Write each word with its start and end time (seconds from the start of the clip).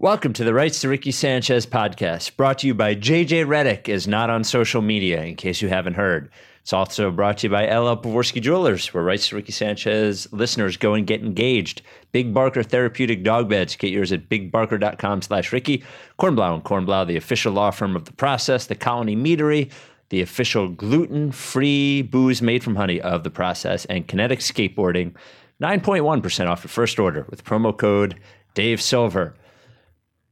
Welcome 0.00 0.32
to 0.34 0.44
the 0.44 0.54
Rights 0.54 0.82
to 0.82 0.88
Ricky 0.88 1.10
Sanchez 1.10 1.66
podcast, 1.66 2.36
brought 2.36 2.60
to 2.60 2.68
you 2.68 2.74
by 2.74 2.94
JJ 2.94 3.46
Redick 3.46 3.88
is 3.88 4.06
not 4.06 4.30
on 4.30 4.44
social 4.44 4.80
media, 4.80 5.24
in 5.24 5.34
case 5.34 5.60
you 5.60 5.68
haven't 5.68 5.94
heard. 5.94 6.30
It's 6.62 6.72
also 6.72 7.10
brought 7.10 7.38
to 7.38 7.48
you 7.48 7.50
by 7.50 7.64
LL 7.64 7.96
Pavorsky 7.96 8.40
Jewelers, 8.40 8.94
where 8.94 9.02
Rights 9.02 9.26
to 9.30 9.34
Ricky 9.34 9.50
Sanchez 9.50 10.32
listeners 10.32 10.76
go 10.76 10.94
and 10.94 11.04
get 11.04 11.24
engaged. 11.24 11.82
Big 12.12 12.32
Barker 12.32 12.62
Therapeutic 12.62 13.24
Dog 13.24 13.48
Beds. 13.48 13.74
Get 13.74 13.90
yours 13.90 14.12
at 14.12 14.28
bigbarker.com 14.28 15.22
slash 15.22 15.52
Ricky. 15.52 15.82
Kornblau 16.16 16.54
and 16.54 16.62
Kornblau, 16.62 17.04
the 17.04 17.16
official 17.16 17.52
law 17.52 17.72
firm 17.72 17.96
of 17.96 18.04
the 18.04 18.12
process. 18.12 18.66
The 18.66 18.76
Colony 18.76 19.16
Meadery, 19.16 19.68
the 20.10 20.20
official 20.20 20.68
gluten-free 20.68 22.02
booze 22.02 22.40
made 22.40 22.62
from 22.62 22.76
honey 22.76 23.00
of 23.00 23.24
the 23.24 23.30
process. 23.30 23.84
And 23.86 24.06
Kinetic 24.06 24.38
Skateboarding, 24.38 25.14
9.1% 25.60 26.46
off 26.46 26.62
your 26.62 26.68
first 26.68 27.00
order 27.00 27.26
with 27.28 27.44
promo 27.44 27.76
code 27.76 28.14
Dave 28.54 28.80
Silver. 28.80 29.34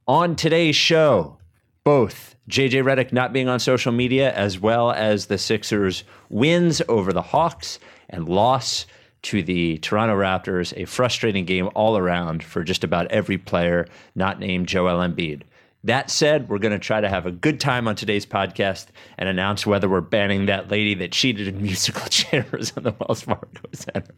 On 0.08 0.36
today's 0.36 0.76
show, 0.76 1.36
both 1.82 2.36
JJ 2.48 2.84
Redick 2.84 3.12
not 3.12 3.32
being 3.32 3.48
on 3.48 3.58
social 3.58 3.90
media, 3.90 4.32
as 4.34 4.60
well 4.60 4.92
as 4.92 5.26
the 5.26 5.36
Sixers' 5.36 6.04
wins 6.28 6.80
over 6.88 7.12
the 7.12 7.22
Hawks 7.22 7.80
and 8.08 8.28
loss 8.28 8.86
to 9.22 9.42
the 9.42 9.78
Toronto 9.78 10.14
Raptors, 10.14 10.72
a 10.76 10.84
frustrating 10.84 11.44
game 11.44 11.70
all 11.74 11.98
around 11.98 12.44
for 12.44 12.62
just 12.62 12.84
about 12.84 13.10
every 13.10 13.36
player 13.36 13.88
not 14.14 14.38
named 14.38 14.68
Joel 14.68 14.98
Embiid. 14.98 15.42
That 15.82 16.08
said, 16.08 16.48
we're 16.48 16.58
going 16.58 16.70
to 16.70 16.78
try 16.78 17.00
to 17.00 17.08
have 17.08 17.26
a 17.26 17.32
good 17.32 17.58
time 17.58 17.88
on 17.88 17.96
today's 17.96 18.26
podcast 18.26 18.86
and 19.18 19.28
announce 19.28 19.66
whether 19.66 19.88
we're 19.88 20.02
banning 20.02 20.46
that 20.46 20.70
lady 20.70 20.94
that 20.94 21.10
cheated 21.10 21.48
in 21.48 21.60
musical 21.62 22.06
chairs 22.06 22.72
on 22.76 22.84
the 22.84 22.92
Wells 22.92 23.22
Fargo 23.22 23.48
Center. 23.72 24.14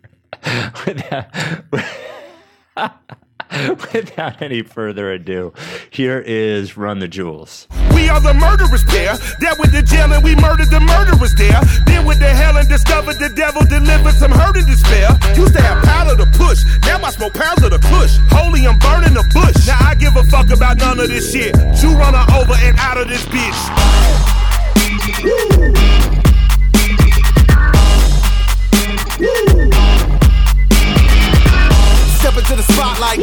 With 3.50 3.92
that- 3.92 4.08
Without 4.18 4.42
any 4.42 4.62
further 4.62 5.12
ado, 5.12 5.52
here 5.90 6.18
is 6.26 6.76
Run 6.76 6.98
the 6.98 7.08
Jewels. 7.08 7.66
We 7.94 8.08
are 8.08 8.20
the 8.20 8.34
murderers 8.34 8.82
pair. 8.84 9.16
That 9.40 9.56
with 9.58 9.72
the 9.72 9.82
jail 9.82 10.12
and 10.12 10.22
we 10.24 10.34
murdered 10.34 10.70
the 10.70 10.80
murderers 10.80 11.34
there. 11.38 11.60
Then 11.86 12.04
with 12.06 12.18
the 12.18 12.28
hell 12.28 12.56
and 12.56 12.68
discovered 12.68 13.14
the 13.18 13.28
devil 13.34 13.62
delivered 13.64 14.14
some 14.14 14.30
hurt 14.32 14.56
and 14.56 14.66
despair. 14.66 15.08
Used 15.36 15.54
to 15.54 15.62
have 15.62 15.82
power 15.84 16.16
to 16.16 16.26
push. 16.38 16.58
Now 16.82 16.98
I 17.02 17.10
smoke 17.10 17.34
pounds 17.34 17.62
of 17.62 17.70
the 17.70 17.78
kush. 17.78 18.18
Holy, 18.30 18.66
I'm 18.66 18.78
burning 18.78 19.14
the 19.14 19.24
bush. 19.32 19.66
Now 19.66 19.78
I 19.80 19.94
give 19.94 20.16
a 20.16 20.24
fuck 20.24 20.50
about 20.50 20.78
none 20.78 20.98
of 21.00 21.08
this 21.08 21.30
shit. 21.32 21.54
You 21.82 21.94
run 21.96 22.14
her 22.14 22.26
over 22.38 22.54
and 22.58 22.76
out 22.78 22.98
of 22.98 23.08
this 23.08 23.24
bitch. 23.26 23.60
Step 29.18 29.47
into 32.50 32.62
the 32.62 32.72
spotlight. 32.72 33.18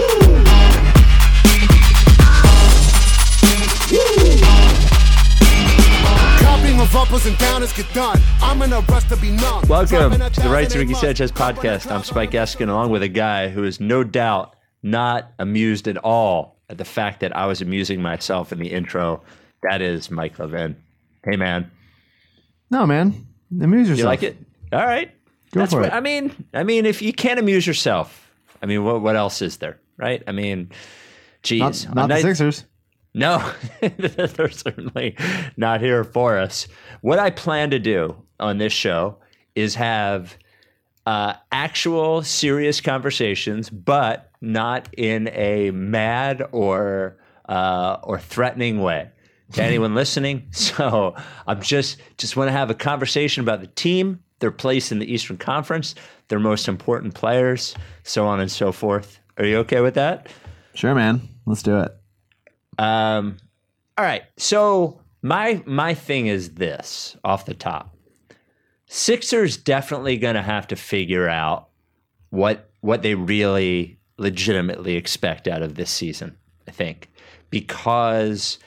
Copying 6.43 6.79
of 6.79 6.95
uppers 6.95 7.25
and 7.25 7.35
downers 7.37 7.75
get 7.75 7.91
done. 7.93 8.21
I'm 8.41 8.61
in 8.61 8.71
a 8.71 8.81
rush 8.81 9.05
to 9.05 9.17
be 9.17 9.31
numb. 9.31 9.63
Welcome 9.67 10.11
to 10.11 10.41
the 10.41 10.49
Rights 10.49 10.73
to 10.73 10.79
Ricky 10.79 10.93
Sanchez 10.93 11.31
podcast. 11.31 11.91
I'm 11.91 12.03
Spike 12.03 12.31
Eskin, 12.31 12.69
along 12.69 12.91
with 12.91 13.01
a 13.01 13.07
guy 13.07 13.49
who 13.49 13.63
is 13.63 13.79
no 13.79 14.03
doubt 14.03 14.55
not 14.83 15.31
amused 15.39 15.87
at 15.87 15.97
all 15.97 16.59
at 16.69 16.77
the 16.77 16.85
fact 16.85 17.21
that 17.21 17.35
I 17.35 17.47
was 17.47 17.61
amusing 17.61 18.01
myself 18.03 18.51
in 18.51 18.59
the 18.59 18.71
intro. 18.71 19.23
That 19.63 19.81
is 19.81 20.11
Mike 20.11 20.37
Levin. 20.37 20.75
Hey, 21.23 21.35
man. 21.35 21.71
No, 22.69 22.85
man. 22.85 23.25
Amuse 23.59 23.89
yourself. 23.89 23.99
You 23.99 24.05
like 24.05 24.23
it? 24.23 24.37
All 24.71 24.85
right. 24.85 25.09
Go 25.51 25.61
That's 25.61 25.73
for 25.73 25.79
what, 25.79 25.89
it. 25.89 25.93
I 25.93 25.99
mean, 25.99 26.31
I 26.53 26.63
mean, 26.63 26.85
if 26.85 27.01
you 27.01 27.11
can't 27.11 27.39
amuse 27.39 27.65
yourself, 27.65 28.24
I 28.66 28.67
mean, 28.67 28.83
what 28.83 29.03
what 29.03 29.16
else 29.16 29.44
is 29.44 29.58
there, 29.58 29.80
right? 29.95 30.23
I 30.25 30.31
mean, 30.31 30.71
geez, 31.44 31.85
Not, 31.85 31.95
not 31.95 32.11
a 32.11 32.16
the 32.16 32.21
Sixers. 32.21 32.66
No, 33.13 33.47
they're 33.80 34.49
certainly 34.49 35.16
not 35.55 35.81
here 35.81 36.03
for 36.03 36.39
us. 36.39 36.67
What 37.02 37.19
I 37.19 37.30
plan 37.30 37.69
to 37.69 37.77
do 37.77 38.16
on 38.39 38.58
this 38.58 38.73
show 38.73 39.19
is 39.53 39.75
have 39.75 40.36
uh, 41.05 41.36
actual 41.52 42.23
serious 42.23 42.81
conversations, 42.81 43.70
but 43.70 44.31
not 44.42 44.89
in 44.97 45.30
a 45.33 45.70
mad 45.70 46.43
or 46.52 47.17
uh, 47.47 47.97
or 48.02 48.17
threatening 48.17 48.82
way 48.82 49.11
to 49.52 49.64
anyone 49.64 49.93
listening. 49.93 50.47
So 50.49 51.14
I'm 51.45 51.61
just 51.61 51.97
just 52.17 52.36
want 52.36 52.47
to 52.47 52.52
have 52.52 52.71
a 52.71 52.76
conversation 52.76 53.43
about 53.43 53.61
the 53.61 53.67
team, 53.67 54.23
their 54.39 54.49
place 54.49 54.92
in 54.92 54.97
the 54.97 55.14
Eastern 55.14 55.37
Conference, 55.37 55.93
their 56.27 56.39
most 56.39 56.67
important 56.67 57.13
players, 57.13 57.75
so 58.03 58.25
on 58.25 58.39
and 58.39 58.52
so 58.52 58.71
forth. 58.71 59.19
Are 59.37 59.45
you 59.45 59.58
okay 59.59 59.81
with 59.81 59.95
that? 59.95 60.27
Sure, 60.73 60.95
man. 60.95 61.21
Let's 61.45 61.63
do 61.63 61.80
it. 61.80 61.95
Um, 62.77 63.37
all 63.97 64.05
right. 64.05 64.23
So 64.37 65.02
my 65.21 65.64
my 65.65 65.93
thing 65.93 66.27
is 66.27 66.55
this 66.55 67.15
off 67.23 67.45
the 67.45 67.53
top. 67.53 67.95
Sixers 68.87 69.58
definitely 69.58 70.17
going 70.17 70.35
to 70.35 70.41
have 70.41 70.67
to 70.67 70.75
figure 70.75 71.27
out 71.27 71.69
what 72.30 72.69
what 72.81 73.02
they 73.02 73.15
really 73.15 73.99
legitimately 74.17 74.95
expect 74.95 75.47
out 75.47 75.61
of 75.61 75.75
this 75.75 75.89
season. 75.89 76.37
I 76.67 76.71
think 76.71 77.09
because 77.49 78.59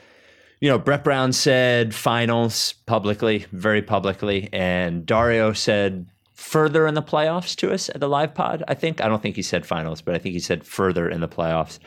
you 0.60 0.68
know 0.68 0.78
Brett 0.78 1.04
Brown 1.04 1.32
said 1.32 1.94
finals 1.94 2.74
publicly, 2.86 3.46
very 3.52 3.82
publicly, 3.82 4.48
and 4.52 5.06
Dario 5.06 5.52
said 5.52 6.08
further 6.38 6.86
in 6.86 6.94
the 6.94 7.02
playoffs 7.02 7.56
to 7.56 7.72
us 7.72 7.88
at 7.88 7.98
the 7.98 8.08
live 8.08 8.32
pod. 8.32 8.62
I 8.68 8.74
think 8.74 9.00
I 9.00 9.08
don't 9.08 9.20
think 9.20 9.34
he 9.34 9.42
said 9.42 9.66
finals, 9.66 10.00
but 10.00 10.14
I 10.14 10.18
think 10.18 10.34
he 10.34 10.38
said 10.38 10.64
further 10.64 11.08
in 11.08 11.20
the 11.20 11.28
playoffs. 11.28 11.80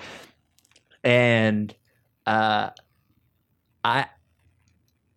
And 1.05 1.73
uh, 2.27 2.71
I 3.85 4.07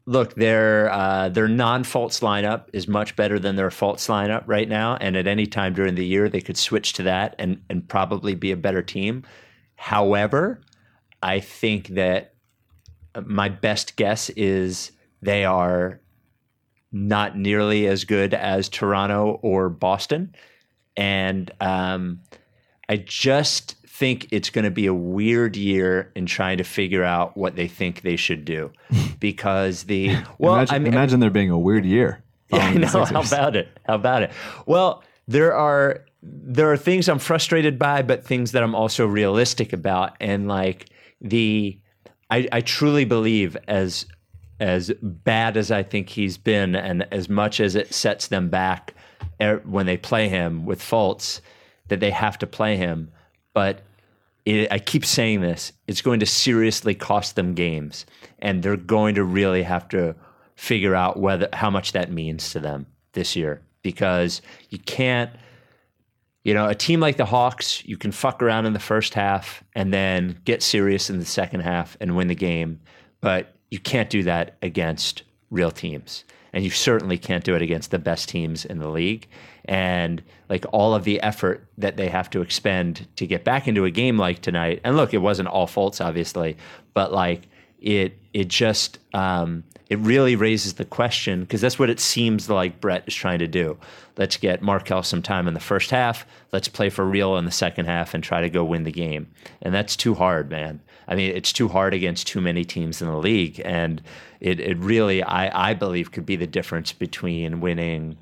look 0.07 0.35
their 0.37 0.89
uh, 0.89 1.31
their 1.31 1.49
non-Fultz 1.49 2.21
lineup 2.21 2.67
is 2.73 2.87
much 2.87 3.17
better 3.17 3.41
than 3.41 3.57
their 3.57 3.71
Fultz 3.71 4.09
lineup 4.09 4.45
right 4.47 4.69
now, 4.69 4.97
and 5.01 5.17
at 5.17 5.27
any 5.27 5.47
time 5.47 5.75
during 5.75 5.97
the 5.97 6.07
year 6.07 6.29
they 6.29 6.41
could 6.41 6.57
switch 6.57 6.93
to 6.93 7.03
that 7.03 7.35
and 7.41 7.61
and 7.69 7.89
probably 7.89 8.37
be 8.37 8.53
a 8.53 8.57
better 8.57 8.83
team. 8.83 9.25
However, 9.75 10.61
I 11.25 11.41
think 11.41 11.89
that 11.89 12.35
my 13.27 13.49
best 13.49 13.97
guess 13.97 14.31
is 14.31 14.93
they 15.23 15.45
are 15.45 16.01
not 16.95 17.37
nearly 17.37 17.89
as 17.89 18.05
good 18.05 18.33
as 18.33 18.69
Toronto 18.69 19.41
or 19.43 19.69
Boston, 19.69 20.35
and 20.97 21.51
um, 21.61 22.21
I 22.89 22.99
just 22.99 23.75
think 23.87 24.29
it's 24.31 24.49
going 24.49 24.65
to 24.65 24.71
be 24.71 24.87
a 24.87 24.95
weird 24.95 25.57
year 25.57 26.13
in 26.15 26.27
trying 26.27 26.59
to 26.59 26.65
figure 26.65 27.03
out 27.03 27.37
what 27.37 27.57
they 27.57 27.67
think 27.67 28.03
they 28.03 28.17
should 28.17 28.45
do 28.45 28.71
because 29.21 29.85
the 29.85 30.17
well, 30.39 30.55
imagine, 30.55 30.75
I 30.75 30.79
mean, 30.79 30.93
imagine 30.93 31.21
there 31.21 31.31
being 31.31 31.51
a 31.51 31.59
weird 31.59 31.85
year. 31.85 32.23
yeah, 32.53 32.59
I 32.59 32.75
know. 32.75 32.87
How 32.87 33.23
about 33.23 33.57
it? 33.57 33.69
How 33.87 33.97
about 33.97 34.23
it? 34.23 34.31
Well, 34.67 35.03
there 35.27 35.53
are 35.53 36.05
there 36.23 36.71
are 36.71 36.77
things 36.77 37.09
I'm 37.09 37.19
frustrated 37.19 37.79
by, 37.79 38.03
but 38.03 38.25
things 38.25 38.53
that 38.53 38.63
I'm 38.63 38.75
also 38.75 39.05
realistic 39.05 39.73
about, 39.73 40.17
and 40.21 40.47
like 40.47 40.87
the 41.21 41.79
I, 42.31 42.49
I 42.53 42.61
truly 42.61 43.05
believe 43.05 43.57
as 43.69 44.07
as 44.61 44.93
bad 45.03 45.57
as 45.57 45.71
I 45.71 45.83
think 45.83 46.09
he's 46.09 46.39
been, 46.39 46.75
and 46.77 47.07
as 47.11 47.29
much 47.29 47.61
as 47.61 47.75
it 47.75 47.93
sets 47.93 48.29
them 48.29 48.49
back 48.49 48.95
when 49.65 49.87
they 49.87 49.97
play 49.97 50.29
him 50.29 50.65
with 50.65 50.81
Fultz, 50.81 51.41
that 51.89 52.01
they 52.01 52.11
have 52.11 52.39
to 52.39 52.47
play 52.47 52.77
him. 52.77 53.11
But 53.53 53.83
it, 54.45 54.71
I 54.73 54.79
keep 54.79 55.05
saying 55.05 55.41
this: 55.41 55.73
it's 55.87 56.03
going 56.03 56.21
to 56.21 56.27
seriously 56.27 56.95
cost 56.95 57.37
them 57.37 57.55
games, 57.55 58.07
and 58.39 58.63
they're 58.63 58.77
going 58.77 59.17
to 59.17 59.25
really 59.25 59.63
have 59.63 59.89
to 59.91 60.15
figure 60.57 60.95
out 60.95 61.19
whether 61.19 61.49
how 61.53 61.71
much 61.71 61.93
that 61.93 62.13
means 62.13 62.51
to 62.51 62.61
them 62.61 62.87
this 63.13 63.35
year 63.37 63.63
because 63.83 64.43
you 64.71 64.79
can't. 64.79 65.31
You 66.45 66.53
know, 66.53 66.69
a 66.69 66.75
team 66.75 67.01
like 67.01 67.17
the 67.17 67.25
Hawks, 67.25 67.83
you 67.87 67.97
can 67.97 68.13
fuck 68.13 68.43
around 68.43 68.67
in 68.67 68.75
the 68.75 68.79
first 68.79 69.15
half 69.15 69.65
and 69.75 69.95
then 69.95 70.39
get 70.45 70.63
serious 70.63 71.09
in 71.09 71.19
the 71.19 71.25
second 71.25 71.61
half 71.61 71.97
and 72.03 72.17
win 72.17 72.29
the 72.29 72.35
game, 72.35 72.81
but 73.23 73.54
you 73.71 73.79
can't 73.79 74.11
do 74.11 74.23
that 74.25 74.57
against 74.63 75.23
real 75.51 75.71
teams. 75.71 76.25
And 76.53 76.63
you 76.63 76.71
certainly 76.71 77.19
can't 77.19 77.43
do 77.43 77.57
it 77.57 77.63
against 77.63 77.91
the 77.91 77.99
best 77.99 78.29
teams 78.29 78.65
in 78.65 78.79
the 78.79 78.89
league. 78.89 79.27
And 79.65 80.23
like 80.49 80.65
all 80.73 80.95
of 80.95 81.03
the 81.03 81.21
effort 81.21 81.67
that 81.79 81.97
they 81.97 82.09
have 82.09 82.31
to 82.31 82.43
expend 82.43 83.09
to 83.17 83.27
get 83.27 83.43
back 83.43 83.67
into 83.67 83.85
a 83.85 83.91
game 83.91 84.19
like 84.19 84.41
tonight. 84.41 84.81
And 84.85 84.97
look, 84.97 85.13
it 85.13 85.19
wasn't 85.19 85.49
all 85.49 85.67
Fultz, 85.67 86.05
obviously, 86.05 86.57
but 86.93 87.13
like 87.13 87.49
it 87.81 88.17
it 88.33 88.49
just 88.49 88.99
um, 89.15 89.65
it 89.91 89.99
really 89.99 90.37
raises 90.37 90.75
the 90.75 90.85
question 90.85 91.41
because 91.41 91.61
that's 91.61 91.79
what 91.79 91.91
it 91.91 92.01
seems 92.01 92.49
like 92.49 92.81
Brett 92.81 93.05
is 93.07 93.15
trying 93.15 93.41
to 93.41 93.47
do. 93.47 93.77
Let's 94.17 94.37
get 94.37 94.63
Markelle 94.63 95.03
some 95.03 95.23
time 95.23 95.47
in 95.47 95.55
the 95.55 95.61
first 95.61 95.91
half. 95.91 96.27
Let's 96.53 96.69
play 96.69 96.89
for 96.89 97.05
real 97.05 97.37
in 97.37 97.45
the 97.45 97.51
second 97.51 97.87
half 97.87 98.15
and 98.15 98.25
try 98.25 98.41
to 98.41 98.49
go 98.49 98.65
win 98.65 98.85
the 98.85 98.93
game. 98.93 99.29
And 99.61 99.75
that's 99.75 99.97
too 99.97 100.15
hard, 100.15 100.51
man. 100.51 100.81
I 101.09 101.15
mean, 101.15 101.35
it's 101.35 101.53
too 101.53 101.69
hard 101.69 101.95
against 101.95 102.27
too 102.27 102.41
many 102.41 102.65
teams 102.65 103.01
in 103.03 103.09
the 103.09 103.17
league, 103.17 103.61
and 103.65 104.03
it 104.41 104.61
it 104.61 104.79
really 104.79 105.23
I 105.23 105.71
I 105.71 105.75
believe 105.75 106.13
could 106.13 106.27
be 106.27 106.37
the 106.37 106.47
difference 106.47 106.93
between 106.93 107.61
winning. 107.61 108.17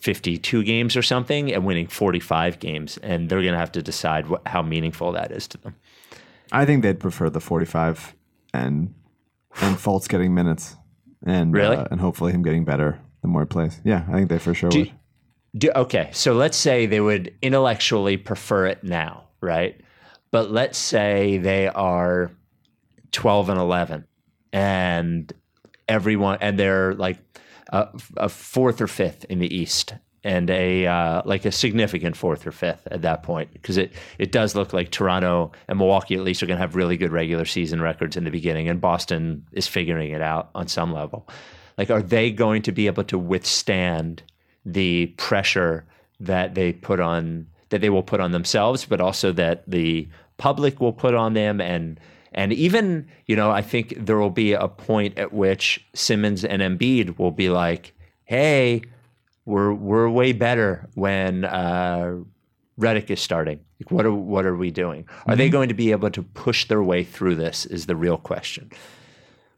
52 0.00 0.62
games 0.62 0.96
or 0.96 1.02
something 1.02 1.52
and 1.52 1.64
winning 1.66 1.88
45 1.88 2.60
games 2.60 2.98
and 2.98 3.28
they're 3.28 3.40
going 3.42 3.52
to 3.54 3.58
have 3.58 3.72
to 3.72 3.82
decide 3.82 4.28
what, 4.28 4.46
how 4.46 4.62
meaningful 4.62 5.10
that 5.10 5.32
is 5.32 5.48
to 5.48 5.58
them 5.58 5.74
I 6.52 6.64
think 6.66 6.84
they'd 6.84 7.00
prefer 7.00 7.28
the 7.30 7.40
45 7.40 8.14
and 8.54 8.94
and 9.60 9.76
Fultz 9.76 10.08
getting 10.08 10.32
minutes 10.34 10.76
and 11.26 11.52
Really? 11.52 11.76
uh, 11.76 11.86
and 11.90 12.00
hopefully 12.00 12.32
him 12.32 12.42
getting 12.42 12.64
better 12.64 13.00
the 13.22 13.28
more 13.28 13.42
he 13.42 13.46
plays. 13.46 13.80
Yeah, 13.84 14.04
I 14.08 14.12
think 14.12 14.28
they 14.30 14.38
for 14.38 14.54
sure 14.54 14.70
Do- 14.70 14.78
would. 14.80 14.92
Do, 15.56 15.70
okay, 15.74 16.10
so 16.12 16.34
let's 16.34 16.56
say 16.56 16.86
they 16.86 17.00
would 17.00 17.34
intellectually 17.42 18.16
prefer 18.16 18.66
it 18.66 18.84
now, 18.84 19.24
right? 19.40 19.80
But 20.30 20.50
let's 20.50 20.78
say 20.78 21.38
they 21.38 21.68
are 21.68 22.30
12 23.12 23.48
and 23.48 23.58
11 23.58 24.04
and 24.52 25.32
everyone 25.88 26.38
and 26.40 26.58
they're 26.58 26.94
like 26.94 27.18
a, 27.72 27.88
a 28.16 28.28
fourth 28.28 28.80
or 28.80 28.86
fifth 28.86 29.24
in 29.26 29.38
the 29.38 29.54
east 29.54 29.94
and 30.24 30.50
a 30.50 30.86
uh, 30.86 31.22
like 31.24 31.44
a 31.44 31.52
significant 31.52 32.16
fourth 32.16 32.46
or 32.46 32.52
fifth 32.52 32.86
at 32.90 33.02
that 33.02 33.22
point 33.22 33.52
because 33.52 33.76
it 33.76 33.92
it 34.18 34.32
does 34.32 34.54
look 34.54 34.72
like 34.72 34.90
Toronto 34.90 35.52
and 35.68 35.78
Milwaukee 35.78 36.14
at 36.14 36.22
least 36.22 36.42
are 36.42 36.46
going 36.46 36.56
to 36.56 36.60
have 36.60 36.76
really 36.76 36.96
good 36.96 37.12
regular 37.12 37.44
season 37.44 37.80
records 37.80 38.16
in 38.16 38.24
the 38.24 38.30
beginning 38.30 38.68
and 38.68 38.80
Boston 38.80 39.46
is 39.52 39.66
figuring 39.66 40.10
it 40.10 40.20
out 40.22 40.50
on 40.54 40.68
some 40.68 40.92
level. 40.92 41.28
Like 41.76 41.90
are 41.90 42.02
they 42.02 42.30
going 42.30 42.62
to 42.62 42.72
be 42.72 42.86
able 42.86 43.04
to 43.04 43.18
withstand 43.18 44.22
the 44.64 45.06
pressure 45.16 45.86
that 46.20 46.54
they 46.54 46.72
put 46.72 47.00
on 47.00 47.46
that 47.70 47.80
they 47.80 47.90
will 47.90 48.02
put 48.02 48.20
on 48.20 48.32
themselves 48.32 48.84
but 48.84 49.00
also 49.00 49.32
that 49.32 49.68
the 49.68 50.08
public 50.36 50.80
will 50.80 50.92
put 50.92 51.14
on 51.14 51.34
them 51.34 51.60
and 51.60 51.98
and 52.32 52.52
even 52.52 53.06
you 53.26 53.34
know 53.34 53.50
I 53.50 53.62
think 53.62 53.94
there 53.98 54.18
will 54.18 54.30
be 54.30 54.52
a 54.52 54.68
point 54.68 55.18
at 55.18 55.32
which 55.32 55.86
Simmons 55.94 56.44
and 56.44 56.62
Embiid 56.62 57.18
will 57.18 57.30
be 57.30 57.48
like 57.48 57.94
hey 58.24 58.82
we're 59.48 59.72
we're 59.72 60.08
way 60.10 60.32
better 60.32 60.86
when 60.94 61.44
uh, 61.46 62.16
Redick 62.78 63.10
is 63.10 63.20
starting. 63.20 63.60
Like, 63.80 63.90
what 63.90 64.04
are 64.04 64.12
what 64.12 64.44
are 64.44 64.54
we 64.54 64.70
doing? 64.70 65.08
Are 65.26 65.34
they 65.34 65.48
going 65.48 65.68
to 65.70 65.74
be 65.74 65.90
able 65.90 66.10
to 66.10 66.22
push 66.22 66.68
their 66.68 66.82
way 66.82 67.02
through 67.02 67.36
this? 67.36 67.64
Is 67.64 67.86
the 67.86 67.96
real 67.96 68.18
question. 68.18 68.70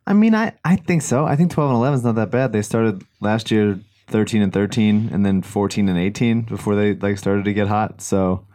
I 0.07 0.12
mean, 0.12 0.35
I, 0.35 0.53
I 0.65 0.77
think 0.77 1.03
so. 1.03 1.27
I 1.27 1.37
think 1.37 1.51
12 1.51 1.71
and 1.71 1.77
11 1.77 1.99
is 1.99 2.05
not 2.05 2.15
that 2.15 2.31
bad. 2.31 2.53
They 2.53 2.62
started 2.62 3.05
last 3.21 3.51
year 3.51 3.79
13 4.11 4.43
and 4.43 4.53
13 4.53 5.11
and 5.12 5.25
then 5.25 5.43
14 5.43 5.89
and 5.89 5.99
18 5.99 6.43
before 6.43 6.75
they 6.77 6.95
like 6.95 7.17
started 7.19 7.45
to 7.47 7.53
get 7.53 7.69
hot. 7.69 8.01
So 8.03 8.47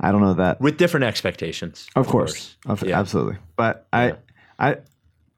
I 0.00 0.12
don't 0.12 0.20
know 0.20 0.34
that. 0.34 0.60
with 0.60 0.76
different 0.76 1.04
expectations. 1.04 1.86
Of 1.96 2.06
course. 2.06 2.56
Of- 2.66 2.82
Yeah. 2.82 2.98
Absolutely. 3.00 3.36
But 3.56 3.86
I 3.92 4.14
I 4.58 4.76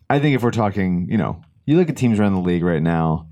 I 0.09 0.19
think 0.19 0.35
if 0.35 0.43
we're 0.43 0.51
talking, 0.51 1.07
you 1.11 1.17
know, 1.19 1.41
you 1.67 1.77
look 1.77 1.89
at 1.89 1.97
teams 1.97 2.19
around 2.19 2.35
the 2.35 2.41
league 2.41 2.65
right 2.65 2.83
now 2.83 3.27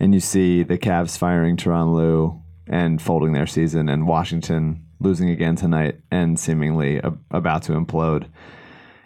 and 0.00 0.12
you 0.14 0.20
see 0.20 0.62
the 0.64 0.78
Cavs 0.78 1.16
firing 1.16 1.56
Tyronn 1.56 1.94
Lue 1.94 2.42
and 2.66 3.00
folding 3.00 3.32
their 3.32 3.46
season 3.46 3.88
and 3.88 4.06
Washington 4.06 4.84
losing 5.00 5.30
again 5.30 5.54
tonight 5.56 6.00
and 6.10 6.38
seemingly 6.38 6.96
a, 6.98 7.12
about 7.30 7.62
to 7.64 7.72
implode. 7.72 8.26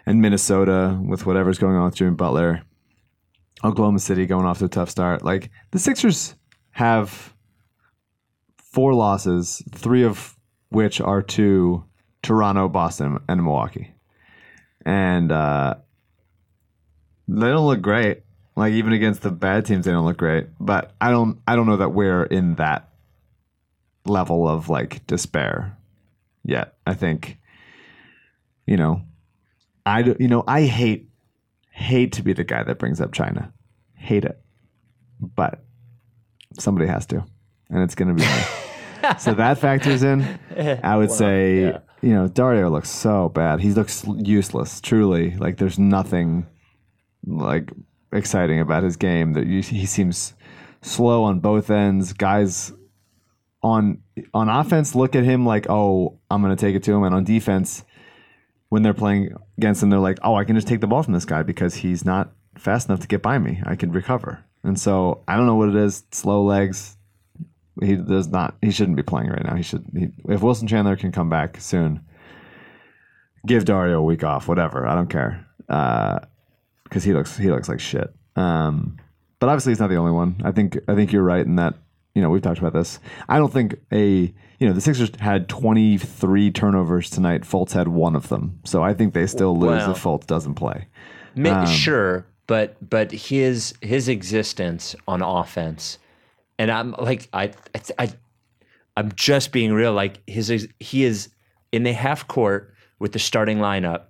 And 0.05 0.21
Minnesota 0.21 0.99
with 1.01 1.25
whatever's 1.25 1.59
going 1.59 1.75
on 1.75 1.85
with 1.85 1.95
Jimmy 1.95 2.15
Butler. 2.15 2.63
Oklahoma 3.63 3.99
City 3.99 4.25
going 4.25 4.45
off 4.45 4.59
to 4.59 4.65
a 4.65 4.69
tough 4.69 4.89
start. 4.89 5.23
Like 5.23 5.49
the 5.71 5.79
Sixers 5.79 6.35
have 6.73 7.33
four 8.57 8.93
losses, 8.95 9.61
three 9.71 10.03
of 10.03 10.35
which 10.69 10.99
are 10.99 11.21
to 11.21 11.85
Toronto, 12.23 12.67
Boston, 12.67 13.19
and 13.29 13.43
Milwaukee. 13.43 13.93
And 14.83 15.31
uh, 15.31 15.75
they 17.27 17.47
don't 17.47 17.67
look 17.67 17.81
great. 17.81 18.23
Like 18.55 18.73
even 18.73 18.91
against 18.91 19.21
the 19.21 19.31
bad 19.31 19.65
teams, 19.65 19.85
they 19.85 19.91
don't 19.91 20.05
look 20.05 20.17
great. 20.17 20.47
But 20.59 20.93
I 20.99 21.11
don't, 21.11 21.39
I 21.47 21.55
don't 21.55 21.67
know 21.67 21.77
that 21.77 21.89
we're 21.89 22.23
in 22.23 22.55
that 22.55 22.89
level 24.05 24.49
of 24.49 24.67
like 24.67 25.05
despair 25.05 25.77
yet. 26.43 26.75
I 26.87 26.95
think, 26.95 27.37
you 28.65 28.77
know, 28.77 29.03
I, 29.85 30.15
you 30.19 30.27
know, 30.27 30.43
I 30.47 30.63
hate, 30.63 31.09
hate 31.69 32.13
to 32.13 32.23
be 32.23 32.33
the 32.33 32.43
guy 32.43 32.63
that 32.63 32.79
brings 32.79 32.99
up 32.99 33.13
China, 33.13 33.53
hate 33.95 34.25
it, 34.25 34.41
but 35.19 35.63
somebody 36.59 36.87
has 36.87 37.05
to, 37.07 37.23
and 37.69 37.83
it's 37.83 37.95
going 37.95 38.09
to 38.09 38.13
be 38.15 38.21
me. 38.21 38.63
so 39.19 39.33
that 39.33 39.57
factors 39.57 40.03
in. 40.03 40.39
I 40.83 40.95
would 40.95 41.11
say, 41.11 41.61
yeah. 41.61 41.79
you 42.01 42.13
know, 42.13 42.27
Dario 42.27 42.69
looks 42.69 42.89
so 42.89 43.29
bad. 43.29 43.59
He 43.59 43.71
looks 43.73 44.05
useless. 44.17 44.81
Truly, 44.81 45.35
like 45.37 45.57
there's 45.57 45.79
nothing 45.79 46.47
like 47.25 47.71
exciting 48.11 48.59
about 48.59 48.83
his 48.83 48.95
game. 48.95 49.33
That 49.33 49.45
you, 49.47 49.61
he 49.61 49.85
seems 49.85 50.33
slow 50.81 51.23
on 51.23 51.39
both 51.39 51.69
ends. 51.69 52.13
Guys 52.13 52.71
on 53.61 53.99
on 54.33 54.49
offense 54.49 54.95
look 54.95 55.15
at 55.15 55.23
him 55.23 55.45
like, 55.45 55.69
oh, 55.69 56.19
I'm 56.29 56.41
going 56.41 56.55
to 56.55 56.61
take 56.65 56.75
it 56.75 56.83
to 56.83 56.93
him, 56.93 57.03
and 57.03 57.15
on 57.15 57.23
defense, 57.23 57.83
when 58.69 58.83
they're 58.83 58.93
playing 58.93 59.35
against 59.57 59.83
him, 59.83 59.89
they're 59.89 59.99
like, 59.99 60.19
oh, 60.23 60.35
I 60.35 60.43
can 60.45 60.55
just 60.55 60.67
take 60.67 60.81
the 60.81 60.87
ball 60.87 61.03
from 61.03 61.13
this 61.13 61.25
guy 61.25 61.43
because 61.43 61.75
he's 61.75 62.05
not 62.05 62.31
fast 62.57 62.87
enough 62.87 63.01
to 63.01 63.07
get 63.07 63.21
by 63.21 63.37
me. 63.37 63.61
I 63.65 63.75
can 63.75 63.91
recover. 63.91 64.45
And 64.63 64.79
so 64.79 65.23
I 65.27 65.35
don't 65.35 65.45
know 65.45 65.55
what 65.55 65.69
it 65.69 65.75
is. 65.75 66.03
Slow 66.11 66.43
legs. 66.43 66.97
He 67.81 67.95
does 67.95 68.27
not. 68.27 68.55
He 68.61 68.71
shouldn't 68.71 68.97
be 68.97 69.03
playing 69.03 69.29
right 69.29 69.43
now. 69.43 69.55
He 69.55 69.63
should. 69.63 69.85
He, 69.97 70.07
if 70.29 70.41
Wilson 70.41 70.67
Chandler 70.67 70.95
can 70.95 71.11
come 71.11 71.29
back 71.29 71.59
soon, 71.59 72.01
give 73.45 73.65
Dario 73.65 73.99
a 73.99 74.03
week 74.03 74.23
off. 74.23 74.47
Whatever. 74.47 74.87
I 74.87 74.95
don't 74.95 75.09
care. 75.09 75.45
Because 76.83 77.03
he 77.03 77.13
looks 77.13 77.35
he 77.37 77.49
looks 77.49 77.67
like 77.69 77.79
shit. 77.79 78.13
Um, 78.35 78.97
but 79.39 79.49
obviously 79.49 79.71
he's 79.71 79.79
not 79.79 79.89
the 79.89 79.95
only 79.97 80.11
one. 80.11 80.41
I 80.43 80.51
think 80.51 80.77
I 80.87 80.95
think 80.95 81.11
you're 81.11 81.23
right 81.23 81.45
in 81.45 81.55
that. 81.57 81.75
You 82.15 82.21
know 82.21 82.29
we've 82.29 82.43
talked 82.43 82.59
about 82.59 82.73
this. 82.73 82.99
I 83.27 83.39
don't 83.39 83.51
think 83.51 83.75
a 83.91 84.31
you 84.59 84.67
know 84.67 84.73
the 84.73 84.81
Sixers 84.81 85.09
had 85.19 85.49
23 85.49 86.51
turnovers 86.51 87.09
tonight. 87.09 87.41
Fultz 87.41 87.71
had 87.71 87.87
one 87.87 88.15
of 88.15 88.29
them. 88.29 88.59
So 88.65 88.83
I 88.83 88.93
think 88.93 89.15
they 89.15 89.25
still 89.25 89.57
lose 89.57 89.81
Wow. 89.81 89.91
if 89.91 90.03
Fultz 90.03 90.27
doesn't 90.27 90.53
play. 90.53 90.87
Ma- 91.35 91.65
sure, 91.65 92.27
but 92.47 92.75
but 92.87 93.11
his 93.11 93.73
his 93.81 94.07
existence 94.07 94.95
on 95.07 95.21
offense, 95.21 95.97
and 96.59 96.71
I'm 96.71 96.91
like 96.91 97.29
I 97.33 97.51
I, 97.97 98.11
I'm 98.97 99.11
just 99.15 99.51
being 99.51 99.73
real. 99.73 99.93
Like 99.93 100.19
his 100.27 100.67
he 100.79 101.03
is 101.03 101.29
in 101.71 101.83
the 101.83 101.93
half 101.93 102.27
court 102.27 102.73
with 102.99 103.13
the 103.13 103.19
starting 103.19 103.59
lineup. 103.59 104.03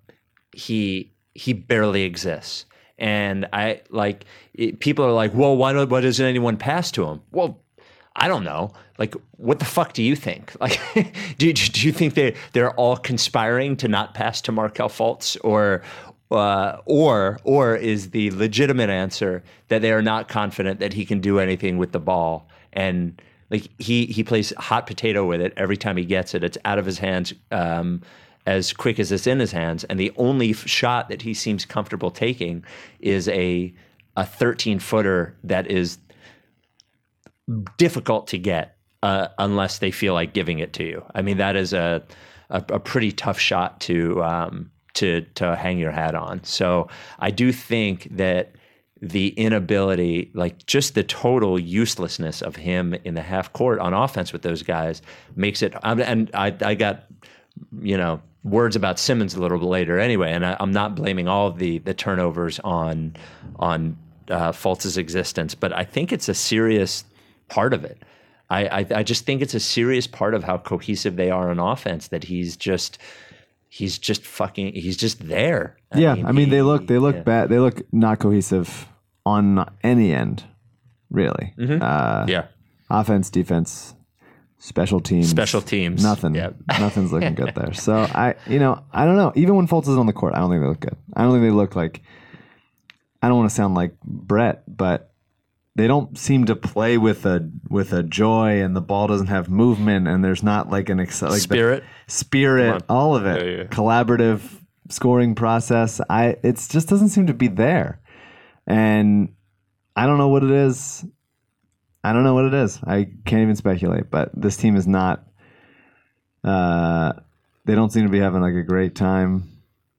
He 0.53 1.11
he 1.35 1.53
barely 1.53 2.03
exists, 2.03 2.65
and 2.97 3.47
I 3.53 3.81
like 3.89 4.25
it, 4.53 4.79
people 4.79 5.05
are 5.05 5.11
like, 5.11 5.33
well, 5.33 5.55
why 5.55 5.83
why 5.83 6.01
doesn't 6.01 6.25
anyone 6.25 6.57
pass 6.57 6.91
to 6.91 7.05
him? 7.05 7.21
Well. 7.31 7.59
I 8.15 8.27
don't 8.27 8.43
know. 8.43 8.71
Like, 8.99 9.15
what 9.37 9.57
the 9.57 9.65
fuck 9.65 9.93
do 9.93 10.03
you 10.03 10.15
think? 10.15 10.53
Like, 10.61 10.79
do, 11.39 11.51
do 11.51 11.87
you 11.87 11.91
think 11.91 12.13
they 12.13 12.35
they're 12.51 12.69
all 12.75 12.95
conspiring 12.95 13.75
to 13.77 13.87
not 13.87 14.13
pass 14.13 14.39
to 14.41 14.51
Markelle 14.51 14.87
Fultz, 14.87 15.35
or 15.43 15.81
uh, 16.33 16.81
or 16.85 17.39
or 17.43 17.75
is 17.75 18.09
the 18.09 18.31
legitimate 18.31 18.89
answer 18.89 19.43
that 19.67 19.81
they 19.81 19.91
are 19.91 20.01
not 20.01 20.27
confident 20.27 20.79
that 20.79 20.93
he 20.93 21.05
can 21.05 21.19
do 21.19 21.39
anything 21.39 21.77
with 21.77 21.91
the 21.91 21.99
ball 21.99 22.47
and 22.73 23.21
like 23.53 23.69
he 23.77 24.07
he 24.07 24.23
plays 24.23 24.51
hot 24.57 24.87
potato 24.87 25.25
with 25.25 25.39
it 25.39 25.53
every 25.55 25.77
time 25.77 25.95
he 25.95 26.05
gets 26.05 26.33
it. 26.33 26.43
It's 26.43 26.57
out 26.65 26.79
of 26.79 26.85
his 26.85 26.97
hands 26.97 27.33
um, 27.51 28.01
as 28.45 28.73
quick 28.73 28.99
as 28.99 29.11
it's 29.11 29.27
in 29.27 29.39
his 29.39 29.51
hands, 29.51 29.83
and 29.85 29.99
the 29.99 30.11
only 30.17 30.53
shot 30.53 31.07
that 31.09 31.21
he 31.21 31.33
seems 31.33 31.63
comfortable 31.63 32.11
taking 32.11 32.65
is 32.99 33.29
a 33.29 33.73
a 34.17 34.25
13 34.25 34.79
footer 34.79 35.37
that 35.43 35.67
is 35.67 35.97
difficult 37.77 38.27
to 38.27 38.37
get 38.37 38.77
uh, 39.01 39.27
unless 39.37 39.79
they 39.79 39.91
feel 39.91 40.13
like 40.13 40.33
giving 40.33 40.59
it 40.59 40.73
to 40.73 40.83
you. 40.83 41.03
I 41.13 41.21
mean, 41.21 41.37
that 41.37 41.55
is 41.55 41.73
a 41.73 42.03
a, 42.49 42.63
a 42.69 42.79
pretty 42.79 43.11
tough 43.11 43.39
shot 43.39 43.81
to 43.81 44.23
um, 44.23 44.71
to 44.95 45.21
to 45.35 45.55
hang 45.55 45.77
your 45.77 45.91
hat 45.91 46.15
on. 46.15 46.43
So 46.43 46.87
I 47.19 47.31
do 47.31 47.51
think 47.51 48.07
that 48.11 48.55
the 49.01 49.29
inability, 49.29 50.31
like 50.33 50.65
just 50.65 50.95
the 50.95 51.03
total 51.03 51.59
uselessness 51.59 52.41
of 52.41 52.55
him 52.55 52.93
in 53.03 53.15
the 53.15 53.21
half 53.21 53.51
court 53.51 53.79
on 53.79 53.93
offense 53.93 54.31
with 54.31 54.43
those 54.43 54.63
guys, 54.63 55.01
makes 55.35 55.61
it. 55.61 55.73
And 55.83 56.31
I 56.33 56.55
I 56.61 56.75
got 56.75 57.03
you 57.81 57.97
know 57.97 58.21
words 58.43 58.75
about 58.75 58.99
Simmons 58.99 59.35
a 59.35 59.41
little 59.41 59.57
bit 59.57 59.67
later 59.67 59.99
anyway, 59.99 60.31
and 60.31 60.45
I, 60.45 60.55
I'm 60.59 60.71
not 60.71 60.95
blaming 60.95 61.27
all 61.27 61.51
the 61.51 61.79
the 61.79 61.93
turnovers 61.93 62.59
on 62.59 63.15
on 63.57 63.97
uh, 64.29 64.51
Fultz's 64.51 64.97
existence, 64.97 65.53
but 65.53 65.73
I 65.73 65.83
think 65.83 66.13
it's 66.13 66.29
a 66.29 66.33
serious 66.33 67.03
part 67.49 67.73
of 67.73 67.83
it. 67.83 68.01
I, 68.49 68.65
I 68.67 68.85
I 68.95 69.03
just 69.03 69.25
think 69.25 69.41
it's 69.41 69.53
a 69.53 69.59
serious 69.59 70.07
part 70.07 70.33
of 70.33 70.45
how 70.45 70.57
cohesive 70.59 71.17
they 71.17 71.29
are 71.29 71.49
on 71.49 71.59
offense 71.59 72.07
that 72.07 72.23
he's 72.23 72.55
just 72.55 72.99
he's 73.73 73.97
just 73.97 74.23
fucking 74.23 74.71
he's 74.73 74.95
just 74.95 75.27
there. 75.27 75.77
yeah, 75.95 76.11
I 76.11 76.31
mean 76.31 76.45
he- 76.45 76.51
they 76.51 76.61
look 76.61 76.85
they 76.85 76.99
look 76.99 77.15
yeah. 77.15 77.23
bad. 77.23 77.49
They 77.49 77.57
look 77.57 77.81
not 77.91 78.19
cohesive 78.19 78.87
on 79.25 79.65
any 79.83 80.13
end, 80.13 80.43
really. 81.09 81.53
Uh, 81.57 82.25
yeah. 82.27 82.45
offense, 82.89 83.31
defense, 83.31 83.95
special 84.59 84.99
teams, 84.99 85.29
Special 85.29 85.61
teams. 85.61 86.03
Nothing. 86.03 86.35
Yeah. 86.35 86.51
Nothing's 86.79 87.11
looking 87.11 87.33
good 87.33 87.55
there. 87.55 87.73
So 87.73 87.95
I, 87.95 88.35
you 88.47 88.59
know, 88.59 88.83
I 88.91 89.05
don't 89.05 89.15
know. 89.15 89.31
Even 89.35 89.55
when 89.55 89.67
Fultz 89.67 89.87
is 89.87 89.97
on 89.97 90.05
the 90.05 90.13
court, 90.13 90.33
I 90.35 90.39
don't 90.39 90.51
think 90.51 90.61
they 90.61 90.67
look 90.67 90.81
good. 90.81 90.97
I 91.15 91.23
don't 91.23 91.31
think 91.31 91.43
they 91.43 91.55
look 91.55 91.75
like. 91.75 92.01
I 93.23 93.29
don't 93.29 93.37
want 93.37 93.49
to 93.49 93.55
sound 93.55 93.73
like 93.73 93.99
Brett, 94.01 94.63
but 94.67 95.12
they 95.75 95.87
don't 95.87 96.17
seem 96.17 96.45
to 96.45 96.55
play 96.55 96.97
with 96.97 97.25
a 97.25 97.49
with 97.69 97.93
a 97.93 98.03
joy, 98.03 98.61
and 98.61 98.75
the 98.75 98.81
ball 98.81 99.07
doesn't 99.07 99.27
have 99.27 99.49
movement, 99.49 100.07
and 100.07 100.23
there's 100.23 100.43
not 100.43 100.69
like 100.69 100.89
an 100.89 100.99
exci- 100.99 101.29
like 101.29 101.41
Spirit. 101.41 101.83
spirit, 102.07 102.83
all 102.89 103.15
of 103.15 103.25
it, 103.25 103.45
Yeah, 103.45 103.57
yeah. 103.57 103.63
collaborative 103.65 104.41
scoring 104.89 105.33
process. 105.35 105.99
I 106.09 106.35
it 106.43 106.63
just 106.69 106.87
doesn't 106.89 107.09
seem 107.09 107.27
to 107.27 107.33
be 107.33 107.47
there, 107.47 108.01
and 108.67 109.33
I 109.95 110.05
don't 110.05 110.17
know 110.19 110.29
what 110.29 110.43
it 110.43 110.51
is. 110.51 111.05
I 112.03 112.11
don't 112.13 112.23
know 112.23 112.33
what 112.33 112.45
it 112.45 112.53
is. 112.53 112.79
I 112.85 113.07
can't 113.25 113.41
even 113.43 113.55
speculate. 113.55 114.11
But 114.11 114.29
this 114.39 114.57
team 114.57 114.75
is 114.75 114.85
not. 114.87 115.25
Uh, 116.43 117.13
they 117.65 117.75
don't 117.75 117.91
seem 117.91 118.03
to 118.03 118.09
be 118.11 118.19
having 118.19 118.41
like 118.41 118.55
a 118.55 118.63
great 118.63 118.93
time. 118.95 119.49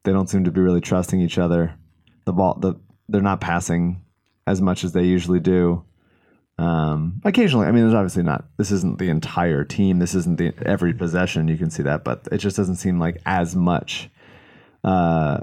They 0.04 0.12
don't 0.12 0.28
seem 0.28 0.44
to 0.44 0.50
be 0.50 0.60
really 0.60 0.82
trusting 0.82 1.20
each 1.20 1.38
other. 1.38 1.74
The 2.26 2.32
ball, 2.32 2.58
the 2.60 2.74
they're 3.08 3.22
not 3.22 3.40
passing 3.40 4.02
as 4.46 4.60
much 4.60 4.84
as 4.84 4.92
they 4.92 5.04
usually 5.04 5.40
do. 5.40 5.84
Um, 6.58 7.20
occasionally, 7.24 7.66
I 7.66 7.72
mean, 7.72 7.82
there's 7.82 7.94
obviously 7.94 8.22
not. 8.22 8.44
This 8.58 8.70
isn't 8.70 8.98
the 8.98 9.08
entire 9.08 9.64
team. 9.64 9.98
This 9.98 10.14
isn't 10.14 10.36
the 10.38 10.52
every 10.64 10.92
possession. 10.94 11.48
You 11.48 11.56
can 11.56 11.70
see 11.70 11.82
that, 11.82 12.04
but 12.04 12.28
it 12.30 12.38
just 12.38 12.56
doesn't 12.56 12.76
seem 12.76 13.00
like 13.00 13.20
as 13.26 13.56
much 13.56 14.08
uh, 14.84 15.40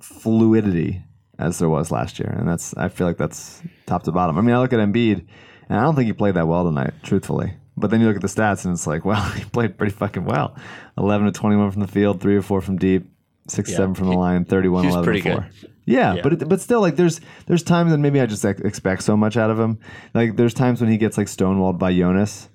fluidity 0.00 1.02
as 1.38 1.58
there 1.58 1.68
was 1.68 1.90
last 1.90 2.18
year, 2.18 2.28
and 2.38 2.48
that's. 2.48 2.76
I 2.76 2.88
feel 2.88 3.06
like 3.06 3.16
that's 3.16 3.62
top 3.86 4.02
to 4.04 4.12
bottom. 4.12 4.38
I 4.38 4.40
mean, 4.42 4.54
I 4.54 4.58
look 4.60 4.72
at 4.72 4.78
Embiid, 4.80 5.24
and 5.68 5.78
I 5.78 5.82
don't 5.82 5.94
think 5.94 6.06
he 6.06 6.12
played 6.12 6.34
that 6.34 6.46
well 6.48 6.64
tonight, 6.64 6.92
truthfully. 7.02 7.54
But 7.76 7.90
then 7.90 8.00
you 8.00 8.06
look 8.06 8.16
at 8.16 8.22
the 8.22 8.28
stats, 8.28 8.64
and 8.64 8.74
it's 8.74 8.86
like, 8.86 9.04
well, 9.06 9.22
he 9.30 9.44
played 9.44 9.76
pretty 9.78 9.92
fucking 9.94 10.24
well. 10.24 10.56
Eleven 10.98 11.26
to 11.26 11.32
twenty-one 11.32 11.70
from 11.70 11.80
the 11.80 11.88
field, 11.88 12.20
three 12.20 12.36
or 12.36 12.42
four 12.42 12.60
from 12.60 12.76
deep, 12.76 13.10
six 13.48 13.70
Yeah. 13.70 13.78
seven 13.78 13.94
from 13.94 14.08
the 14.08 14.14
line, 14.16 14.44
31 14.44 14.84
he 14.84 14.86
was 14.88 14.94
11 14.96 15.04
pretty 15.04 15.20
4. 15.22 15.40
good. 15.62 15.70
Yeah, 15.86 16.14
Yeah. 16.14 16.22
but 16.22 16.32
it, 16.32 16.48
but 16.48 16.60
still, 16.60 16.80
like 16.80 16.96
there's 16.96 17.20
there's 17.46 17.62
times 17.62 17.90
that 17.92 17.98
maybe 17.98 18.20
I 18.20 18.26
just 18.26 18.44
ex- 18.44 18.60
expect 18.62 19.02
so 19.02 19.16
much 19.16 19.36
out 19.36 19.50
of 19.50 19.58
him. 19.58 19.78
Like 20.14 20.36
there's 20.36 20.54
times 20.54 20.80
when 20.80 20.90
he 20.90 20.96
gets 20.96 21.18
like 21.18 21.26
stonewalled 21.26 21.78
by 21.78 21.92
Jonas 21.94 22.48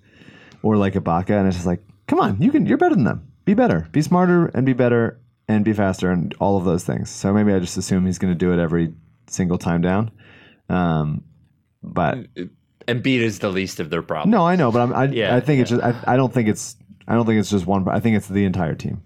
or 0.64 0.78
like 0.78 0.94
Ibaka, 0.96 1.32
and 1.32 1.48
it's 1.48 1.58
just 1.58 1.68
like, 1.68 1.84
come 2.08 2.20
on, 2.20 2.42
you 2.42 2.52
can 2.52 2.66
you're 2.66 2.78
better 2.78 2.96
than 2.96 3.04
them. 3.04 3.28
Be 3.46 3.54
better, 3.54 3.88
be 3.92 4.02
smarter, 4.02 4.48
and 4.48 4.66
be 4.66 4.74
better, 4.74 5.20
and 5.48 5.64
be 5.66 5.74
faster, 5.74 6.12
and 6.12 6.34
all 6.40 6.58
of 6.58 6.66
those 6.66 6.84
things. 6.84 7.10
So 7.10 7.34
maybe 7.34 7.54
I 7.54 7.60
just 7.60 7.78
assume 7.78 8.06
he's 8.06 8.20
going 8.20 8.34
to 8.34 8.38
do 8.38 8.52
it 8.54 8.60
every 8.60 8.94
single 9.28 9.58
time 9.58 9.82
down. 9.82 10.12
Um, 10.70 11.24
but 11.82 12.18
Embiid 12.88 13.20
is 13.20 13.40
the 13.40 13.50
least 13.50 13.80
of 13.80 13.90
their 13.90 14.02
problems. 14.02 14.32
no, 14.32 14.46
I 14.46 14.56
know, 14.56 14.72
but 14.72 14.82
I'm, 14.82 14.94
I 14.94 15.06
Yeah, 15.06 15.36
I 15.36 15.40
think 15.40 15.62
it's 15.62 15.70
just 15.70 15.82
I, 15.84 15.96
I 16.08 16.16
don't 16.18 16.34
think 16.34 16.50
it's 16.50 16.76
I 17.08 17.14
don't 17.14 17.26
think 17.26 17.40
it's 17.40 17.50
just 17.50 17.66
one. 17.66 17.88
I 17.90 18.00
think 18.00 18.18
it's 18.18 18.28
the 18.28 18.46
entire 18.46 18.76
team. 18.76 19.02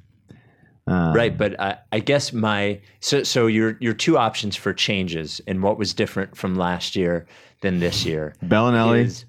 Right 0.87 1.37
but 1.37 1.59
I, 1.59 1.77
I 1.91 1.99
guess 1.99 2.33
my 2.33 2.79
so 2.99 3.23
so 3.23 3.47
your 3.47 3.77
your 3.79 3.93
two 3.93 4.17
options 4.17 4.55
for 4.55 4.73
changes 4.73 5.39
and 5.47 5.63
what 5.63 5.77
was 5.77 5.93
different 5.93 6.35
from 6.35 6.55
last 6.55 6.95
year 6.95 7.25
than 7.61 7.79
this 7.79 8.05
year 8.05 8.35
Belinelli, 8.43 9.05
is 9.05 9.25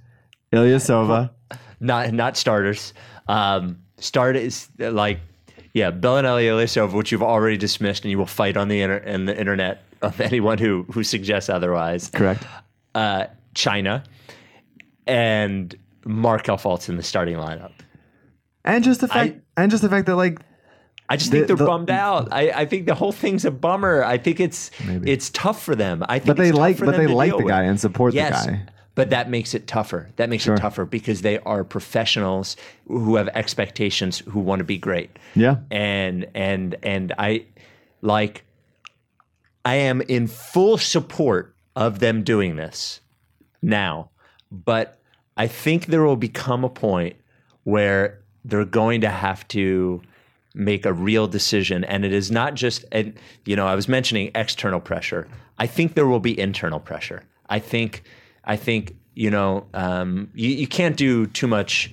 Ilyasova. 0.52 1.30
not 1.80 2.12
not 2.12 2.36
starters 2.36 2.92
um 3.28 3.78
start 3.98 4.34
is 4.36 4.68
like 4.78 5.20
yeah 5.74 5.90
Belinelli 5.92 6.44
Ilyasova 6.46 6.92
which 6.92 7.12
you've 7.12 7.22
already 7.22 7.56
dismissed 7.56 8.02
and 8.04 8.10
you 8.10 8.18
will 8.18 8.26
fight 8.26 8.56
on 8.56 8.66
the 8.68 8.80
inter- 8.80 8.96
and 8.96 9.28
the 9.28 9.38
internet 9.38 9.82
of 10.02 10.20
anyone 10.30 10.58
who 10.58 10.84
who 10.92 11.04
suggests 11.04 11.48
otherwise 11.48 12.10
Correct. 12.10 12.44
uh 12.96 13.26
China 13.54 14.02
and 15.06 15.74
Markelle 16.04 16.56
Fultz 16.58 16.88
in 16.88 16.96
the 16.96 17.02
starting 17.02 17.36
lineup 17.36 17.72
And 18.64 18.82
just 18.82 19.00
the 19.00 19.08
fact, 19.08 19.36
and 19.56 19.70
just 19.70 19.82
the 19.82 19.88
fact 19.88 20.06
that 20.06 20.16
like 20.16 20.40
I 21.08 21.16
just 21.16 21.30
The- 21.30 21.38
think 21.38 21.48
they're 21.48 21.56
the- 21.56 21.66
bummed 21.66 21.90
out. 21.90 22.28
I, 22.32 22.50
I 22.50 22.64
think 22.66 22.86
the 22.86 22.94
whole 22.94 23.12
thing's 23.12 23.44
a 23.44 23.50
bummer. 23.50 24.02
I 24.04 24.16
think 24.18 24.40
it's 24.40 24.70
Maybe. 24.86 25.10
it's 25.10 25.30
tough 25.30 25.62
for 25.62 25.74
them. 25.74 26.02
I 26.08 26.18
think 26.18 26.28
But 26.28 26.36
they 26.38 26.52
like, 26.52 26.78
but 26.78 26.96
they 26.96 27.06
like 27.06 27.30
the 27.32 27.36
with. 27.38 27.48
guy 27.48 27.64
and 27.64 27.78
support 27.78 28.14
yes, 28.14 28.46
the 28.46 28.52
guy. 28.52 28.62
but 28.94 29.10
that 29.10 29.28
makes 29.28 29.52
it 29.54 29.66
tougher. 29.66 30.08
That 30.16 30.30
makes 30.30 30.44
Sure. 30.44 30.54
it 30.54 30.60
tougher 30.60 30.86
because 30.86 31.20
they 31.22 31.38
are 31.40 31.62
professionals 31.64 32.56
who 32.88 33.16
have 33.16 33.28
expectations 33.28 34.20
who 34.30 34.40
want 34.40 34.60
to 34.60 34.64
be 34.64 34.78
great. 34.78 35.10
Yeah, 35.34 35.56
And 35.70 36.26
and 36.34 36.76
and 36.82 37.12
I 37.18 37.44
like 38.00 38.44
I 39.64 39.74
am 39.76 40.00
in 40.02 40.26
full 40.26 40.78
support 40.78 41.54
of 41.76 41.98
them 41.98 42.22
doing 42.22 42.56
this 42.56 43.00
now, 43.62 44.10
but 44.50 44.98
I 45.36 45.48
think 45.48 45.86
there 45.86 46.02
will 46.02 46.16
become 46.16 46.64
a 46.64 46.68
point 46.68 47.16
where 47.64 48.20
they're 48.44 48.64
going 48.64 49.00
to 49.02 49.08
have 49.10 49.46
to 49.48 50.02
make 50.54 50.86
a 50.86 50.92
real 50.92 51.26
decision. 51.26 51.84
And 51.84 52.04
it 52.04 52.12
is 52.12 52.30
not 52.30 52.54
just 52.54 52.84
and 52.92 53.14
you 53.44 53.56
know 53.56 53.66
I 53.66 53.74
was 53.74 53.88
mentioning 53.88 54.30
external 54.34 54.80
pressure. 54.80 55.28
I 55.58 55.66
think 55.66 55.94
there 55.94 56.06
will 56.06 56.20
be 56.20 56.38
internal 56.38 56.80
pressure. 56.80 57.24
I 57.48 57.58
think 57.58 58.02
I 58.44 58.56
think 58.56 58.96
you 59.14 59.30
know 59.30 59.66
um, 59.74 60.30
you, 60.34 60.50
you 60.50 60.66
can't 60.66 60.96
do 60.96 61.26
too 61.26 61.46
much 61.46 61.92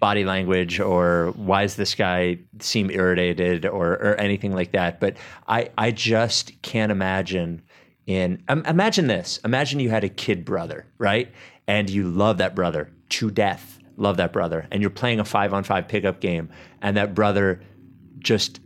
body 0.00 0.24
language 0.24 0.78
or 0.78 1.32
why 1.36 1.62
does 1.62 1.74
this 1.74 1.94
guy 1.94 2.38
seem 2.60 2.88
irritated 2.90 3.66
or, 3.66 3.94
or 3.94 4.14
anything 4.14 4.54
like 4.54 4.72
that. 4.72 5.00
But 5.00 5.16
I 5.46 5.70
I 5.76 5.90
just 5.90 6.60
can't 6.62 6.90
imagine 6.90 7.62
in 8.06 8.42
um, 8.48 8.64
imagine 8.64 9.06
this. 9.06 9.38
Imagine 9.44 9.80
you 9.80 9.90
had 9.90 10.04
a 10.04 10.08
kid 10.08 10.44
brother 10.44 10.86
right? 10.98 11.30
And 11.66 11.90
you 11.90 12.08
love 12.08 12.38
that 12.38 12.54
brother 12.54 12.90
to 13.10 13.30
death. 13.30 13.78
Love 13.98 14.16
that 14.16 14.32
brother. 14.32 14.66
And 14.70 14.80
you're 14.80 14.90
playing 14.90 15.20
a 15.20 15.24
five 15.24 15.52
on 15.52 15.64
five 15.64 15.86
pickup 15.86 16.20
game. 16.20 16.48
And 16.80 16.96
that 16.96 17.14
brother 17.14 17.60
just 18.18 18.60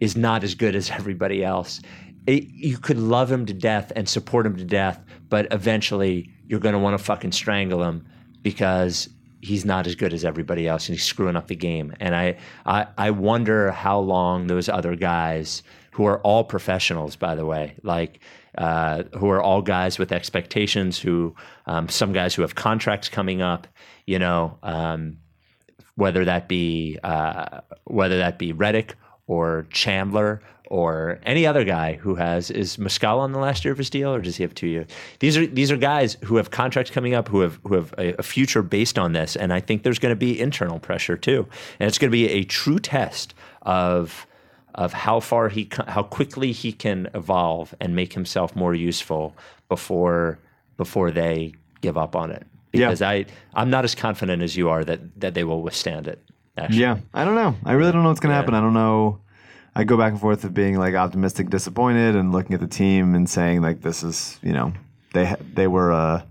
is 0.00 0.16
not 0.16 0.44
as 0.44 0.54
good 0.54 0.74
as 0.74 0.90
everybody 0.90 1.44
else. 1.44 1.80
It, 2.26 2.44
you 2.48 2.78
could 2.78 2.98
love 2.98 3.30
him 3.30 3.46
to 3.46 3.52
death 3.52 3.92
and 3.96 4.08
support 4.08 4.46
him 4.46 4.56
to 4.56 4.64
death 4.64 5.00
but 5.32 5.48
eventually 5.50 6.30
you're 6.46 6.60
going 6.60 6.74
to 6.74 6.78
want 6.78 6.92
to 6.92 7.02
fucking 7.02 7.32
strangle 7.32 7.82
him 7.82 8.06
because 8.42 9.08
he's 9.40 9.64
not 9.64 9.86
as 9.86 9.94
good 9.94 10.12
as 10.12 10.26
everybody 10.26 10.68
else 10.68 10.86
and 10.86 10.94
he's 10.94 11.06
screwing 11.06 11.36
up 11.36 11.46
the 11.46 11.56
game. 11.56 11.94
And 12.00 12.14
I, 12.14 12.36
I 12.66 12.86
i 12.98 13.10
wonder 13.10 13.70
how 13.70 13.98
long 13.98 14.48
those 14.48 14.68
other 14.68 14.94
guys 14.94 15.62
who 15.92 16.04
are 16.04 16.20
all 16.20 16.44
professionals 16.44 17.16
by 17.16 17.34
the 17.34 17.46
way 17.46 17.76
like 17.82 18.20
uh, 18.58 19.04
who 19.18 19.30
are 19.30 19.42
all 19.42 19.62
guys 19.62 19.98
with 19.98 20.12
expectations 20.12 20.98
who 20.98 21.34
um, 21.64 21.88
some 21.88 22.12
guys 22.12 22.34
who 22.34 22.42
have 22.42 22.54
contracts 22.54 23.08
coming 23.08 23.40
up 23.40 23.66
you 24.06 24.18
know 24.18 24.58
um, 24.62 25.16
whether 25.96 26.24
that 26.24 26.48
be 26.48 26.98
uh, 27.02 27.60
whether 27.84 28.18
that 28.18 28.38
be 28.38 28.52
Redick 28.52 28.92
or 29.26 29.66
Chandler 29.70 30.42
or 30.66 31.20
any 31.24 31.46
other 31.46 31.64
guy 31.64 31.94
who 31.94 32.14
has 32.14 32.50
is 32.50 32.78
Muscala 32.78 33.18
on 33.18 33.32
the 33.32 33.38
last 33.38 33.64
year 33.64 33.72
of 33.72 33.78
his 33.78 33.90
deal, 33.90 34.14
or 34.14 34.20
does 34.20 34.36
he 34.36 34.42
have 34.42 34.54
two 34.54 34.66
years? 34.66 34.88
These 35.18 35.36
are 35.36 35.46
these 35.46 35.70
are 35.70 35.76
guys 35.76 36.16
who 36.24 36.36
have 36.36 36.50
contracts 36.50 36.90
coming 36.90 37.14
up, 37.14 37.28
who 37.28 37.40
have 37.40 37.60
who 37.64 37.74
have 37.74 37.94
a, 37.98 38.14
a 38.18 38.22
future 38.22 38.62
based 38.62 38.98
on 38.98 39.12
this, 39.12 39.36
and 39.36 39.52
I 39.52 39.60
think 39.60 39.82
there's 39.82 39.98
going 39.98 40.12
to 40.12 40.16
be 40.16 40.40
internal 40.40 40.78
pressure 40.78 41.16
too, 41.16 41.46
and 41.78 41.88
it's 41.88 41.98
going 41.98 42.10
to 42.10 42.16
be 42.16 42.28
a 42.28 42.44
true 42.44 42.78
test 42.78 43.34
of 43.62 44.26
of 44.74 44.94
how 44.94 45.20
far 45.20 45.50
he 45.50 45.68
how 45.88 46.02
quickly 46.02 46.52
he 46.52 46.72
can 46.72 47.10
evolve 47.14 47.74
and 47.78 47.94
make 47.94 48.14
himself 48.14 48.56
more 48.56 48.74
useful 48.74 49.36
before 49.68 50.38
before 50.78 51.10
they 51.10 51.52
give 51.82 51.98
up 51.98 52.16
on 52.16 52.30
it 52.30 52.46
Yeah. 52.72 52.88
because 52.88 53.02
I 53.02 53.26
I'm 53.54 53.70
not 53.70 53.84
as 53.84 53.94
confident 53.94 54.42
as 54.42 54.56
you 54.56 54.68
are 54.70 54.84
that 54.84 55.20
that 55.20 55.34
they 55.34 55.44
will 55.44 55.62
withstand 55.62 56.08
it. 56.08 56.22
Actually. 56.56 56.80
yeah. 56.80 56.98
I 57.14 57.24
don't 57.24 57.34
know. 57.34 57.56
I 57.64 57.72
really 57.72 57.92
don't 57.92 58.02
know 58.02 58.08
what's 58.08 58.20
gonna 58.20 58.34
happen. 58.34 58.54
I 58.54 58.60
don't 58.60 58.74
know. 58.74 59.20
I 59.74 59.84
go 59.84 59.96
back 59.96 60.12
and 60.12 60.20
forth 60.20 60.44
of 60.44 60.52
being 60.52 60.78
like 60.78 60.94
optimistic, 60.94 61.48
disappointed, 61.48 62.14
and 62.14 62.30
looking 62.30 62.54
at 62.54 62.60
the 62.60 62.66
team 62.66 63.14
and 63.14 63.28
saying 63.28 63.62
like 63.62 63.80
this 63.80 64.02
is 64.02 64.38
you 64.42 64.52
know 64.52 64.72
they 65.14 65.34
they 65.54 65.66
were 65.66 65.90
a 65.90 66.26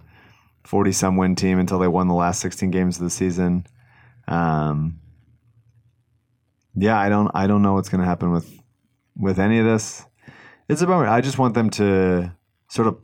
forty 0.63 0.91
some 0.91 1.17
win 1.17 1.36
team 1.36 1.60
until 1.60 1.79
they 1.79 1.88
won 1.88 2.07
the 2.07 2.13
last 2.13 2.39
sixteen 2.39 2.71
games 2.71 2.98
of 2.98 3.03
the 3.03 3.10
season. 3.10 3.65
Um, 4.27 5.00
yeah, 6.75 7.00
I 7.00 7.10
don't 7.10 7.31
I 7.33 7.48
don't 7.48 7.62
know 7.62 7.74
what's 7.74 7.89
gonna 7.89 8.05
happen 8.05 8.31
with 8.31 8.51
with 9.17 9.39
any 9.39 9.60
of 9.60 9.65
this. 9.65 10.05
It's 10.69 10.81
a 10.81 10.88
bummer. 10.88 11.07
I 11.07 11.21
just 11.21 11.38
want 11.38 11.53
them 11.53 11.69
to 11.71 12.31
sort 12.69 12.88
of 12.88 12.98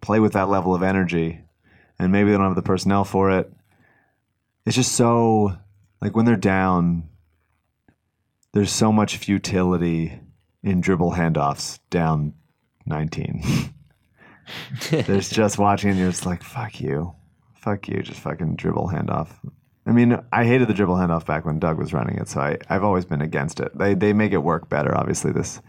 play 0.00 0.18
with 0.18 0.32
that 0.32 0.48
level 0.48 0.74
of 0.74 0.82
energy, 0.82 1.40
and 1.98 2.12
maybe 2.12 2.30
they 2.30 2.36
don't 2.36 2.46
have 2.46 2.54
the 2.56 2.62
personnel 2.62 3.04
for 3.04 3.30
it. 3.30 3.52
It's 4.66 4.76
just 4.76 4.92
so 4.92 5.56
like 6.00 6.16
when 6.16 6.24
they're 6.24 6.36
down, 6.36 7.08
there's 8.52 8.72
so 8.72 8.92
much 8.92 9.16
futility 9.16 10.20
in 10.62 10.80
dribble 10.80 11.12
handoffs 11.12 11.78
down 11.90 12.34
19. 12.86 13.42
there's 14.90 15.28
just 15.28 15.58
watching 15.58 15.90
and 15.90 15.98
you're 15.98 16.10
just 16.10 16.26
like, 16.26 16.42
fuck 16.42 16.80
you. 16.80 17.14
Fuck 17.56 17.88
you. 17.88 18.02
Just 18.02 18.20
fucking 18.20 18.56
dribble 18.56 18.88
handoff. 18.88 19.28
I 19.86 19.92
mean, 19.92 20.18
I 20.32 20.44
hated 20.44 20.68
the 20.68 20.74
dribble 20.74 20.96
handoff 20.96 21.26
back 21.26 21.44
when 21.44 21.58
Doug 21.58 21.78
was 21.78 21.92
running 21.92 22.16
it, 22.16 22.28
so 22.28 22.40
I, 22.40 22.58
I've 22.70 22.84
always 22.84 23.04
been 23.04 23.20
against 23.20 23.60
it. 23.60 23.76
They 23.76 23.94
they 23.94 24.14
make 24.14 24.32
it 24.32 24.38
work 24.38 24.70
better, 24.70 24.96
obviously, 24.96 25.32
this 25.32 25.60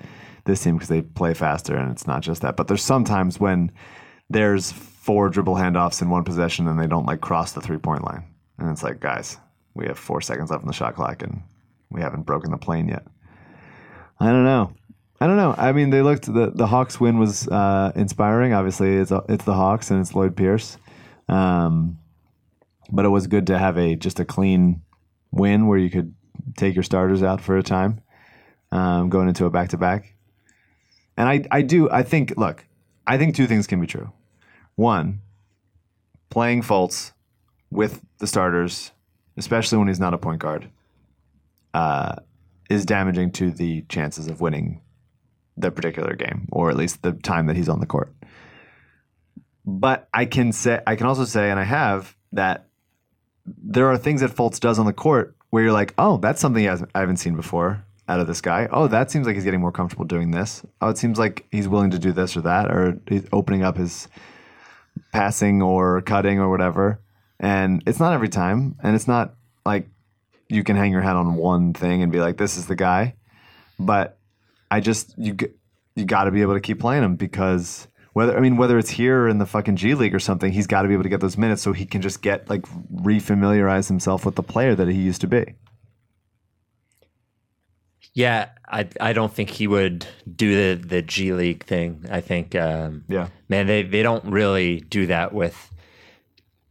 this 0.45 0.63
team 0.63 0.75
because 0.75 0.89
they 0.89 1.01
play 1.01 1.33
faster 1.33 1.75
and 1.75 1.91
it's 1.91 2.07
not 2.07 2.21
just 2.21 2.41
that. 2.41 2.55
But 2.55 2.67
there's 2.67 2.83
sometimes 2.83 3.39
when 3.39 3.71
there's 4.29 4.71
four 5.05 5.29
dribble 5.29 5.55
handoffs 5.55 6.01
in 6.01 6.09
one 6.09 6.23
possession 6.23 6.67
and 6.67 6.79
they 6.79 6.87
don't 6.87 7.05
like 7.05 7.21
cross 7.21 7.53
the 7.53 7.61
three 7.61 7.77
point 7.77 8.03
line. 8.03 8.23
And 8.57 8.69
it's 8.71 8.83
like, 8.83 8.99
guys, 8.99 9.37
we 9.75 9.85
have 9.87 9.99
four 9.99 10.21
seconds 10.21 10.49
left 10.51 10.63
on 10.63 10.67
the 10.67 10.73
shot 10.73 10.95
clock 10.95 11.23
and 11.23 11.43
we 11.91 12.01
haven't 12.01 12.25
broken 12.25 12.51
the 12.51 12.57
plane 12.57 12.87
yet. 12.89 13.05
I 14.19 14.27
don't 14.27 14.45
know. 14.45 14.73
I 15.21 15.27
don't 15.27 15.37
know. 15.37 15.55
I 15.57 15.71
mean, 15.71 15.89
they 15.91 16.01
looked 16.01 16.25
the 16.25 16.51
the 16.55 16.67
Hawks 16.67 16.99
win 16.99 17.19
was 17.19 17.47
uh, 17.47 17.91
inspiring. 17.95 18.53
Obviously, 18.53 18.95
it's 18.97 19.11
it's 19.29 19.45
the 19.45 19.53
Hawks 19.53 19.91
and 19.91 20.01
it's 20.01 20.15
Lloyd 20.15 20.35
Pierce, 20.35 20.77
um, 21.29 21.99
but 22.91 23.05
it 23.05 23.09
was 23.09 23.27
good 23.27 23.47
to 23.47 23.57
have 23.57 23.77
a 23.77 23.95
just 23.95 24.19
a 24.19 24.25
clean 24.25 24.81
win 25.31 25.67
where 25.67 25.79
you 25.79 25.89
could 25.89 26.13
take 26.57 26.75
your 26.75 26.83
starters 26.83 27.23
out 27.23 27.41
for 27.41 27.57
a 27.57 27.63
time. 27.63 28.01
um, 28.71 29.09
going 29.09 29.27
into 29.29 29.45
a 29.45 29.49
back 29.49 29.69
to 29.69 29.77
back. 29.77 30.15
And 31.17 31.29
I, 31.29 31.45
I 31.51 31.61
do, 31.61 31.89
I 31.89 32.03
think, 32.03 32.33
look, 32.37 32.65
I 33.07 33.17
think 33.17 33.35
two 33.35 33.47
things 33.47 33.67
can 33.67 33.79
be 33.79 33.87
true. 33.87 34.11
One, 34.75 35.21
playing 36.29 36.61
Fultz 36.61 37.13
with 37.69 38.01
the 38.19 38.27
starters, 38.27 38.91
especially 39.37 39.77
when 39.77 39.87
he's 39.87 39.99
not 39.99 40.13
a 40.13 40.17
point 40.17 40.39
guard, 40.39 40.69
uh, 41.73 42.15
is 42.69 42.85
damaging 42.85 43.31
to 43.33 43.51
the 43.51 43.83
chances 43.89 44.27
of 44.27 44.41
winning 44.41 44.81
the 45.57 45.71
particular 45.71 46.15
game, 46.15 46.47
or 46.51 46.69
at 46.69 46.75
least 46.75 47.01
the 47.01 47.13
time 47.13 47.45
that 47.47 47.55
he's 47.55 47.69
on 47.69 47.79
the 47.79 47.85
court. 47.85 48.13
But 49.65 50.07
I 50.13 50.25
can 50.25 50.51
say, 50.51 50.81
I 50.85 50.95
can 50.95 51.07
also 51.07 51.25
say, 51.25 51.49
and 51.49 51.59
I 51.59 51.63
have 51.63 52.15
that 52.33 52.67
there 53.45 53.89
are 53.89 53.97
things 53.97 54.21
that 54.21 54.31
Fultz 54.31 54.59
does 54.59 54.79
on 54.79 54.85
the 54.85 54.93
court 54.93 55.35
where 55.49 55.63
you're 55.63 55.71
like, 55.71 55.93
oh, 55.97 56.17
that's 56.17 56.41
something 56.41 56.67
I 56.67 56.99
haven't 56.99 57.17
seen 57.17 57.35
before 57.35 57.85
out 58.07 58.19
of 58.19 58.27
this 58.27 58.41
guy. 58.41 58.67
Oh, 58.71 58.87
that 58.87 59.09
seems 59.09 59.25
like 59.25 59.35
he's 59.35 59.45
getting 59.45 59.61
more 59.61 59.71
comfortable 59.71 60.05
doing 60.05 60.31
this. 60.31 60.63
Oh, 60.81 60.89
it 60.89 60.97
seems 60.97 61.17
like 61.17 61.45
he's 61.51 61.67
willing 61.67 61.91
to 61.91 61.99
do 61.99 62.11
this 62.11 62.35
or 62.35 62.41
that, 62.41 62.69
or 62.69 62.99
he's 63.07 63.25
opening 63.31 63.63
up 63.63 63.77
his 63.77 64.07
passing 65.15 65.61
or 65.61 66.01
cutting 66.01 66.39
or 66.39 66.49
whatever. 66.49 66.99
And 67.39 67.81
it's 67.87 67.99
not 67.99 68.13
every 68.13 68.29
time, 68.29 68.75
and 68.83 68.95
it's 68.95 69.07
not 69.07 69.35
like 69.65 69.87
you 70.49 70.63
can 70.63 70.75
hang 70.75 70.91
your 70.91 71.01
hat 71.01 71.15
on 71.15 71.35
one 71.35 71.73
thing 71.73 72.01
and 72.03 72.11
be 72.11 72.19
like, 72.19 72.37
this 72.37 72.57
is 72.57 72.67
the 72.67 72.75
guy. 72.75 73.15
But 73.79 74.17
I 74.69 74.79
just 74.79 75.13
you 75.17 75.37
you 75.95 76.05
got 76.05 76.25
to 76.25 76.31
be 76.31 76.41
able 76.41 76.53
to 76.53 76.59
keep 76.59 76.79
playing 76.79 77.03
him 77.03 77.15
because 77.15 77.87
whether 78.13 78.37
I 78.37 78.41
mean 78.41 78.57
whether 78.57 78.77
it's 78.77 78.89
here 78.89 79.23
or 79.23 79.29
in 79.29 79.37
the 79.37 79.45
fucking 79.45 79.77
G 79.77 79.95
League 79.95 80.15
or 80.15 80.19
something, 80.19 80.51
he's 80.51 80.67
got 80.67 80.83
to 80.83 80.87
be 80.87 80.93
able 80.93 81.03
to 81.03 81.09
get 81.09 81.21
those 81.21 81.37
minutes 81.37 81.61
so 81.61 81.73
he 81.73 81.85
can 81.85 82.01
just 82.01 82.21
get 82.21 82.49
like 82.49 82.63
refamiliarize 82.93 83.87
himself 83.87 84.25
with 84.25 84.35
the 84.35 84.43
player 84.43 84.75
that 84.75 84.87
he 84.87 85.01
used 85.01 85.21
to 85.21 85.27
be. 85.27 85.55
Yeah, 88.15 88.49
I 88.67 88.87
I 88.99 89.13
don't 89.13 89.31
think 89.33 89.49
he 89.49 89.67
would 89.67 90.07
do 90.35 90.75
the 90.77 90.87
the 90.87 91.01
G 91.01 91.33
League 91.33 91.63
thing. 91.65 92.05
I 92.09 92.21
think 92.21 92.55
um, 92.55 93.03
Yeah. 93.09 93.27
man, 93.49 93.67
they 93.67 93.83
they 93.83 94.01
don't 94.03 94.23
really 94.25 94.79
do 94.79 95.05
that 95.07 95.33
with 95.33 95.69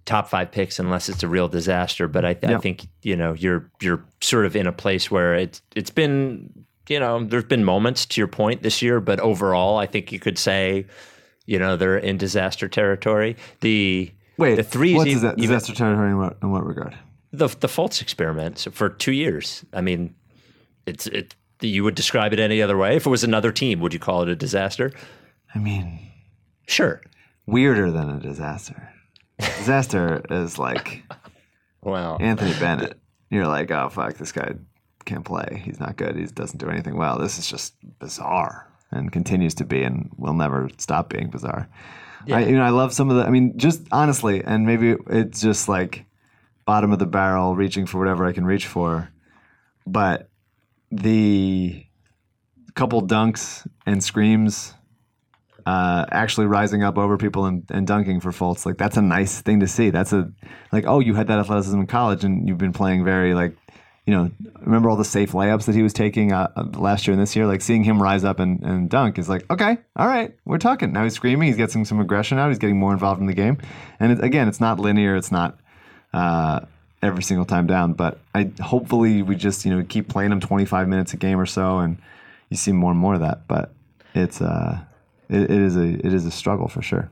top 0.07 0.29
five 0.29 0.51
picks 0.53 0.79
unless 0.79 1.09
it's 1.09 1.23
a 1.23 1.29
real 1.29 1.49
disaster. 1.49 2.09
But 2.09 2.25
I, 2.25 2.31
I 2.43 2.51
Yeah. 2.53 2.59
think 2.59 2.87
you 3.03 3.15
know 3.15 3.35
you're 3.35 3.71
you're 3.81 4.03
sort 4.23 4.47
of 4.47 4.57
in 4.57 4.67
a 4.67 4.73
place 4.73 5.11
where 5.11 5.35
it's 5.35 5.61
it's 5.77 5.91
been 5.91 6.51
you 6.89 6.99
know 6.99 7.23
there's 7.25 7.45
been 7.45 7.65
moments 7.65 8.07
to 8.07 8.21
your 8.23 8.29
point 8.29 8.63
this 8.63 8.81
year, 8.83 8.99
but 9.01 9.21
overall 9.21 9.77
I 9.79 9.87
think 9.87 10.13
you 10.13 10.19
could 10.19 10.39
say 10.39 10.87
you 11.47 11.59
know 11.59 11.77
they're 11.77 11.99
in 11.99 12.17
disaster 12.17 12.69
territory. 12.69 13.37
The 13.61 14.11
Wait, 14.39 14.55
the 14.57 14.63
threes 14.65 14.97
What's 14.97 15.11
e- 15.11 15.15
disa- 15.15 15.35
even- 15.37 15.41
disaster 15.41 15.75
territory 15.75 16.11
in 16.11 16.19
what, 16.19 16.39
in 16.43 16.51
what 16.51 16.67
regard? 16.67 16.97
the 17.33 17.49
the 17.49 17.69
Fultz 17.69 18.01
experiment 18.01 18.67
for 18.73 18.89
two 18.89 19.13
years. 19.13 19.63
I 19.75 19.81
mean, 19.83 20.15
it's 20.87 21.07
it. 21.09 21.35
You 21.61 21.85
would 21.85 21.95
describe 21.95 22.33
it 22.33 22.41
any 22.41 22.61
other 22.61 22.77
way. 22.77 22.97
If 22.97 23.07
it 23.07 23.11
was 23.11 23.25
another 23.25 23.53
team, 23.53 23.81
would 23.81 23.95
you 23.95 24.01
call 24.01 24.23
it 24.23 24.29
a 24.29 24.37
disaster? 24.37 24.93
I 25.55 25.59
mean, 25.59 25.99
Sure. 26.67 27.01
weirder 27.47 27.91
than 27.91 28.11
a 28.11 28.19
disaster. 28.21 28.91
Disaster 29.39 30.23
is 30.31 30.59
like 30.59 31.05
Wow. 31.83 32.17
Anthony 32.19 32.53
Bennett. 32.59 32.99
You're 33.31 33.47
like, 33.47 33.71
oh 33.71 33.89
fuck, 33.89 34.15
this 34.15 34.33
guy 34.33 34.55
can't 35.05 35.25
play. 35.25 35.63
He's 35.65 35.79
not 35.81 35.97
good. 35.97 36.17
He 36.17 36.25
doesn't 36.27 36.59
do 36.59 36.69
anything 36.71 36.97
well. 36.97 37.19
This 37.19 37.39
is 37.39 37.47
just 37.49 37.75
bizarre 37.99 38.69
and 38.91 39.13
continues 39.13 39.55
to 39.57 39.65
be, 39.65 39.83
and 39.83 40.11
will 40.17 40.35
never 40.35 40.69
stop 40.79 41.09
being 41.11 41.29
bizarre. 41.31 41.69
I, 42.33 42.45
you 42.47 42.57
know, 42.57 42.63
I 42.63 42.71
love 42.71 42.95
some 42.95 43.11
of 43.11 43.17
the. 43.17 43.25
I 43.27 43.31
mean, 43.31 43.59
just 43.59 43.83
honestly, 43.93 44.43
and 44.43 44.65
maybe 44.67 44.97
it's 45.11 45.43
just 45.43 45.69
like 45.69 46.07
bottom 46.65 46.91
of 46.93 46.99
the 46.99 47.07
barrel, 47.07 47.55
reaching 47.55 47.85
for 47.87 47.99
whatever 47.99 48.25
I 48.25 48.33
can 48.33 48.47
reach 48.47 48.67
for. 48.67 49.11
But 49.87 50.31
the 50.97 51.87
couple 52.75 53.07
dunks 53.07 53.67
and 53.87 54.03
screams 54.03 54.75
uh, 55.67 56.05
actually 56.11 56.47
rising 56.47 56.83
up 56.83 56.99
over 56.99 57.17
people 57.17 57.47
and, 57.47 57.65
and 57.71 57.87
dunking 57.87 58.21
for 58.21 58.31
Fultz. 58.31 58.67
Like 58.67 58.77
that's 58.77 58.97
a 58.97 59.03
nice 59.03 59.41
thing 59.41 59.61
to 59.61 59.69
see. 59.69 59.91
That's 59.91 60.13
a 60.13 60.31
like 60.73 60.85
oh 60.87 61.01
you 61.01 61.15
had 61.15 61.29
that 61.29 61.39
athleticism 61.39 61.79
in 61.79 61.87
college 61.87 62.25
and 62.25 62.49
you've 62.49 62.59
been 62.59 62.73
playing 62.73 63.05
very 63.05 63.35
like 63.35 63.57
you 64.07 64.15
know 64.15 64.31
remember 64.61 64.91
all 64.91 64.97
the 64.97 65.05
safe 65.05 65.33
layups 65.33 65.65
that 65.65 65.75
he 65.75 65.83
was 65.83 65.95
taking 65.95 66.33
uh, 66.33 66.49
last 66.75 67.07
year 67.07 67.13
and 67.13 67.23
this 67.23 67.35
year. 67.35 67.47
Like 67.47 67.63
seeing 67.63 67.83
him 67.83 68.03
rise 68.03 68.25
up 68.25 68.41
and, 68.41 68.63
and 68.63 68.91
dunk 68.91 69.19
is 69.19 69.29
like 69.29 69.51
okay 69.51 69.79
all 69.97 70.07
right 70.07 70.35
we're 70.45 70.59
talking 70.59 70.93
now. 70.93 71.05
He's 71.05 71.15
screaming. 71.15 71.49
He's 71.49 71.57
getting 71.57 71.85
some 71.85 72.01
aggression 72.01 72.39
out. 72.39 72.49
He's 72.49 72.59
getting 72.59 72.79
more 72.79 72.93
involved 72.93 73.21
in 73.21 73.27
the 73.27 73.35
game. 73.35 73.59
And 74.01 74.13
it, 74.13 74.23
again, 74.23 74.49
it's 74.49 74.61
not 74.61 74.79
linear. 74.79 75.17
It's 75.17 75.33
not. 75.33 75.59
Uh, 76.13 76.61
every 77.05 77.23
single 77.23 77.45
time 77.45 77.67
down, 77.67 77.93
but 77.93 78.19
I 78.35 78.51
hopefully 78.61 79.23
we 79.23 79.37
just 79.37 79.65
you 79.65 79.75
know 79.75 79.85
keep 79.85 80.09
playing 80.09 80.31
them 80.31 80.41
25 80.41 80.89
minutes 80.89 81.13
a 81.13 81.17
game 81.17 81.39
or 81.39 81.47
so, 81.47 81.79
and 81.79 81.99
you 82.51 82.57
see 82.57 82.73
more 82.73 82.91
and 82.91 82.99
more 82.99 83.15
of 83.15 83.21
that. 83.21 83.47
But 83.47 83.73
it's 84.15 84.41
uh, 84.41 84.81
it, 85.29 85.43
it 85.43 85.51
is 85.51 85.77
a 85.77 85.85
it 85.85 86.13
is 86.13 86.25
a 86.25 86.31
struggle 86.31 86.69
for 86.69 86.83
sure. 86.83 87.11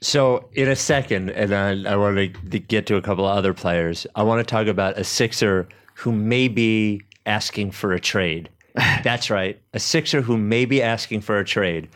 So 0.00 0.48
in 0.54 0.68
a 0.68 0.74
second, 0.74 1.30
and 1.30 1.54
I, 1.54 1.92
I 1.92 1.96
want 1.96 2.16
to 2.16 2.58
get 2.58 2.86
to 2.86 2.96
a 2.96 3.02
couple 3.02 3.26
of 3.26 3.36
other 3.36 3.54
players. 3.54 4.06
I 4.16 4.24
want 4.24 4.40
to 4.40 4.50
talk 4.50 4.66
about 4.66 4.98
a 4.98 5.04
Sixer 5.04 5.68
who 5.94 6.10
may 6.10 6.48
be 6.48 7.02
asking 7.24 7.70
for 7.70 7.92
a 7.92 8.00
trade. 8.00 8.48
That's 8.74 9.30
right, 9.30 9.60
a 9.74 9.78
Sixer 9.78 10.22
who 10.22 10.36
may 10.36 10.64
be 10.64 10.82
asking 10.82 11.20
for 11.20 11.38
a 11.38 11.44
trade. 11.44 11.88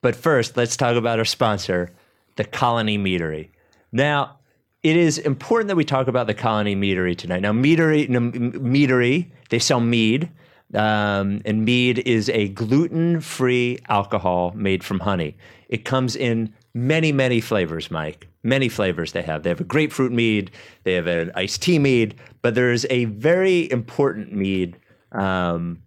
But 0.00 0.16
first, 0.16 0.56
let's 0.56 0.76
talk 0.76 0.96
about 0.96 1.18
our 1.18 1.26
sponsor, 1.26 1.90
the 2.36 2.44
Colony 2.44 2.96
Meadery. 2.96 3.50
Now, 3.92 4.38
it 4.82 4.96
is 4.96 5.18
important 5.18 5.68
that 5.68 5.76
we 5.76 5.84
talk 5.84 6.08
about 6.08 6.26
the 6.26 6.34
Colony 6.34 6.74
Meadery 6.74 7.16
tonight. 7.16 7.42
Now, 7.42 7.52
Meadery, 7.52 8.08
Meadery, 8.08 9.30
they 9.50 9.58
sell 9.58 9.80
mead, 9.80 10.30
um, 10.74 11.42
and 11.44 11.64
mead 11.64 11.98
is 12.00 12.28
a 12.30 12.48
gluten-free 12.48 13.80
alcohol 13.88 14.52
made 14.54 14.82
from 14.82 15.00
honey. 15.00 15.36
It 15.68 15.84
comes 15.84 16.16
in 16.16 16.54
many, 16.72 17.12
many 17.12 17.40
flavors, 17.40 17.90
Mike. 17.90 18.28
Many 18.42 18.70
flavors 18.70 19.12
they 19.12 19.22
have. 19.22 19.42
They 19.42 19.50
have 19.50 19.60
a 19.60 19.64
grapefruit 19.64 20.12
mead, 20.12 20.50
they 20.84 20.94
have 20.94 21.06
an 21.06 21.30
iced 21.34 21.60
tea 21.60 21.78
mead, 21.78 22.14
but 22.40 22.54
there 22.54 22.72
is 22.72 22.86
a 22.88 23.04
very 23.04 23.70
important 23.70 24.32
mead 24.32 24.78
um, 25.12 25.82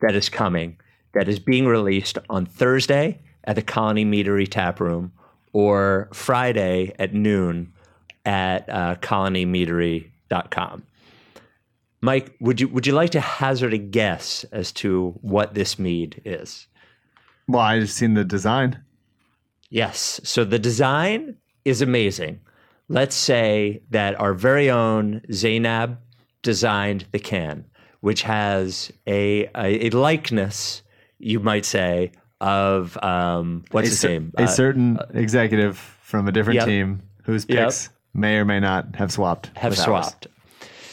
that 0.00 0.14
is 0.14 0.28
coming 0.28 0.76
that 1.16 1.28
is 1.28 1.38
being 1.38 1.66
released 1.66 2.18
on 2.28 2.44
Thursday 2.44 3.18
at 3.44 3.56
the 3.56 3.62
Colony 3.62 4.04
Meadery 4.04 4.46
Tap 4.46 4.80
Room 4.80 5.12
or 5.54 6.10
Friday 6.12 6.92
at 6.98 7.14
noon 7.14 7.72
at 8.26 8.68
uh, 8.68 8.96
colonymeadery.com. 8.96 10.82
Mike, 12.02 12.36
would 12.40 12.60
you 12.60 12.68
would 12.68 12.86
you 12.86 12.92
like 12.92 13.10
to 13.10 13.20
hazard 13.20 13.72
a 13.72 13.78
guess 13.78 14.44
as 14.52 14.70
to 14.72 15.12
what 15.22 15.54
this 15.54 15.78
mead 15.78 16.20
is? 16.24 16.66
Well, 17.48 17.62
I 17.62 17.80
just 17.80 17.96
seen 17.96 18.14
the 18.14 18.24
design. 18.24 18.82
Yes. 19.70 20.20
So 20.22 20.44
the 20.44 20.58
design 20.58 21.36
is 21.64 21.80
amazing. 21.80 22.40
Let's 22.88 23.16
say 23.16 23.82
that 23.90 24.20
our 24.20 24.34
very 24.34 24.70
own 24.70 25.22
Zainab 25.32 25.98
designed 26.42 27.06
the 27.12 27.18
can, 27.18 27.64
which 28.00 28.22
has 28.22 28.92
a 29.06 29.46
a, 29.56 29.86
a 29.86 29.90
likeness, 29.90 30.82
you 31.18 31.40
might 31.40 31.64
say, 31.64 32.12
of 32.40 32.96
um, 33.02 33.64
what's 33.70 33.88
a, 33.88 33.90
his 33.90 34.04
name? 34.04 34.32
a 34.36 34.42
Uh, 34.42 34.46
certain 34.46 34.98
executive 35.14 35.78
from 35.78 36.28
a 36.28 36.32
different 36.32 36.56
yep. 36.56 36.66
team 36.66 37.02
whose 37.24 37.46
Yep. 37.48 37.72
May 38.16 38.36
or 38.36 38.44
may 38.44 38.60
not 38.60 38.96
have 38.96 39.12
swapped. 39.12 39.50
have 39.56 39.76
swapped. 39.76 40.26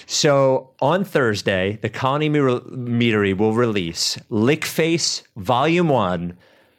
So 0.06 0.72
on 0.82 1.06
Thursday, 1.06 1.80
the 1.82 1.90
Colony 1.90 2.30
Me- 2.30 2.40
Meadery 2.40 3.36
will 3.36 3.54
release 3.54 4.18
Lickface 4.30 5.24
Volume 5.38 5.88
1, 5.88 6.38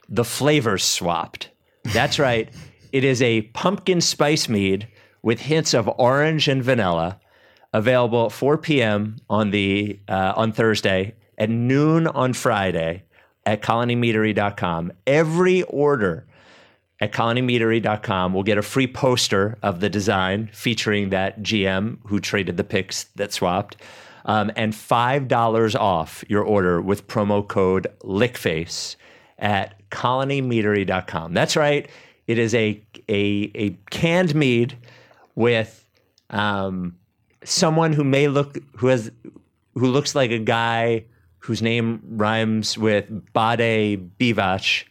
The 0.09 0.25
Flavors 0.25 0.85
Swapped. 0.85 1.49
That's 1.85 2.19
right. 2.19 2.51
It 2.93 3.03
is 3.03 3.23
a 3.23 3.43
pumpkin 3.43 4.01
spice 4.01 4.49
mead 4.49 4.87
with 5.23 5.41
hints 5.41 5.75
of 5.75 5.89
orange 5.99 6.49
and 6.49 6.63
vanilla, 6.63 7.19
available 7.73 8.27
at 8.27 8.33
4 8.33 8.59
p.m. 8.59 9.17
on 9.29 9.51
the 9.51 9.99
uh, 10.09 10.35
on 10.37 10.53
Thursday 10.53 11.15
at 11.39 11.51
noon 11.51 12.07
on 12.07 12.35
Friday 12.35 13.03
at 13.47 13.63
colonymeadery.com. 13.63 14.93
Every 15.07 15.63
order 15.65 16.27
at 17.01 17.13
colonymeadery.com 17.13 18.33
will 18.33 18.43
get 18.43 18.59
a 18.59 18.63
free 18.63 18.87
poster 18.87 19.59
of 19.63 19.81
the 19.81 19.91
design 19.91 20.49
featuring 20.53 21.11
that 21.11 21.43
GM 21.43 21.99
who 22.07 22.21
traded 22.21 22.57
the 22.57 22.65
picks 22.65 23.05
that 23.17 23.33
swapped, 23.33 23.77
um, 24.25 24.51
and 24.57 24.73
$5 24.73 25.75
off 25.79 26.25
your 26.29 26.43
order 26.43 26.81
with 26.81 27.07
promo 27.07 27.47
code 27.47 27.87
LICKFACE 28.03 28.97
at 29.39 29.75
colonymeadery.com. 29.91 31.35
That's 31.35 31.57
right. 31.57 31.89
It 32.27 32.39
is 32.39 32.55
a, 32.55 32.83
a, 33.09 33.51
a 33.55 33.71
canned 33.91 34.35
mead 34.35 34.79
with 35.35 35.87
um, 36.31 36.97
someone 37.43 37.93
who 37.93 38.05
may 38.05 38.29
look, 38.29 38.57
who 38.77 38.87
has, 38.87 39.11
who 39.75 39.87
looks 39.89 40.15
like 40.15 40.31
a 40.31 40.39
guy 40.39 41.05
whose 41.41 41.61
name 41.61 42.01
rhymes 42.09 42.79
with 42.79 43.07
Bade 43.35 44.11
Bivac 44.19 44.85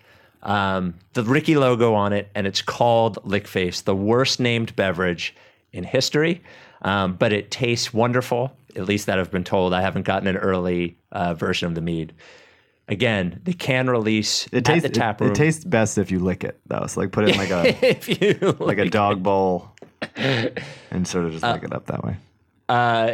um, 0.44 0.94
the 1.14 1.24
Ricky 1.24 1.56
logo 1.56 1.94
on 1.94 2.14
it, 2.14 2.30
and 2.36 2.46
it's 2.46 2.62
called 2.62 3.18
Lickface, 3.26 3.84
the 3.84 3.96
worst 3.96 4.40
named 4.40 4.76
beverage 4.76 5.36
in 5.72 5.84
history. 5.84 6.42
Um, 6.84 7.14
but 7.16 7.32
it 7.34 7.50
tastes 7.50 7.94
wonderful. 7.94 8.56
At 8.76 8.86
least 8.86 9.06
that 9.06 9.20
I've 9.20 9.32
been 9.32 9.44
told. 9.44 9.74
I 9.74 9.82
haven't 9.82 10.04
gotten 10.04 10.28
an 10.28 10.38
early 10.38 10.98
uh, 11.12 11.34
version 11.34 11.68
of 11.68 11.76
the 11.76 11.82
mead. 11.82 12.14
Again, 12.90 13.40
the 13.46 13.54
can 13.54 13.90
release 13.90 14.46
It 14.48 14.58
at 14.58 14.66
tastes 14.66 14.84
the 14.90 14.94
tap 14.94 15.22
room. 15.22 15.30
It, 15.30 15.34
it 15.34 15.38
tastes 15.38 15.64
best 15.64 15.98
if 15.98 16.12
you 16.12 16.20
lick 16.20 16.44
it 16.44 16.60
though. 16.68 16.86
So 16.88 17.00
like 17.00 17.12
put 17.14 17.24
it 17.24 17.32
in 17.32 17.38
like 17.38 17.50
a 17.52 17.86
if 17.90 18.22
you 18.22 18.56
like 18.60 18.78
a 18.80 18.90
dog 18.90 19.24
bowl 19.24 19.72
and 20.18 21.08
sort 21.08 21.26
of 21.26 21.32
just 21.32 21.44
lick 21.44 21.64
it 21.64 21.72
up 21.74 21.86
that 21.86 22.04
way. 22.04 22.18
uh, 22.68 23.14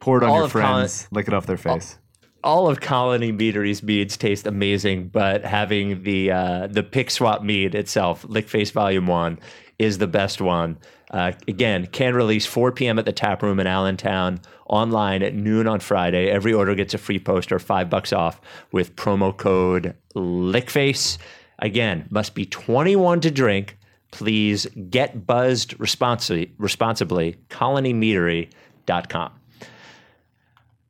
Pour 0.00 0.18
it 0.18 0.24
on 0.24 0.34
your 0.34 0.44
of 0.46 0.52
Colin- 0.52 0.66
friends. 0.78 1.06
lick 1.12 1.28
it 1.28 1.34
off 1.34 1.46
their 1.46 1.56
face. 1.56 1.98
All 2.46 2.68
of 2.68 2.80
Colony 2.80 3.32
Meadery's 3.32 3.82
meads 3.82 4.16
taste 4.16 4.46
amazing, 4.46 5.08
but 5.08 5.44
having 5.44 6.04
the 6.04 6.30
uh, 6.30 6.68
the 6.68 6.84
pick 6.84 7.10
swap 7.10 7.42
mead 7.42 7.74
itself, 7.74 8.22
Lickface 8.22 8.70
Volume 8.70 9.08
One, 9.08 9.40
is 9.78 9.98
the 9.98 10.06
best 10.06 10.40
one. 10.40 10.78
Uh, 11.10 11.32
again, 11.48 11.86
can 11.86 12.14
release 12.14 12.46
4 12.46 12.72
p.m. 12.72 12.98
at 12.98 13.04
the 13.04 13.12
tap 13.12 13.42
room 13.42 13.60
in 13.60 13.66
Allentown. 13.66 14.40
Online 14.66 15.22
at 15.22 15.34
noon 15.34 15.68
on 15.68 15.80
Friday. 15.80 16.28
Every 16.28 16.52
order 16.52 16.74
gets 16.74 16.94
a 16.94 16.98
free 16.98 17.18
poster, 17.18 17.58
five 17.58 17.90
bucks 17.90 18.12
off, 18.12 18.40
with 18.72 18.96
promo 18.96 19.36
code 19.36 19.94
Lickface. 20.14 21.18
Again, 21.58 22.06
must 22.10 22.34
be 22.34 22.46
21 22.46 23.20
to 23.20 23.30
drink. 23.30 23.76
Please 24.10 24.66
get 24.90 25.26
buzzed 25.26 25.78
responsibly. 25.78 26.52
Responsibly. 26.58 27.36
ColonyMeadery.com. 27.50 29.32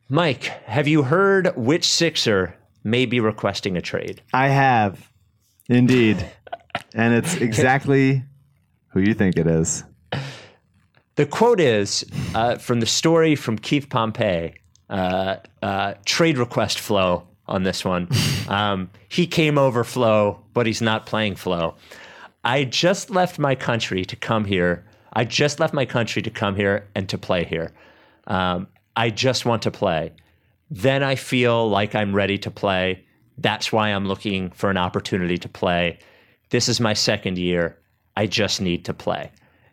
Mike, 0.08 0.44
have 0.66 0.86
you 0.86 1.02
heard 1.02 1.52
which 1.56 1.84
Sixer 1.84 2.54
may 2.84 3.06
be 3.06 3.18
requesting 3.18 3.76
a 3.76 3.80
trade? 3.80 4.22
I 4.32 4.48
have, 4.48 5.10
indeed, 5.68 6.24
and 6.94 7.12
it's 7.12 7.34
exactly 7.40 8.22
who 8.90 9.00
you 9.00 9.14
think 9.14 9.36
it 9.36 9.48
is. 9.48 9.82
The 11.16 11.26
quote 11.26 11.58
is 11.58 12.04
uh, 12.36 12.56
from 12.56 12.78
the 12.78 12.86
story 12.86 13.34
from 13.34 13.58
Keith 13.58 13.88
Pompey, 13.88 14.54
uh, 14.88 15.36
uh, 15.60 15.94
trade 16.04 16.38
request 16.38 16.78
flow 16.78 17.26
on 17.46 17.62
this 17.64 17.84
one. 17.84 18.08
Um, 18.46 18.90
he 19.08 19.26
came 19.26 19.58
over 19.58 19.82
flow, 19.82 20.44
but 20.54 20.66
he's 20.66 20.80
not 20.80 21.04
playing 21.04 21.34
flow. 21.34 21.74
I 22.44 22.62
just 22.62 23.10
left 23.10 23.40
my 23.40 23.56
country 23.56 24.04
to 24.04 24.14
come 24.14 24.44
here. 24.44 24.86
I 25.12 25.24
just 25.24 25.58
left 25.58 25.74
my 25.74 25.84
country 25.84 26.22
to 26.22 26.30
come 26.30 26.54
here 26.54 26.86
and 26.94 27.08
to 27.08 27.18
play 27.18 27.42
here. 27.42 27.72
Um, 28.28 28.68
I 28.96 29.10
just 29.10 29.44
want 29.44 29.62
to 29.62 29.70
play. 29.70 30.12
Then 30.70 31.02
I 31.02 31.14
feel 31.14 31.68
like 31.68 31.94
I'm 31.94 32.14
ready 32.14 32.38
to 32.38 32.50
play. 32.50 33.04
That's 33.38 33.70
why 33.72 33.90
I'm 33.90 34.06
looking 34.06 34.50
for 34.50 34.70
an 34.70 34.76
opportunity 34.76 35.38
to 35.38 35.48
play. 35.48 35.98
This 36.50 36.68
is 36.68 36.80
my 36.80 36.94
second 36.94 37.38
year. 37.38 37.78
I 38.16 38.26
just 38.26 38.60
need 38.60 38.84
to 38.86 38.94
play. 38.94 39.30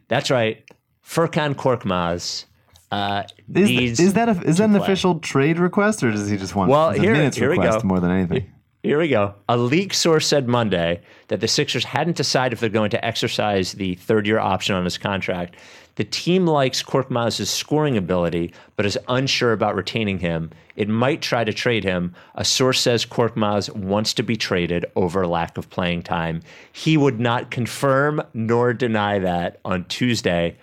That's 0.09 0.29
right. 0.29 0.63
Furkan 1.05 1.55
Korkmaz 1.55 2.45
uh, 2.91 3.23
Is, 3.55 3.69
needs. 3.69 3.99
is 3.99 4.13
that 4.13 4.29
a, 4.29 4.41
is 4.43 4.57
that 4.57 4.65
an 4.65 4.71
play. 4.75 4.81
official 4.81 5.19
trade 5.19 5.57
request, 5.57 6.03
or 6.03 6.12
does 6.12 6.29
he 6.29 6.38
just 6.38 6.55
want 6.55 6.69
Well, 6.69 6.91
here- 6.91 7.13
minutes 7.13 7.38
here 7.38 7.49
we 7.49 7.57
go. 7.57 7.79
more 7.83 7.99
than 7.99 8.12
anything? 8.12 8.49
Here 8.83 8.99
we 8.99 9.07
go. 9.07 9.33
A 9.47 9.55
league 9.55 9.93
source 9.93 10.27
said 10.27 10.49
Monday 10.49 11.01
that 11.29 11.39
the 11.39 11.47
Sixers 11.47 11.86
hadn't 11.86 12.17
decided 12.17 12.51
if 12.51 12.59
they're 12.59 12.67
going 12.69 12.89
to 12.89 13.03
exercise 13.05 13.71
the 13.71 13.95
third 13.95 14.27
year 14.27 14.39
option 14.39 14.75
on 14.75 14.83
his 14.83 14.97
contract. 14.97 15.55
The 15.95 16.03
team 16.03 16.47
likes 16.47 16.82
Korkmaz's 16.82 17.49
scoring 17.49 17.97
ability, 17.97 18.53
but 18.75 18.86
is 18.86 18.97
unsure 19.08 19.53
about 19.53 19.75
retaining 19.75 20.19
him. 20.19 20.49
It 20.75 20.89
might 20.89 21.21
try 21.21 21.43
to 21.43 21.53
trade 21.53 21.84
him. 21.84 22.15
A 22.34 22.43
source 22.43 22.79
says 22.79 23.06
Korkmaz 23.06 23.69
wants 23.75 24.13
to 24.15 24.23
be 24.23 24.36
traded 24.36 24.86
over 24.95 25.27
lack 25.27 25.58
of 25.58 25.69
playing 25.69 26.01
time. 26.01 26.41
He 26.71 26.97
would 26.97 27.19
not 27.19 27.51
confirm 27.51 28.23
nor 28.34 28.73
deny 28.73 29.19
that 29.19 29.60
on 29.63 29.86
Tuesday. 29.86 30.58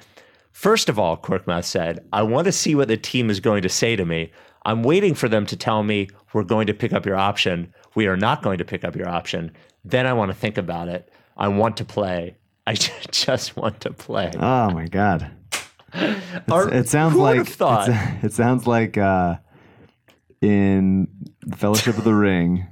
First 0.50 0.88
of 0.88 0.98
all, 0.98 1.16
Korkmaz 1.16 1.64
said, 1.64 2.04
I 2.12 2.22
want 2.22 2.46
to 2.46 2.52
see 2.52 2.74
what 2.74 2.88
the 2.88 2.96
team 2.96 3.30
is 3.30 3.38
going 3.38 3.62
to 3.62 3.68
say 3.68 3.94
to 3.94 4.04
me. 4.04 4.32
I'm 4.66 4.82
waiting 4.82 5.14
for 5.14 5.28
them 5.28 5.46
to 5.46 5.56
tell 5.56 5.84
me 5.84 6.08
we're 6.32 6.42
going 6.42 6.66
to 6.66 6.74
pick 6.74 6.92
up 6.92 7.06
your 7.06 7.16
option. 7.16 7.72
We 7.94 8.08
are 8.08 8.16
not 8.16 8.42
going 8.42 8.58
to 8.58 8.64
pick 8.64 8.84
up 8.84 8.96
your 8.96 9.08
option. 9.08 9.52
Then 9.84 10.06
I 10.06 10.12
want 10.12 10.30
to 10.30 10.36
think 10.36 10.58
about 10.58 10.88
it. 10.88 11.10
I 11.36 11.48
want 11.48 11.76
to 11.78 11.84
play. 11.84 12.36
I 12.66 12.74
just 13.10 13.56
want 13.56 13.80
to 13.82 13.92
play. 13.92 14.30
Oh 14.38 14.70
my 14.70 14.86
god! 14.86 15.30
Are- 16.50 16.72
It 16.72 16.88
sounds 16.88 17.16
like 17.16 17.46
thought? 17.46 17.88
it 18.22 18.32
sounds 18.32 18.66
like 18.66 18.96
uh, 18.98 19.36
in 20.40 21.08
Fellowship 21.56 21.98
of 21.98 22.04
the 22.04 22.14
Ring, 22.28 22.66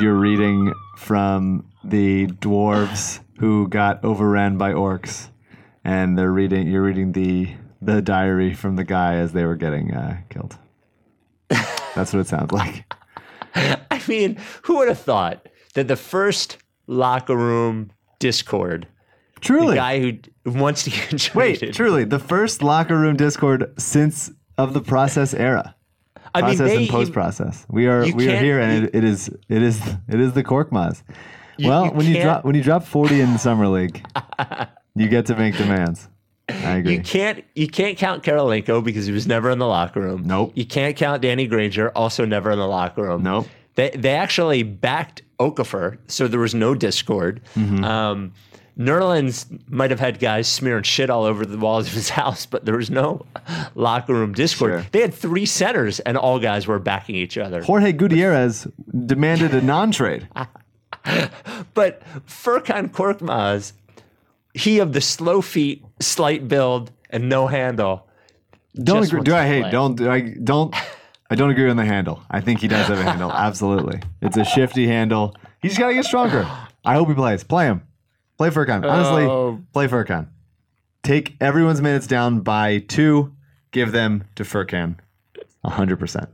you're 0.00 0.14
reading 0.14 0.72
from 0.96 1.66
the 1.84 2.26
dwarves 2.28 3.20
who 3.38 3.68
got 3.68 4.04
overran 4.04 4.56
by 4.56 4.72
orcs, 4.72 5.28
and 5.84 6.16
they're 6.16 6.32
reading. 6.32 6.66
You're 6.68 6.82
reading 6.82 7.12
the 7.12 7.52
the 7.82 8.00
diary 8.00 8.54
from 8.54 8.76
the 8.76 8.84
guy 8.84 9.16
as 9.16 9.32
they 9.32 9.44
were 9.44 9.56
getting 9.56 9.92
uh, 9.92 10.18
killed. 10.30 10.56
That's 11.94 12.12
what 12.12 12.20
it 12.20 12.26
sounds 12.26 12.50
like. 12.50 12.92
I 13.54 14.02
mean, 14.08 14.38
who 14.62 14.78
would 14.78 14.88
have 14.88 14.98
thought 14.98 15.48
that 15.74 15.86
the 15.86 15.94
first 15.96 16.56
locker 16.88 17.36
room 17.36 17.90
discord, 18.24 18.88
Truly, 19.42 19.74
the 19.74 19.74
guy 19.74 20.00
who 20.00 20.12
wants 20.58 20.84
to 20.84 20.90
get 20.90 21.34
wait, 21.34 21.74
truly, 21.74 22.04
the 22.04 22.18
first 22.18 22.62
locker 22.62 22.96
room 22.96 23.16
discord 23.16 23.74
since 23.78 24.30
of 24.56 24.72
the 24.72 24.80
process 24.80 25.34
era. 25.34 25.74
I 26.34 26.40
mean, 26.40 26.56
process 26.56 26.70
they 26.70 26.76
and 26.78 26.88
post 26.88 27.12
process. 27.12 27.66
We 27.68 27.86
are 27.86 28.10
we 28.14 28.30
are 28.30 28.36
here, 28.38 28.58
and 28.60 28.86
it, 28.86 28.94
it 28.94 29.04
is 29.04 29.28
it 29.50 29.62
is 29.62 29.78
it 30.08 30.20
is 30.20 30.32
the 30.32 30.42
Korkmaz. 30.42 31.02
well, 31.62 31.84
you 31.84 31.90
when 31.90 32.06
you 32.06 32.22
drop 32.22 32.46
when 32.46 32.54
you 32.54 32.62
drop 32.62 32.84
forty 32.84 33.20
in 33.20 33.34
the 33.34 33.38
summer 33.38 33.68
league, 33.68 34.02
you 34.94 35.08
get 35.08 35.26
to 35.26 35.36
make 35.36 35.58
demands. 35.58 36.08
I 36.48 36.76
agree. 36.78 36.94
You 36.94 37.02
can't 37.02 37.44
you 37.54 37.68
can't 37.68 37.98
count 37.98 38.22
Karolinko 38.22 38.82
because 38.82 39.04
he 39.04 39.12
was 39.12 39.26
never 39.26 39.50
in 39.50 39.58
the 39.58 39.66
locker 39.66 40.00
room. 40.00 40.22
Nope. 40.24 40.52
You 40.54 40.64
can't 40.64 40.96
count 40.96 41.20
Danny 41.20 41.46
Granger, 41.46 41.90
also 41.90 42.24
never 42.24 42.50
in 42.50 42.58
the 42.58 42.66
locker 42.66 43.02
room. 43.02 43.22
Nope. 43.22 43.46
They 43.74 43.90
they 43.90 44.14
actually 44.14 44.62
backed 44.62 45.20
Okafor, 45.38 45.98
so 46.06 46.28
there 46.28 46.40
was 46.40 46.54
no 46.54 46.74
discord. 46.74 47.40
Mm-hmm. 47.54 47.84
Um, 47.84 48.32
Nerlens 48.78 49.46
might 49.70 49.90
have 49.90 50.00
had 50.00 50.18
guys 50.18 50.48
smearing 50.48 50.82
shit 50.82 51.08
all 51.08 51.24
over 51.24 51.46
the 51.46 51.58
walls 51.58 51.86
of 51.86 51.92
his 51.92 52.08
house, 52.20 52.46
but 52.46 52.64
there 52.64 52.76
was 52.76 52.90
no 52.90 53.24
locker 53.74 54.14
room 54.14 54.32
discord. 54.32 54.72
Sure. 54.72 54.86
They 54.90 55.00
had 55.00 55.14
three 55.14 55.46
centers, 55.46 56.00
and 56.00 56.16
all 56.16 56.38
guys 56.38 56.66
were 56.66 56.78
backing 56.78 57.14
each 57.14 57.38
other. 57.38 57.62
Jorge 57.62 57.92
Gutierrez 57.92 58.66
demanded 59.06 59.54
a 59.54 59.62
non-trade. 59.62 60.28
But 61.74 62.02
Furkan 62.26 62.88
Korkmaz, 62.90 63.72
he 64.54 64.78
of 64.78 64.94
the 64.94 65.02
slow 65.02 65.42
feet, 65.42 65.84
slight 66.00 66.48
build, 66.48 66.92
and 67.10 67.28
no 67.28 67.46
handle. 67.46 68.08
Don't 68.74 69.04
agree. 69.04 69.20
Do 69.20 69.34
I? 69.34 69.60
Play. 69.60 69.70
don't. 69.70 69.96
do 69.96 70.10
I 70.10 70.20
don't. 70.20 70.74
I 71.34 71.36
don't 71.36 71.50
agree 71.50 71.68
on 71.68 71.74
the 71.76 71.84
handle. 71.84 72.22
I 72.30 72.40
think 72.40 72.60
he 72.60 72.68
does 72.68 72.86
have 72.86 72.96
a 73.00 73.02
handle. 73.02 73.32
Absolutely, 73.32 74.00
it's 74.22 74.36
a 74.36 74.44
shifty 74.44 74.86
handle. 74.86 75.34
He's 75.60 75.76
got 75.76 75.88
to 75.88 75.94
get 75.94 76.04
stronger. 76.04 76.48
I 76.84 76.94
hope 76.94 77.08
he 77.08 77.14
plays. 77.14 77.42
Play 77.42 77.64
him. 77.66 77.82
Play 78.38 78.50
Furkan. 78.50 78.88
Honestly, 78.88 79.24
Oh. 79.24 79.60
play 79.72 79.88
Furkan. 79.88 80.28
Take 81.02 81.34
everyone's 81.40 81.82
minutes 81.82 82.06
down 82.06 82.38
by 82.42 82.78
two. 82.78 83.32
Give 83.72 83.90
them 83.90 84.22
to 84.36 84.44
Furkan. 84.44 84.94
hundred 85.64 85.98
percent. 85.98 86.28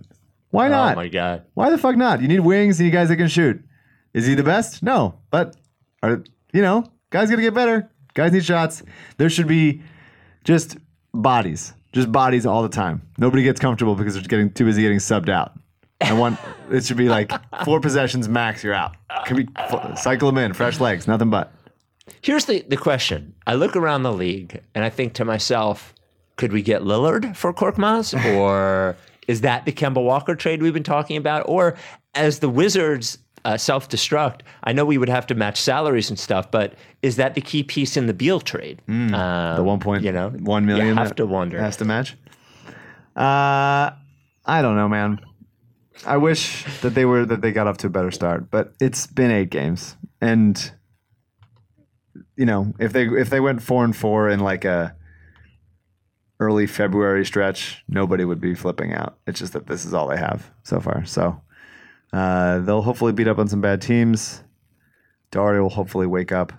Why 0.50 0.66
oh 0.66 0.70
not? 0.70 0.92
Oh 0.92 0.96
my 0.96 1.08
god. 1.08 1.44
Why 1.54 1.70
the 1.70 1.78
fuck 1.78 1.96
not? 1.96 2.20
You 2.20 2.28
need 2.28 2.40
wings. 2.40 2.78
And 2.78 2.84
you 2.84 2.90
need 2.92 2.98
guys 2.98 3.08
that 3.08 3.16
can 3.16 3.28
shoot. 3.28 3.64
Is 4.12 4.26
he 4.26 4.34
the 4.34 4.42
best? 4.42 4.82
No, 4.82 5.14
but 5.30 5.56
are 6.02 6.22
you 6.52 6.60
know 6.60 6.84
guys 7.08 7.30
gotta 7.30 7.40
get 7.40 7.54
better. 7.54 7.88
Guys 8.12 8.32
need 8.32 8.44
shots. 8.44 8.82
There 9.16 9.30
should 9.30 9.48
be 9.48 9.80
just 10.44 10.76
bodies, 11.14 11.72
just 11.92 12.10
bodies 12.12 12.46
all 12.46 12.62
the 12.62 12.68
time. 12.68 13.02
Nobody 13.18 13.42
gets 13.42 13.60
comfortable 13.60 13.94
because 13.94 14.14
they're 14.14 14.22
getting 14.22 14.50
too 14.50 14.64
busy 14.64 14.82
getting 14.82 14.98
subbed 14.98 15.28
out. 15.28 15.52
I 16.00 16.12
want 16.12 16.38
it 16.70 16.84
should 16.84 16.96
be 16.96 17.08
like 17.08 17.32
four 17.64 17.80
possessions 17.80 18.28
max. 18.28 18.64
You're 18.64 18.74
out. 18.74 18.96
Can 19.26 19.36
we 19.36 19.48
cycle 19.96 20.28
them 20.28 20.38
in? 20.38 20.52
Fresh 20.52 20.80
legs, 20.80 21.06
nothing 21.06 21.30
but. 21.30 21.52
Here's 22.22 22.44
the, 22.44 22.62
the 22.62 22.76
question. 22.76 23.34
I 23.46 23.54
look 23.54 23.76
around 23.76 24.02
the 24.02 24.12
league 24.12 24.60
and 24.74 24.84
I 24.84 24.90
think 24.90 25.14
to 25.14 25.24
myself, 25.24 25.94
could 26.36 26.52
we 26.52 26.62
get 26.62 26.82
Lillard 26.82 27.36
for 27.36 27.52
Korkmaz? 27.52 28.14
Or 28.36 28.96
is 29.28 29.42
that 29.42 29.64
the 29.64 29.72
Kemba 29.72 30.02
Walker 30.02 30.34
trade 30.34 30.62
we've 30.62 30.74
been 30.74 30.82
talking 30.82 31.16
about? 31.16 31.44
Or 31.46 31.76
as 32.14 32.40
the 32.40 32.48
Wizards 32.48 33.18
uh, 33.44 33.56
self 33.56 33.88
destruct, 33.88 34.40
I 34.64 34.72
know 34.72 34.84
we 34.84 34.98
would 34.98 35.08
have 35.08 35.26
to 35.28 35.34
match 35.34 35.60
salaries 35.60 36.10
and 36.10 36.18
stuff, 36.18 36.50
but 36.50 36.74
is 37.02 37.16
that 37.16 37.34
the 37.34 37.40
key 37.40 37.62
piece 37.62 37.96
in 37.96 38.06
the 38.06 38.14
Beal 38.14 38.40
trade? 38.40 38.82
Um, 38.88 39.08
The 39.08 39.62
one 39.62 39.80
point, 39.80 40.02
you 40.04 40.12
know, 40.12 40.30
one 40.30 40.66
million. 40.66 40.88
You 40.88 40.94
have 40.94 41.14
to 41.16 41.26
wonder. 41.26 41.58
Has 41.60 41.76
to 41.78 41.84
match. 41.84 42.16
Uh, 43.16 43.90
I 44.46 44.62
don't 44.62 44.76
know, 44.76 44.88
man. 44.88 45.20
I 46.06 46.16
wish 46.16 46.64
that 46.80 46.94
they 46.94 47.04
were 47.04 47.26
that 47.26 47.42
they 47.42 47.52
got 47.52 47.66
off 47.66 47.76
to 47.78 47.86
a 47.88 47.90
better 47.90 48.10
start, 48.10 48.50
but 48.50 48.72
it's 48.80 49.06
been 49.06 49.30
eight 49.30 49.50
games, 49.50 49.96
and 50.20 50.72
you 52.36 52.46
know 52.46 52.72
if 52.78 52.92
they 52.92 53.06
if 53.06 53.28
they 53.28 53.40
went 53.40 53.62
four 53.62 53.84
and 53.84 53.94
four 53.94 54.30
in 54.30 54.40
like 54.40 54.64
a 54.64 54.96
early 56.38 56.66
February 56.66 57.26
stretch, 57.26 57.84
nobody 57.86 58.24
would 58.24 58.40
be 58.40 58.54
flipping 58.54 58.94
out. 58.94 59.18
It's 59.26 59.40
just 59.40 59.52
that 59.52 59.66
this 59.66 59.84
is 59.84 59.92
all 59.92 60.06
they 60.08 60.16
have 60.16 60.50
so 60.62 60.80
far. 60.80 61.04
So 61.04 61.38
uh, 62.12 62.58
they'll 62.60 62.82
hopefully 62.82 63.12
beat 63.12 63.28
up 63.28 63.38
on 63.38 63.48
some 63.48 63.60
bad 63.60 63.80
teams. 63.82 64.42
Dario 65.30 65.62
will 65.62 65.70
hopefully 65.70 66.06
wake 66.06 66.32
up, 66.32 66.52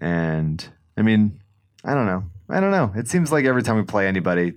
and 0.00 0.66
I 0.96 1.02
mean, 1.02 1.40
I 1.84 1.94
don't 1.94 2.06
know. 2.06 2.24
I 2.48 2.60
don't 2.60 2.70
know. 2.70 2.92
It 2.94 3.08
seems 3.08 3.32
like 3.32 3.44
every 3.44 3.62
time 3.62 3.76
we 3.76 3.82
play 3.82 4.06
anybody, 4.06 4.52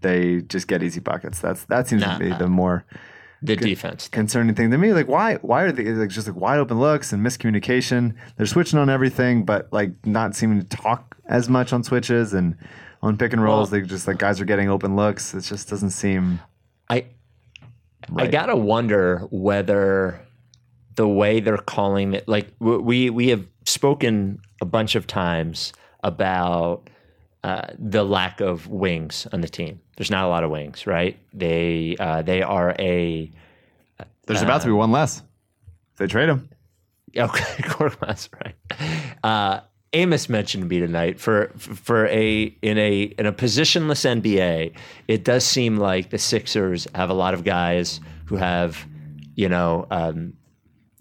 they 0.00 0.40
just 0.42 0.66
get 0.68 0.82
easy 0.82 1.00
buckets. 1.00 1.38
That's 1.40 1.64
that 1.64 1.86
seems 1.88 2.02
to 2.02 2.18
be 2.18 2.30
the 2.32 2.48
more 2.48 2.84
The 3.42 3.56
defense. 3.56 4.08
concerning 4.08 4.54
thing 4.54 4.70
to 4.70 4.78
me. 4.78 4.92
Like, 4.94 5.06
why? 5.06 5.36
Why 5.36 5.62
are 5.64 5.72
they 5.72 5.84
like 5.84 6.08
just 6.08 6.26
like 6.26 6.36
wide 6.36 6.58
open 6.58 6.80
looks 6.80 7.12
and 7.12 7.24
miscommunication? 7.24 8.14
They're 8.36 8.46
switching 8.46 8.78
on 8.78 8.88
everything, 8.88 9.44
but 9.44 9.70
like 9.72 9.90
not 10.06 10.34
seeming 10.34 10.60
to 10.60 10.66
talk 10.66 11.16
as 11.26 11.48
much 11.48 11.72
on 11.74 11.82
switches 11.84 12.32
and 12.32 12.56
on 13.02 13.18
pick 13.18 13.32
and 13.34 13.42
rolls. 13.42 13.70
Well- 13.70 13.80
they 13.82 13.86
just 13.86 14.06
like 14.08 14.16
guys 14.18 14.40
are 14.40 14.44
getting 14.46 14.70
open 14.70 14.96
looks. 14.96 15.34
It 15.34 15.42
just 15.42 15.68
doesn't 15.68 15.90
seem. 15.90 16.40
I 16.88 17.04
I 18.16 18.26
gotta 18.26 18.56
wonder 18.56 19.26
whether 19.30 20.20
the 20.94 21.08
way 21.08 21.40
they're 21.40 21.58
calling 21.58 22.14
it, 22.14 22.28
like 22.28 22.48
we 22.58 23.10
we 23.10 23.28
have 23.28 23.46
spoken 23.64 24.40
a 24.60 24.64
bunch 24.64 24.94
of 24.94 25.06
times 25.06 25.72
about 26.02 26.88
uh, 27.44 27.68
the 27.78 28.04
lack 28.04 28.40
of 28.40 28.66
wings 28.68 29.26
on 29.32 29.40
the 29.40 29.48
team. 29.48 29.80
There's 29.96 30.10
not 30.10 30.24
a 30.24 30.28
lot 30.28 30.44
of 30.44 30.50
wings, 30.50 30.86
right? 30.86 31.18
They 31.32 31.96
uh, 31.98 32.22
they 32.22 32.42
are 32.42 32.74
a 32.78 33.30
There's 34.26 34.42
about 34.42 34.62
to 34.62 34.66
be 34.66 34.72
one 34.72 34.90
less. 34.92 35.22
They 35.96 36.06
trade 36.06 36.28
him. 36.28 36.48
Okay, 37.16 37.62
Korkmaz, 37.62 38.28
right. 39.24 39.62
Amos 39.96 40.28
mentioned 40.28 40.68
me 40.68 40.78
tonight 40.78 41.18
for 41.18 41.50
for 41.56 42.06
a 42.08 42.54
in 42.60 42.76
a 42.76 43.02
in 43.18 43.24
a 43.24 43.32
positionless 43.32 44.04
NBA, 44.04 44.74
it 45.08 45.24
does 45.24 45.42
seem 45.42 45.78
like 45.78 46.10
the 46.10 46.18
Sixers 46.18 46.86
have 46.94 47.08
a 47.08 47.14
lot 47.14 47.32
of 47.32 47.44
guys 47.44 47.98
who 48.26 48.36
have, 48.36 48.86
you 49.36 49.48
know, 49.48 49.86
um, 49.90 50.34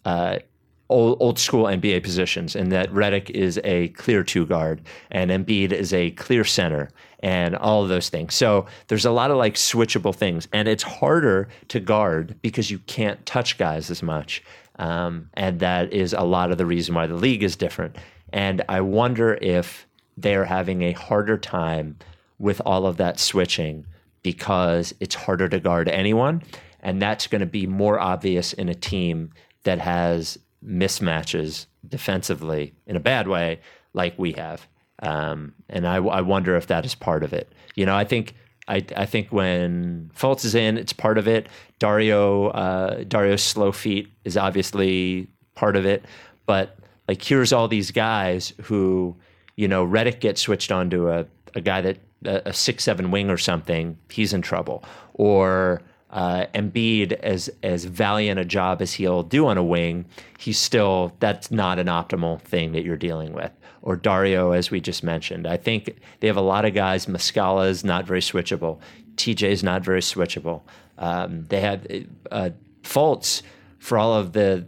uh, 0.05 0.39
old 0.87 1.17
old 1.19 1.37
school 1.37 1.65
NBA 1.65 2.03
positions, 2.03 2.55
and 2.55 2.71
that 2.71 2.89
Redick 2.89 3.29
is 3.31 3.59
a 3.65 3.89
clear 3.89 4.23
two 4.23 4.45
guard, 4.45 4.81
and 5.11 5.29
Embiid 5.29 5.73
is 5.73 5.91
a 5.91 6.11
clear 6.11 6.45
center, 6.45 6.89
and 7.19 7.53
all 7.53 7.83
of 7.83 7.89
those 7.89 8.07
things. 8.07 8.33
So 8.33 8.65
there's 8.87 9.05
a 9.05 9.11
lot 9.11 9.29
of 9.29 9.35
like 9.35 9.55
switchable 9.55 10.15
things, 10.15 10.47
and 10.53 10.69
it's 10.69 10.83
harder 10.83 11.49
to 11.67 11.81
guard 11.81 12.37
because 12.41 12.71
you 12.71 12.79
can't 12.79 13.25
touch 13.25 13.57
guys 13.57 13.91
as 13.91 14.01
much, 14.01 14.41
um, 14.79 15.29
and 15.33 15.59
that 15.59 15.91
is 15.91 16.13
a 16.13 16.21
lot 16.23 16.49
of 16.49 16.57
the 16.57 16.65
reason 16.65 16.95
why 16.95 17.07
the 17.07 17.15
league 17.15 17.43
is 17.43 17.57
different. 17.57 17.97
And 18.35 18.65
I 18.67 18.81
wonder 18.81 19.39
if 19.41 19.87
they're 20.17 20.43
having 20.43 20.81
a 20.81 20.91
harder 20.91 21.37
time 21.37 21.97
with 22.37 22.61
all 22.65 22.85
of 22.85 22.97
that 22.97 23.17
switching 23.17 23.85
because 24.23 24.93
it's 24.99 25.15
harder 25.15 25.47
to 25.47 25.59
guard 25.61 25.87
anyone. 25.87 26.43
And 26.81 27.01
that's 27.01 27.27
going 27.27 27.39
to 27.39 27.45
be 27.45 27.65
more 27.65 27.97
obvious 27.97 28.51
in 28.51 28.67
a 28.67 28.75
team 28.75 29.31
that 29.63 29.79
has 29.79 30.37
mismatches 30.63 31.67
defensively 31.87 32.73
in 32.85 32.97
a 32.97 32.99
bad 32.99 33.29
way, 33.29 33.61
like 33.93 34.19
we 34.19 34.33
have. 34.33 34.67
Um, 35.01 35.53
and 35.69 35.87
I, 35.87 35.95
I 35.95 36.19
wonder 36.19 36.57
if 36.57 36.67
that 36.67 36.85
is 36.85 36.93
part 36.93 37.23
of 37.23 37.31
it. 37.31 37.53
You 37.75 37.85
know, 37.85 37.95
I 37.95 38.03
think 38.03 38.35
I, 38.67 38.83
I 38.97 39.05
think 39.05 39.31
when 39.31 40.11
Fultz 40.13 40.43
is 40.43 40.55
in, 40.55 40.77
it's 40.77 40.91
part 40.91 41.17
of 41.17 41.25
it. 41.25 41.47
Dario 41.79 42.47
uh, 42.47 43.05
Dario's 43.05 43.43
slow 43.43 43.71
feet 43.71 44.09
is 44.25 44.35
obviously 44.35 45.29
part 45.53 45.77
of 45.77 45.85
it. 45.85 46.03
But 46.45 46.77
like 47.07 47.21
here's 47.21 47.53
all 47.53 47.67
these 47.67 47.91
guys 47.91 48.53
who, 48.63 49.15
you 49.55 49.67
know, 49.67 49.85
Redick 49.85 50.19
gets 50.19 50.41
switched 50.41 50.71
onto 50.71 51.09
a, 51.09 51.25
a 51.53 51.61
guy 51.61 51.81
that 51.81 51.97
a, 52.25 52.49
a 52.49 52.53
six 52.53 52.83
seven 52.83 53.11
wing 53.11 53.29
or 53.29 53.37
something, 53.37 53.97
he's 54.09 54.33
in 54.33 54.41
trouble. 54.41 54.83
Or 55.13 55.81
uh, 56.09 56.45
Embiid, 56.53 57.13
as 57.13 57.49
as 57.63 57.85
valiant 57.85 58.39
a 58.39 58.45
job 58.45 58.81
as 58.81 58.93
he'll 58.93 59.23
do 59.23 59.47
on 59.47 59.57
a 59.57 59.63
wing, 59.63 60.05
he's 60.37 60.57
still 60.57 61.13
that's 61.19 61.51
not 61.51 61.79
an 61.79 61.87
optimal 61.87 62.41
thing 62.41 62.71
that 62.73 62.83
you're 62.83 62.97
dealing 62.97 63.33
with. 63.33 63.51
Or 63.81 63.95
Dario, 63.95 64.51
as 64.51 64.71
we 64.71 64.81
just 64.81 65.03
mentioned, 65.03 65.45
I 65.45 65.57
think 65.57 65.97
they 66.19 66.27
have 66.27 66.37
a 66.37 66.41
lot 66.41 66.65
of 66.65 66.73
guys. 66.73 67.05
Muscala 67.05 67.69
is 67.69 67.83
not 67.83 68.05
very 68.05 68.21
switchable. 68.21 68.79
TJ 69.15 69.49
is 69.49 69.63
not 69.63 69.83
very 69.83 70.01
switchable. 70.01 70.61
Um, 70.97 71.45
they 71.45 71.61
have 71.61 71.85
uh, 72.31 72.49
Fultz 72.83 73.41
for 73.77 73.97
all 73.97 74.13
of 74.13 74.33
the 74.33 74.65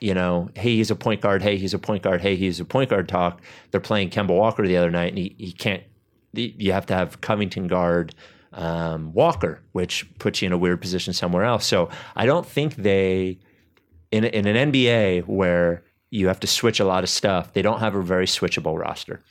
you 0.00 0.14
know, 0.14 0.48
hey, 0.54 0.76
he's 0.76 0.90
a 0.90 0.96
point 0.96 1.20
guard. 1.20 1.42
Hey, 1.42 1.56
he's 1.56 1.74
a 1.74 1.78
point 1.78 2.02
guard. 2.02 2.20
Hey, 2.20 2.36
he's 2.36 2.60
a 2.60 2.64
point 2.64 2.90
guard 2.90 3.08
talk. 3.08 3.42
They're 3.70 3.80
playing 3.80 4.10
Kemba 4.10 4.36
Walker 4.36 4.66
the 4.66 4.76
other 4.76 4.90
night, 4.90 5.08
and 5.08 5.18
he, 5.18 5.34
he 5.38 5.52
can't. 5.52 5.82
You 6.32 6.72
have 6.72 6.86
to 6.86 6.94
have 6.94 7.20
Covington 7.20 7.68
guard 7.68 8.14
um, 8.52 9.12
Walker, 9.12 9.60
which 9.72 10.06
puts 10.18 10.42
you 10.42 10.46
in 10.46 10.52
a 10.52 10.58
weird 10.58 10.80
position 10.80 11.12
somewhere 11.12 11.44
else. 11.44 11.66
So 11.66 11.88
I 12.16 12.26
don't 12.26 12.46
think 12.46 12.76
they, 12.76 13.38
in 14.10 14.24
in 14.24 14.46
an 14.46 14.72
NBA 14.72 15.26
where 15.26 15.82
you 16.10 16.28
have 16.28 16.40
to 16.40 16.46
switch 16.46 16.80
a 16.80 16.84
lot 16.84 17.02
of 17.02 17.10
stuff, 17.10 17.52
they 17.52 17.62
don't 17.62 17.80
have 17.80 17.94
a 17.94 18.02
very 18.02 18.26
switchable 18.26 18.78
roster. 18.78 19.22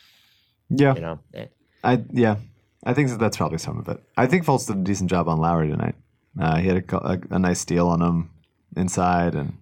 Yeah. 0.70 0.96
You 0.96 1.02
know, 1.02 1.20
Eh, 1.34 1.46
I 1.84 2.04
yeah, 2.12 2.38
I 2.84 2.94
think 2.94 3.10
that 3.10 3.20
that's 3.20 3.38
probably 3.38 3.58
some 3.58 3.78
of 3.78 3.88
it. 3.88 4.02
I 4.18 4.28
think 4.28 4.46
Fultz 4.46 4.68
did 4.68 4.78
a 4.78 4.84
decent 4.84 5.10
job 5.10 5.28
on 5.28 5.40
Lowry 5.40 5.70
tonight. 5.70 5.96
Uh, 6.40 6.58
he 6.58 6.68
had 6.68 6.84
a, 6.92 6.98
a, 6.98 7.20
a 7.32 7.40
nice 7.40 7.60
steal 7.60 7.88
on 7.88 8.02
him 8.02 8.30
inside, 8.76 9.34
and 9.34 9.58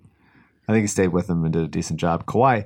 I 0.67 0.73
think 0.73 0.83
he 0.83 0.87
stayed 0.87 1.09
with 1.09 1.29
him 1.29 1.43
and 1.43 1.53
did 1.53 1.63
a 1.63 1.67
decent 1.67 1.99
job. 1.99 2.25
Kawhi, 2.25 2.65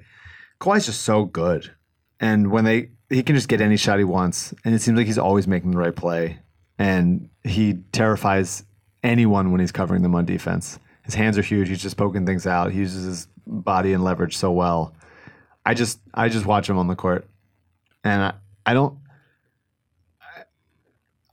Kawhi's 0.59 0.85
just 0.85 1.01
so 1.01 1.25
good, 1.25 1.71
and 2.19 2.51
when 2.51 2.65
they 2.65 2.91
he 3.09 3.23
can 3.23 3.35
just 3.35 3.49
get 3.49 3.61
any 3.61 3.77
shot 3.77 3.97
he 3.97 4.03
wants, 4.05 4.53
and 4.63 4.75
it 4.75 4.81
seems 4.81 4.97
like 4.97 5.07
he's 5.07 5.17
always 5.17 5.47
making 5.47 5.71
the 5.71 5.77
right 5.77 5.95
play, 5.95 6.39
and 6.77 7.29
he 7.43 7.75
terrifies 7.91 8.63
anyone 9.03 9.51
when 9.51 9.59
he's 9.59 9.71
covering 9.71 10.01
them 10.01 10.15
on 10.15 10.25
defense. 10.25 10.79
His 11.03 11.15
hands 11.15 11.37
are 11.37 11.41
huge. 11.41 11.69
He's 11.69 11.81
just 11.81 11.97
poking 11.97 12.25
things 12.25 12.45
out. 12.45 12.71
He 12.71 12.79
uses 12.79 13.05
his 13.05 13.27
body 13.47 13.93
and 13.93 14.03
leverage 14.03 14.37
so 14.37 14.51
well. 14.51 14.93
I 15.65 15.73
just 15.73 15.99
I 16.13 16.29
just 16.29 16.45
watch 16.45 16.69
him 16.69 16.77
on 16.77 16.87
the 16.87 16.95
court, 16.95 17.27
and 18.03 18.21
I, 18.21 18.33
I 18.65 18.73
don't 18.73 18.97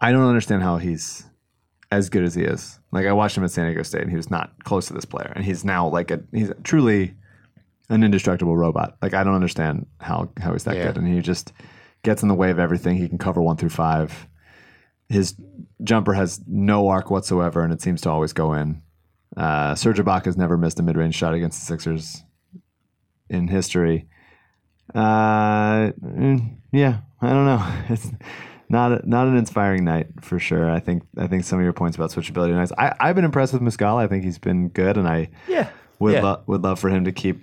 I 0.00 0.12
don't 0.12 0.28
understand 0.28 0.62
how 0.62 0.78
he's 0.78 1.24
as 1.90 2.08
good 2.08 2.24
as 2.24 2.34
he 2.34 2.42
is. 2.42 2.78
Like 2.92 3.06
I 3.06 3.12
watched 3.12 3.36
him 3.36 3.44
at 3.44 3.50
San 3.50 3.66
Diego 3.66 3.82
State, 3.82 4.02
and 4.02 4.10
he 4.10 4.16
was 4.16 4.30
not 4.30 4.52
close 4.64 4.86
to 4.88 4.92
this 4.94 5.04
player, 5.04 5.32
and 5.34 5.44
he's 5.44 5.64
now 5.64 5.88
like 5.88 6.10
a 6.10 6.20
he's 6.32 6.50
truly 6.64 7.14
an 7.88 8.02
indestructible 8.02 8.56
robot. 8.56 8.96
Like 9.02 9.14
I 9.14 9.22
don't 9.24 9.34
understand 9.34 9.86
how 10.00 10.30
how 10.40 10.52
he's 10.52 10.64
that 10.64 10.76
Yeah. 10.76 10.86
good, 10.88 10.98
and 10.98 11.06
he 11.08 11.20
just 11.20 11.52
gets 12.02 12.22
in 12.22 12.28
the 12.28 12.34
way 12.34 12.50
of 12.50 12.58
everything. 12.58 12.96
He 12.96 13.08
can 13.08 13.18
cover 13.18 13.40
one 13.42 13.56
through 13.56 13.70
five. 13.70 14.26
His 15.08 15.34
jumper 15.84 16.14
has 16.14 16.40
no 16.46 16.88
arc 16.88 17.10
whatsoever, 17.10 17.62
and 17.62 17.72
it 17.72 17.80
seems 17.80 18.00
to 18.02 18.10
always 18.10 18.32
go 18.32 18.52
in. 18.54 18.82
Uh, 19.36 19.74
Serge 19.74 19.98
Ibaka's 19.98 20.36
never 20.36 20.56
missed 20.56 20.80
a 20.80 20.82
mid 20.82 20.96
range 20.96 21.14
shot 21.14 21.34
against 21.34 21.60
the 21.60 21.66
Sixers 21.66 22.24
in 23.28 23.48
history. 23.48 24.08
Uh, 24.94 25.90
mm, 26.02 26.56
yeah, 26.72 26.98
I 27.20 27.30
don't 27.30 27.44
know. 27.46 27.72
It's 27.88 28.10
not 28.68 28.92
a, 28.92 29.08
not 29.08 29.28
an 29.28 29.36
inspiring 29.36 29.84
night 29.84 30.08
for 30.20 30.38
sure. 30.38 30.70
I 30.70 30.80
think 30.80 31.04
I 31.16 31.26
think 31.26 31.44
some 31.44 31.58
of 31.58 31.64
your 31.64 31.72
points 31.72 31.96
about 31.96 32.10
switchability 32.10 32.50
are 32.50 32.56
nice. 32.56 32.72
I, 32.72 32.94
I've 32.98 33.14
been 33.14 33.24
impressed 33.24 33.52
with 33.52 33.62
Muscala. 33.62 34.02
I 34.02 34.06
think 34.06 34.24
he's 34.24 34.38
been 34.38 34.68
good, 34.68 34.96
and 34.96 35.06
I 35.06 35.30
yeah, 35.48 35.70
would 35.98 36.14
yeah. 36.14 36.22
lo- 36.22 36.42
would 36.46 36.62
love 36.62 36.78
for 36.78 36.88
him 36.88 37.04
to 37.04 37.12
keep 37.12 37.42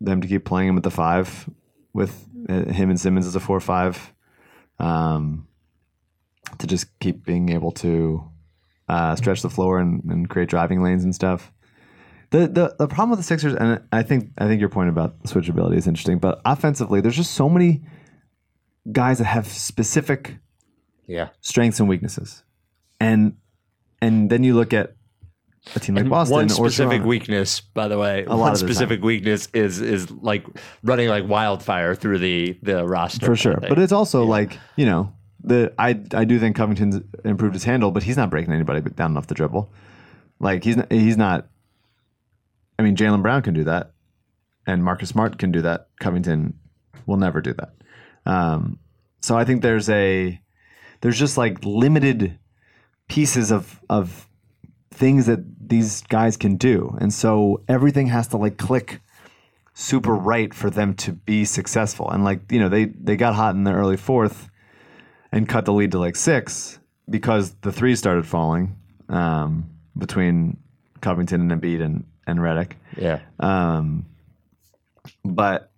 them 0.00 0.20
to 0.20 0.28
keep 0.28 0.44
playing 0.44 0.68
him 0.68 0.76
at 0.76 0.82
the 0.82 0.90
five 0.90 1.48
with 1.92 2.26
uh, 2.48 2.64
him 2.64 2.90
and 2.90 3.00
Simmons 3.00 3.26
as 3.26 3.36
a 3.36 3.40
four 3.40 3.60
five, 3.60 4.12
um, 4.78 5.46
to 6.58 6.66
just 6.66 6.98
keep 6.98 7.24
being 7.24 7.50
able 7.50 7.70
to 7.72 8.28
uh, 8.88 9.14
stretch 9.16 9.42
the 9.42 9.50
floor 9.50 9.78
and, 9.78 10.02
and 10.04 10.28
create 10.28 10.48
driving 10.48 10.82
lanes 10.82 11.04
and 11.04 11.14
stuff. 11.14 11.52
The, 12.30 12.48
the 12.48 12.74
the 12.78 12.88
problem 12.88 13.10
with 13.10 13.20
the 13.20 13.24
Sixers, 13.24 13.54
and 13.54 13.80
I 13.92 14.02
think 14.02 14.32
I 14.38 14.46
think 14.46 14.58
your 14.58 14.68
point 14.68 14.88
about 14.88 15.22
switchability 15.22 15.76
is 15.76 15.86
interesting, 15.86 16.18
but 16.18 16.40
offensively, 16.44 17.00
there's 17.00 17.16
just 17.16 17.34
so 17.34 17.48
many 17.48 17.82
guys 18.90 19.18
that 19.18 19.24
have 19.24 19.46
specific 19.46 20.38
yeah. 21.06 21.28
strengths 21.40 21.80
and 21.80 21.88
weaknesses, 21.88 22.42
and 23.00 23.36
and 24.00 24.30
then 24.30 24.44
you 24.44 24.54
look 24.54 24.72
at 24.72 24.94
a 25.74 25.80
team 25.80 25.94
like 25.94 26.08
Boston 26.08 26.34
One 26.34 26.48
specific 26.48 26.90
Toronto. 26.90 27.08
weakness, 27.08 27.60
by 27.60 27.88
the 27.88 27.98
way, 27.98 28.24
lot 28.26 28.38
one 28.38 28.56
specific 28.56 29.02
weakness 29.02 29.48
is 29.54 29.80
is 29.80 30.10
like 30.10 30.46
running 30.82 31.08
like 31.08 31.26
wildfire 31.26 31.94
through 31.94 32.18
the 32.18 32.58
the 32.62 32.84
roster 32.84 33.26
for 33.26 33.36
sure. 33.36 33.58
But 33.60 33.78
it's 33.78 33.92
also 33.92 34.24
like 34.24 34.58
you 34.76 34.86
know 34.86 35.12
the 35.42 35.72
I 35.78 36.00
I 36.12 36.24
do 36.24 36.38
think 36.38 36.56
Covington's 36.56 37.00
improved 37.24 37.54
his 37.54 37.64
handle, 37.64 37.90
but 37.90 38.02
he's 38.02 38.16
not 38.16 38.30
breaking 38.30 38.52
anybody 38.52 38.80
down 38.90 39.16
off 39.16 39.26
the 39.26 39.34
dribble. 39.34 39.72
Like 40.38 40.64
he's 40.64 40.76
not, 40.76 40.92
he's 40.92 41.16
not. 41.16 41.48
I 42.78 42.82
mean, 42.82 42.96
Jaylen 42.96 43.22
Brown 43.22 43.42
can 43.42 43.54
do 43.54 43.64
that, 43.64 43.92
and 44.66 44.84
Marcus 44.84 45.08
Smart 45.08 45.38
can 45.38 45.52
do 45.52 45.62
that. 45.62 45.88
Covington 46.00 46.58
will 47.06 47.16
never 47.16 47.40
do 47.40 47.54
that. 47.54 47.72
Um, 48.26 48.78
so 49.20 49.36
I 49.36 49.44
think 49.44 49.62
there's 49.62 49.88
a 49.88 50.40
there's 51.04 51.18
just 51.18 51.36
like 51.36 51.62
limited 51.66 52.38
pieces 53.08 53.52
of 53.52 53.78
of 53.90 54.26
things 54.90 55.26
that 55.26 55.40
these 55.68 56.00
guys 56.04 56.38
can 56.38 56.56
do, 56.56 56.96
and 56.98 57.12
so 57.12 57.62
everything 57.68 58.06
has 58.06 58.28
to 58.28 58.38
like 58.38 58.56
click 58.56 59.02
super 59.74 60.14
right 60.14 60.54
for 60.54 60.70
them 60.70 60.94
to 60.94 61.12
be 61.12 61.44
successful. 61.44 62.08
And 62.08 62.24
like 62.24 62.50
you 62.50 62.58
know, 62.58 62.70
they 62.70 62.86
they 62.86 63.16
got 63.16 63.34
hot 63.34 63.54
in 63.54 63.64
the 63.64 63.72
early 63.74 63.98
fourth 63.98 64.48
and 65.30 65.46
cut 65.46 65.66
the 65.66 65.74
lead 65.74 65.92
to 65.92 65.98
like 65.98 66.16
six 66.16 66.78
because 67.10 67.54
the 67.60 67.70
threes 67.70 67.98
started 67.98 68.24
falling 68.24 68.74
um, 69.10 69.68
between 69.98 70.56
Covington 71.02 71.42
and 71.42 71.60
Embiid 71.60 71.82
and 71.82 72.06
and 72.26 72.38
Redick. 72.38 72.72
yeah, 72.96 73.20
Um, 73.40 74.06
but 75.22 75.70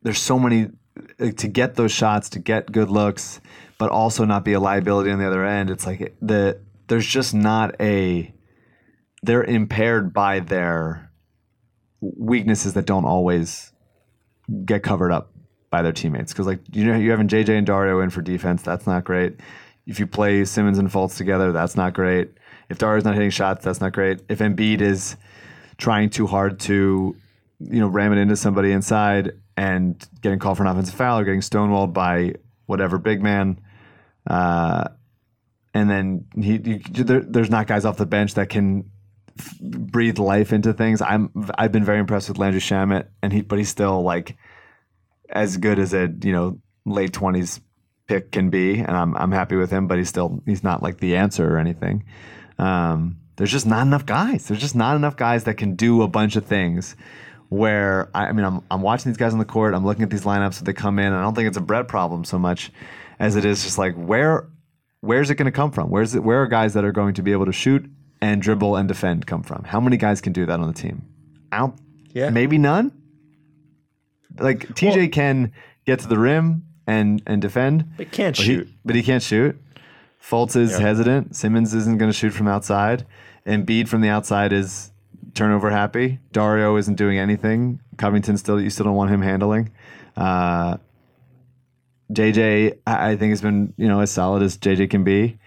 there's 0.00 0.18
so 0.18 0.38
many 0.38 0.70
Uh, 1.18 1.30
to 1.32 1.48
get 1.48 1.74
those 1.74 1.92
shots, 1.92 2.28
to 2.30 2.38
get 2.38 2.70
good 2.70 2.90
looks, 2.90 3.40
but 3.78 3.90
also 3.90 4.24
not 4.24 4.44
be 4.44 4.52
a 4.52 4.60
liability 4.60 5.10
on 5.10 5.18
the 5.18 5.26
other 5.26 5.44
end. 5.44 5.70
It's 5.70 5.86
like 5.86 6.14
the 6.20 6.60
there's 6.88 7.06
just 7.06 7.34
not 7.34 7.74
a 7.80 8.32
they're 9.22 9.44
impaired 9.44 10.12
by 10.12 10.40
their 10.40 11.10
weaknesses 12.00 12.74
that 12.74 12.84
don't 12.84 13.04
always 13.04 13.72
get 14.64 14.82
covered 14.82 15.12
up 15.12 15.32
by 15.70 15.80
their 15.80 15.92
teammates. 15.92 16.32
Because 16.32 16.46
like 16.46 16.60
you 16.72 16.84
know, 16.84 16.96
you're 16.96 17.12
having 17.12 17.28
JJ 17.28 17.56
and 17.56 17.66
Dario 17.66 18.00
in 18.00 18.10
for 18.10 18.20
defense, 18.20 18.62
that's 18.62 18.86
not 18.86 19.04
great. 19.04 19.40
If 19.86 19.98
you 19.98 20.06
play 20.06 20.44
Simmons 20.44 20.78
and 20.78 20.90
Fultz 20.90 21.16
together, 21.16 21.52
that's 21.52 21.76
not 21.76 21.94
great. 21.94 22.32
If 22.68 22.78
Dario's 22.78 23.04
not 23.04 23.14
hitting 23.14 23.30
shots, 23.30 23.64
that's 23.64 23.80
not 23.80 23.92
great. 23.92 24.20
If 24.28 24.40
Embiid 24.40 24.80
is 24.80 25.16
trying 25.78 26.10
too 26.10 26.26
hard 26.26 26.60
to, 26.60 27.16
you 27.58 27.80
know, 27.80 27.88
ram 27.88 28.12
it 28.12 28.18
into 28.18 28.36
somebody 28.36 28.72
inside 28.72 29.32
and 29.56 30.04
getting 30.20 30.38
called 30.38 30.56
for 30.56 30.64
an 30.64 30.68
offensive 30.68 30.94
foul 30.94 31.18
or 31.18 31.24
getting 31.24 31.40
stonewalled 31.40 31.92
by 31.92 32.34
whatever 32.66 32.98
big 32.98 33.22
man, 33.22 33.60
uh, 34.26 34.84
and 35.74 35.90
then 35.90 36.26
he, 36.40 36.58
there, 36.58 37.20
there's 37.20 37.50
not 37.50 37.66
guys 37.66 37.84
off 37.84 37.96
the 37.96 38.06
bench 38.06 38.34
that 38.34 38.48
can 38.48 38.90
f- 39.38 39.58
breathe 39.60 40.18
life 40.18 40.52
into 40.52 40.72
things. 40.72 41.00
I'm 41.00 41.30
I've 41.56 41.72
been 41.72 41.84
very 41.84 41.98
impressed 41.98 42.28
with 42.28 42.38
Landry 42.38 42.60
Shamet, 42.60 43.06
and 43.22 43.32
he 43.32 43.42
but 43.42 43.58
he's 43.58 43.68
still 43.68 44.02
like 44.02 44.36
as 45.28 45.56
good 45.56 45.78
as 45.78 45.94
a 45.94 46.12
you 46.22 46.32
know 46.32 46.58
late 46.84 47.12
twenties 47.12 47.60
pick 48.06 48.32
can 48.32 48.50
be, 48.50 48.78
and 48.78 48.90
I'm 48.90 49.16
I'm 49.16 49.32
happy 49.32 49.56
with 49.56 49.70
him. 49.70 49.86
But 49.86 49.98
he's 49.98 50.08
still 50.08 50.42
he's 50.46 50.62
not 50.62 50.82
like 50.82 50.98
the 50.98 51.16
answer 51.16 51.54
or 51.54 51.58
anything. 51.58 52.04
Um, 52.58 53.18
there's 53.36 53.50
just 53.50 53.66
not 53.66 53.86
enough 53.86 54.06
guys. 54.06 54.46
There's 54.46 54.60
just 54.60 54.76
not 54.76 54.96
enough 54.96 55.16
guys 55.16 55.44
that 55.44 55.56
can 55.56 55.74
do 55.74 56.02
a 56.02 56.08
bunch 56.08 56.36
of 56.36 56.44
things. 56.44 56.96
Where 57.52 58.08
I, 58.14 58.28
I 58.28 58.32
mean, 58.32 58.46
I'm 58.46 58.62
I'm 58.70 58.80
watching 58.80 59.12
these 59.12 59.18
guys 59.18 59.34
on 59.34 59.38
the 59.38 59.44
court. 59.44 59.74
I'm 59.74 59.84
looking 59.84 60.02
at 60.02 60.08
these 60.10 60.24
lineups 60.24 60.56
that 60.58 60.64
they 60.64 60.72
come 60.72 60.98
in. 60.98 61.06
And 61.06 61.16
I 61.16 61.20
don't 61.22 61.34
think 61.34 61.48
it's 61.48 61.58
a 61.58 61.60
Brett 61.60 61.86
problem 61.86 62.24
so 62.24 62.38
much 62.38 62.72
as 63.18 63.36
it 63.36 63.44
is 63.44 63.62
just 63.62 63.76
like 63.76 63.94
where 63.94 64.48
where's 65.00 65.28
it 65.28 65.34
going 65.34 65.44
to 65.46 65.52
come 65.52 65.70
from? 65.70 65.90
Where's 65.90 66.14
it? 66.14 66.22
Where 66.24 66.40
are 66.42 66.46
guys 66.46 66.72
that 66.72 66.84
are 66.84 66.92
going 66.92 67.12
to 67.14 67.22
be 67.22 67.32
able 67.32 67.44
to 67.46 67.52
shoot 67.52 67.84
and 68.22 68.40
dribble 68.40 68.76
and 68.76 68.88
defend 68.88 69.26
come 69.26 69.42
from? 69.42 69.64
How 69.64 69.80
many 69.80 69.98
guys 69.98 70.22
can 70.22 70.32
do 70.32 70.46
that 70.46 70.60
on 70.60 70.66
the 70.66 70.72
team? 70.72 71.02
I 71.52 71.58
don't. 71.58 71.74
Yeah. 72.14 72.30
Maybe 72.30 72.56
none. 72.56 72.90
Like 74.38 74.68
TJ 74.68 74.96
Well- 74.96 75.08
can 75.08 75.52
get 75.84 75.98
to 76.00 76.08
the 76.08 76.18
rim 76.18 76.62
and 76.86 77.22
and 77.26 77.42
defend, 77.42 77.84
But 77.98 78.12
can't 78.12 78.34
but 78.36 78.44
shoot. 78.44 78.66
He, 78.66 78.78
but 78.84 78.96
he 78.96 79.02
can't 79.02 79.22
shoot. 79.22 79.60
Fultz 80.22 80.56
is 80.56 80.70
Yeah. 80.72 80.78
hesitant. 80.80 81.36
Simmons 81.36 81.74
isn't 81.74 81.98
going 81.98 82.10
to 82.10 82.16
shoot 82.16 82.30
from 82.30 82.48
outside. 82.48 83.04
Embiid 83.46 83.88
from 83.88 84.00
the 84.00 84.08
outside 84.08 84.52
is 84.54 84.91
turnover 85.34 85.70
happy. 85.70 86.18
Dario 86.32 86.76
isn't 86.76 86.94
doing 86.96 87.18
anything. 87.18 87.80
Covington 87.96 88.36
still 88.36 88.60
you 88.60 88.70
still 88.70 88.84
don't 88.84 88.94
want 88.96 89.10
him 89.10 89.22
handling. 89.22 89.70
Uh, 90.16 90.76
JJ 92.12 92.78
I 92.86 93.16
think 93.16 93.30
has 93.30 93.40
been 93.40 93.72
you 93.76 93.88
know 93.88 94.00
as 94.00 94.10
solid 94.10 94.42
as 94.42 94.58
JJ 94.58 94.90
can 94.90 95.04
be, 95.04 95.38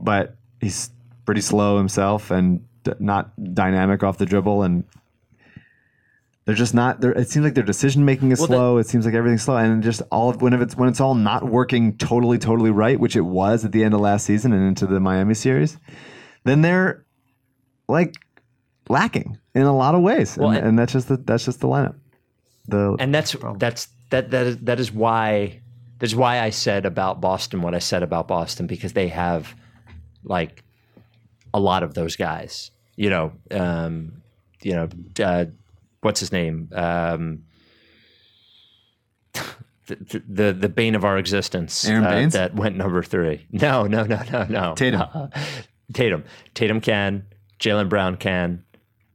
but 0.00 0.36
he's 0.60 0.90
pretty 1.26 1.40
slow 1.40 1.78
himself 1.78 2.30
and 2.30 2.64
d- 2.84 2.92
not 2.98 3.32
dynamic 3.54 4.02
off 4.02 4.18
the 4.18 4.26
dribble 4.26 4.62
and. 4.62 4.84
They're 6.44 6.56
just 6.56 6.74
not. 6.74 7.00
They're, 7.00 7.12
it 7.12 7.28
seems 7.30 7.44
like 7.44 7.54
their 7.54 7.62
decision 7.62 8.04
making 8.04 8.32
is 8.32 8.40
Well, 8.40 8.48
that- 8.48 8.54
slow. 8.54 8.78
it 8.78 8.88
seems 8.88 9.06
like 9.06 9.14
everything's 9.14 9.42
slow, 9.42 9.56
and 9.58 9.80
just 9.80 10.02
all 10.10 10.28
of 10.30 10.42
when 10.42 10.52
it's 10.54 10.76
when 10.76 10.88
it's 10.88 11.00
all 11.00 11.14
not 11.14 11.44
working 11.48 11.96
totally, 11.98 12.36
totally 12.36 12.72
right, 12.72 12.98
which 12.98 13.14
it 13.14 13.20
was 13.20 13.64
at 13.64 13.70
the 13.70 13.84
end 13.84 13.94
of 13.94 14.00
last 14.00 14.26
season 14.26 14.52
and 14.52 14.66
into 14.66 14.88
the 14.88 14.98
Miami 14.98 15.34
series, 15.34 15.78
then 16.42 16.60
they're 16.62 17.04
like 17.88 18.16
lacking 18.92 19.38
in 19.54 19.62
a 19.62 19.76
lot 19.76 19.94
of 19.94 20.02
ways, 20.02 20.36
Well, 20.36 20.50
and, 20.50 20.58
and- 20.58 20.66
and 20.68 20.78
that's 20.78 20.92
just 20.92 21.08
the 21.08 21.16
that's 21.16 21.44
just 21.44 21.60
the 21.60 21.68
lineup. 21.68 21.96
The 22.68 22.96
and 23.00 23.12
that's 23.12 23.34
that's 23.58 23.88
that 24.10 24.30
that 24.30 24.46
is, 24.46 24.56
that 24.58 24.78
is 24.78 24.92
why 24.92 25.60
that's 25.98 26.14
why 26.14 26.38
I 26.40 26.50
said 26.50 26.86
about 26.86 27.20
Boston 27.20 27.62
what 27.62 27.74
I 27.74 27.80
said 27.80 28.02
about 28.02 28.28
Boston 28.28 28.66
because 28.66 28.92
they 28.92 29.08
have 29.08 29.54
like 30.24 30.62
a 31.52 31.58
lot 31.60 31.82
of 31.82 31.94
those 31.94 32.14
guys. 32.16 32.70
You 32.96 33.10
know, 33.10 33.32
um, 33.50 34.22
you 34.62 34.74
know, 34.74 34.88
uh, 35.24 35.46
what's 36.02 36.20
his 36.20 36.30
name? 36.30 36.68
Um, 36.72 37.44
the, 39.86 40.22
the 40.28 40.52
the 40.52 40.68
bane 40.68 40.94
of 40.94 41.04
our 41.04 41.18
existence 41.18 41.84
Aron 41.88 42.04
uh, 42.04 42.10
Baynes? 42.10 42.32
that 42.34 42.54
went 42.54 42.76
number 42.76 43.02
three. 43.02 43.46
No, 43.50 43.86
no, 43.86 44.04
no, 44.04 44.22
no, 44.30 44.44
no. 44.44 44.74
Tatum. 44.74 45.00
Uh, 45.02 45.28
Tatum. 45.92 46.24
Tatum 46.54 46.80
can. 46.80 47.26
Jaylen 47.58 47.88
Brown 47.88 48.16
can. 48.16 48.64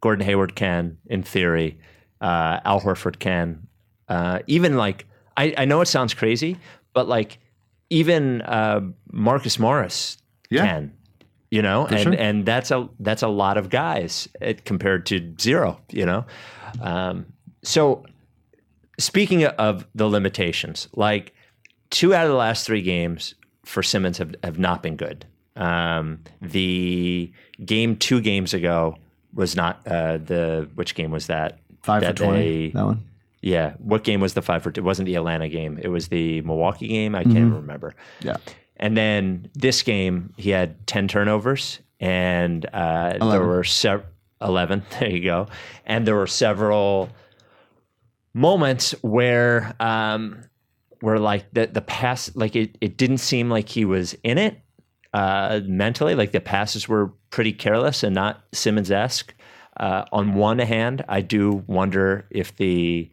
Gordon 0.01 0.25
Hayward 0.25 0.55
can, 0.55 0.97
in 1.07 1.23
theory. 1.23 1.79
Uh, 2.21 2.59
Al 2.65 2.81
Horford 2.81 3.19
can. 3.19 3.67
Uh, 4.07 4.39
even 4.47 4.75
like, 4.77 5.05
I, 5.35 5.53
I 5.57 5.65
know 5.65 5.81
it 5.81 5.87
sounds 5.87 6.13
crazy, 6.13 6.57
but 6.93 7.07
like, 7.07 7.39
even 7.89 8.41
uh, 8.41 8.81
Marcus 9.11 9.57
Morris 9.59 10.17
Yeah. 10.49 10.65
can. 10.65 10.93
You 11.49 11.61
know, 11.61 11.85
and 11.87 11.99
sure. 12.01 12.13
and 12.17 12.45
that's 12.45 12.71
a 12.71 12.89
that's 12.99 13.21
a 13.23 13.29
lot 13.29 13.57
of 13.57 13.69
guys 13.69 14.27
uh, 14.41 14.51
compared 14.65 15.05
to 15.05 15.33
zero. 15.39 15.79
You 15.89 16.05
know, 16.05 16.25
um, 16.81 17.25
so 17.63 18.03
speaking 18.99 19.45
of 19.45 19.87
the 19.95 20.09
limitations, 20.09 20.89
like 20.93 21.33
two 21.89 22.13
out 22.13 22.25
of 22.25 22.31
the 22.31 22.35
last 22.35 22.65
three 22.65 22.81
games 22.81 23.33
for 23.63 23.81
Simmons 23.81 24.17
have, 24.17 24.35
have 24.43 24.59
not 24.59 24.83
been 24.83 24.97
good. 24.97 25.25
Um, 25.55 26.19
the 26.41 27.31
game 27.63 27.95
two 27.95 28.19
games 28.19 28.53
ago 28.53 28.97
was 29.37 29.55
not 29.55 29.87
uh, 29.87 30.17
the 30.17 30.69
which 30.75 30.95
game 30.95 31.11
was 31.11 31.27
that? 31.27 31.59
five 31.83 32.01
that 32.01 32.17
for 32.17 32.25
twenty. 32.25 32.67
they- 32.67 32.73
that 32.73 32.85
one. 32.85 33.03
yeah, 33.41 33.73
what 33.77 34.03
game 34.03 34.19
was 34.19 34.33
the 34.33 34.41
five 34.41 34.63
for? 34.63 34.69
It 34.69 34.83
wasn't 34.83 35.05
the 35.05 35.15
Atlanta 35.15 35.47
game. 35.47 35.79
It 35.81 35.87
was 35.87 36.09
the 36.09 36.41
Milwaukee 36.41 36.87
game. 36.87 37.15
I 37.15 37.23
can't 37.23 37.37
even 37.37 37.53
remember. 37.55 37.95
Yeah. 38.19 38.37
And 38.75 38.97
then 38.97 39.49
this 39.53 39.81
game, 39.83 40.33
he 40.37 40.49
had 40.51 40.85
10 40.85 41.07
turnovers 41.07 41.79
and 41.99 42.65
uh, 42.73 43.17
there 43.31 43.43
were 43.43 43.63
several, 43.63 44.07
11, 44.41 44.83
there 44.99 45.09
you 45.09 45.23
go. 45.23 45.47
And 45.85 46.05
there 46.05 46.15
were 46.15 46.27
several 46.27 47.09
moments 48.33 48.91
where, 49.01 49.73
um, 49.79 50.43
where 51.01 51.17
like 51.19 51.45
the, 51.53 51.67
the 51.67 51.81
pass, 51.81 52.29
like 52.35 52.55
it, 52.55 52.77
it 52.81 52.97
didn't 52.97 53.17
seem 53.19 53.49
like 53.49 53.69
he 53.69 53.85
was 53.85 54.15
in 54.23 54.37
it 54.37 54.59
uh, 55.17 55.61
mentally. 55.65 56.13
Like 56.13 56.31
the 56.31 56.39
passes 56.39 56.87
were 56.87 57.07
pretty 57.31 57.51
careless 57.51 58.03
and 58.03 58.13
not 58.13 58.43
Simmons 58.53 58.91
esque. 58.91 59.33
Uh, 59.77 60.05
on 60.11 60.35
one 60.35 60.59
hand, 60.59 61.03
I 61.09 61.21
do 61.21 61.63
wonder 61.65 62.25
if 62.29 62.55
the 62.55 63.09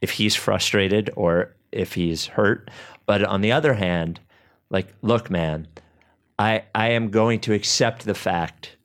if 0.00 0.10
he's 0.10 0.34
frustrated 0.34 1.08
or 1.14 1.54
if 1.70 1.94
he's 1.94 2.26
hurt. 2.26 2.68
But 3.06 3.22
on 3.22 3.42
the 3.42 3.52
other 3.52 3.74
hand, 3.74 4.18
like, 4.70 4.92
look, 5.02 5.30
man, 5.30 5.68
I 6.36 6.64
I 6.74 6.88
am 6.90 7.10
going 7.10 7.38
to 7.40 7.52
accept 7.52 8.04
the 8.04 8.14
fact 8.14 8.76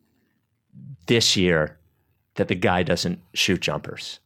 this 1.08 1.36
year 1.36 1.80
that 2.36 2.48
the 2.48 2.56
guy 2.56 2.84
doesn't 2.84 3.20
shoot 3.34 3.62
jumpers. 3.62 4.20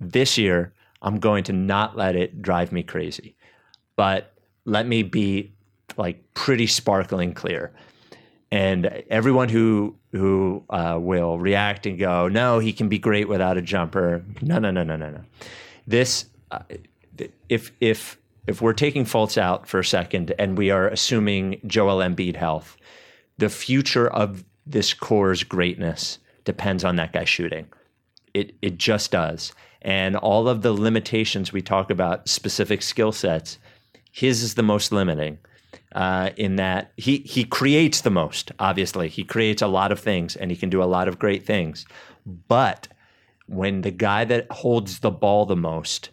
This 0.00 0.38
year, 0.38 0.72
I'm 1.02 1.18
going 1.18 1.44
to 1.44 1.52
not 1.52 1.94
let 1.94 2.16
it 2.16 2.40
drive 2.40 2.72
me 2.72 2.82
crazy. 2.82 3.36
But 3.96 4.32
let 4.64 4.86
me 4.86 5.02
be 5.02 5.52
like 5.96 6.22
pretty 6.34 6.66
sparkling 6.66 7.34
clear. 7.34 7.72
And 8.50 8.86
everyone 9.08 9.48
who 9.48 9.96
who 10.12 10.62
uh, 10.68 10.98
will 11.00 11.38
react 11.38 11.86
and 11.86 11.98
go, 11.98 12.28
no, 12.28 12.58
he 12.58 12.72
can 12.72 12.88
be 12.88 12.98
great 12.98 13.26
without 13.28 13.56
a 13.56 13.62
jumper. 13.62 14.22
No, 14.42 14.58
no, 14.58 14.70
no, 14.70 14.82
no, 14.82 14.96
no, 14.96 15.10
no. 15.10 15.20
This, 15.86 16.26
uh, 16.50 16.60
if 17.48 17.72
if 17.80 18.18
if 18.46 18.60
we're 18.60 18.74
taking 18.74 19.04
Fultz 19.04 19.38
out 19.38 19.66
for 19.66 19.80
a 19.80 19.84
second 19.84 20.34
and 20.38 20.58
we 20.58 20.70
are 20.70 20.88
assuming 20.88 21.60
Joel 21.66 21.98
Embiid 21.98 22.36
health, 22.36 22.76
the 23.38 23.48
future 23.48 24.08
of 24.08 24.44
this 24.66 24.92
core's 24.92 25.42
greatness 25.44 26.18
depends 26.44 26.84
on 26.84 26.96
that 26.96 27.12
guy 27.12 27.24
shooting. 27.24 27.66
It 28.34 28.54
it 28.60 28.76
just 28.76 29.12
does. 29.12 29.52
And 29.80 30.16
all 30.16 30.48
of 30.48 30.62
the 30.62 30.72
limitations 30.72 31.52
we 31.52 31.62
talk 31.62 31.90
about, 31.90 32.28
specific 32.28 32.82
skill 32.82 33.12
sets, 33.12 33.58
his 34.12 34.42
is 34.42 34.54
the 34.54 34.62
most 34.62 34.92
limiting. 34.92 35.38
Uh, 35.94 36.30
in 36.38 36.56
that 36.56 36.92
he 36.96 37.18
he 37.18 37.44
creates 37.44 38.00
the 38.00 38.10
most. 38.10 38.50
Obviously, 38.58 39.08
he 39.08 39.24
creates 39.24 39.60
a 39.60 39.66
lot 39.66 39.92
of 39.92 40.00
things, 40.00 40.36
and 40.36 40.50
he 40.50 40.56
can 40.56 40.70
do 40.70 40.82
a 40.82 40.84
lot 40.84 41.06
of 41.06 41.18
great 41.18 41.44
things. 41.44 41.84
But 42.24 42.88
when 43.46 43.82
the 43.82 43.90
guy 43.90 44.24
that 44.24 44.50
holds 44.50 45.00
the 45.00 45.10
ball 45.10 45.44
the 45.44 45.56
most 45.56 46.08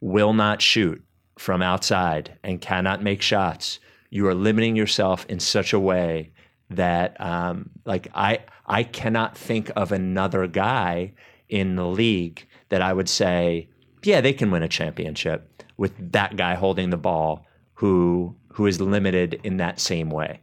will 0.00 0.32
not 0.32 0.62
shoot 0.62 1.02
from 1.38 1.60
outside 1.60 2.38
and 2.44 2.60
cannot 2.60 3.02
make 3.02 3.20
shots, 3.20 3.80
you 4.10 4.28
are 4.28 4.34
limiting 4.34 4.76
yourself 4.76 5.26
in 5.28 5.40
such 5.40 5.72
a 5.72 5.80
way 5.80 6.30
that 6.70 7.20
um, 7.20 7.70
like 7.84 8.08
I 8.14 8.40
I 8.66 8.82
cannot 8.82 9.36
think 9.36 9.70
of 9.76 9.92
another 9.92 10.46
guy 10.46 11.12
in 11.48 11.76
the 11.76 11.86
league 11.86 12.46
that 12.68 12.82
I 12.82 12.92
would 12.92 13.08
say, 13.08 13.68
yeah, 14.02 14.20
they 14.20 14.32
can 14.32 14.50
win 14.50 14.62
a 14.62 14.68
championship 14.68 15.62
with 15.76 16.12
that 16.12 16.36
guy 16.36 16.54
holding 16.54 16.90
the 16.90 16.96
ball 16.96 17.46
who 17.76 18.34
who 18.52 18.66
is 18.66 18.80
limited 18.80 19.40
in 19.44 19.58
that 19.58 19.78
same 19.78 20.10
way. 20.10 20.40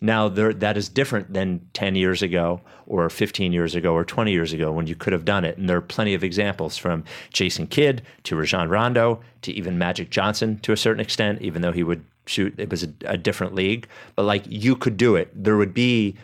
Now 0.00 0.28
there, 0.28 0.52
that 0.52 0.76
is 0.76 0.88
different 0.88 1.32
than 1.32 1.66
10 1.72 1.96
years 1.96 2.22
ago 2.22 2.60
or 2.86 3.08
15 3.08 3.52
years 3.52 3.74
ago 3.74 3.92
or 3.92 4.04
20 4.04 4.30
years 4.30 4.52
ago 4.52 4.70
when 4.70 4.86
you 4.86 4.94
could 4.94 5.12
have 5.12 5.24
done 5.24 5.44
it. 5.44 5.58
And 5.58 5.68
there 5.68 5.78
are 5.78 5.82
plenty 5.82 6.14
of 6.14 6.22
examples 6.22 6.76
from 6.76 7.04
Jason 7.32 7.66
Kidd 7.66 8.02
to 8.24 8.36
Rajon 8.36 8.68
Rondo 8.68 9.20
to 9.42 9.52
even 9.52 9.78
Magic 9.78 10.10
Johnson 10.10 10.58
to 10.60 10.72
a 10.72 10.76
certain 10.76 11.00
extent, 11.00 11.42
even 11.42 11.62
though 11.62 11.72
he 11.72 11.82
would 11.82 12.04
shoot, 12.26 12.54
it 12.58 12.70
was 12.70 12.84
a, 12.84 12.92
a 13.06 13.16
different 13.16 13.54
league. 13.54 13.88
But 14.14 14.24
like 14.24 14.44
you 14.46 14.76
could 14.76 14.96
do 14.96 15.16
it. 15.16 15.30
There 15.34 15.56
would 15.56 15.74
be 15.74 16.16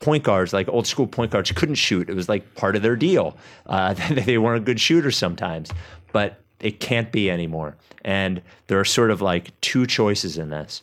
point 0.00 0.22
guards, 0.22 0.52
like 0.52 0.68
old 0.68 0.86
school 0.86 1.06
point 1.06 1.32
guards, 1.32 1.50
couldn't 1.52 1.76
shoot. 1.76 2.08
It 2.10 2.14
was 2.14 2.28
like 2.28 2.54
part 2.54 2.76
of 2.76 2.82
their 2.82 2.96
deal. 2.96 3.36
Uh, 3.66 3.94
they 4.10 4.38
weren't 4.38 4.64
good 4.64 4.80
shooters 4.80 5.16
sometimes, 5.16 5.70
but 6.12 6.43
it 6.64 6.80
can't 6.80 7.12
be 7.12 7.30
anymore. 7.30 7.76
And 8.04 8.42
there 8.66 8.80
are 8.80 8.84
sort 8.84 9.10
of 9.10 9.20
like 9.20 9.58
two 9.60 9.86
choices 9.86 10.38
in 10.38 10.50
this. 10.50 10.82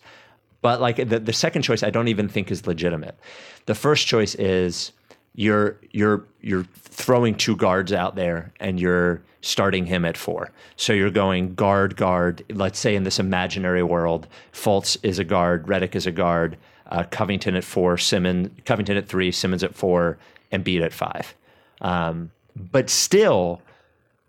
But 0.62 0.80
like 0.80 0.98
the, 0.98 1.20
the 1.20 1.34
second 1.34 1.64
choice, 1.64 1.82
I 1.82 1.90
don't 1.90 2.08
even 2.08 2.30
think 2.30 2.52
is 2.52 2.68
legitimate. 2.68 3.18
The 3.66 3.76
first 3.76 4.06
choice 4.08 4.36
is 4.36 4.92
you're 5.34 5.78
you're 5.92 6.26
you're 6.42 6.66
throwing 6.76 7.36
two 7.36 7.56
guards 7.56 7.92
out 7.92 8.16
there 8.16 8.54
and 8.60 8.80
you're 8.80 9.22
starting 9.42 9.88
him 9.88 10.06
at 10.06 10.18
four. 10.18 10.52
So 10.76 10.94
you're 10.94 11.10
going 11.10 11.56
guard 11.56 11.96
guard. 11.96 12.44
Let's 12.50 12.78
say 12.78 12.96
in 12.96 13.04
this 13.04 13.18
imaginary 13.18 13.82
world, 13.82 14.28
Fultz 14.54 14.98
is 15.02 15.18
a 15.18 15.24
guard, 15.24 15.66
Redick 15.66 15.96
is 15.96 16.06
a 16.06 16.12
guard, 16.12 16.58
uh, 16.92 17.06
Covington 17.10 17.56
at 17.56 17.64
four, 17.64 17.98
Simmons 17.98 18.50
Covington 18.66 18.98
at 18.98 19.08
three, 19.08 19.32
Simmons 19.32 19.64
at 19.64 19.74
four, 19.74 20.20
and 20.52 20.64
Embiid 20.64 20.84
at 20.84 20.94
five. 20.94 21.34
Um, 21.82 22.30
but 22.56 22.90
still, 22.90 23.62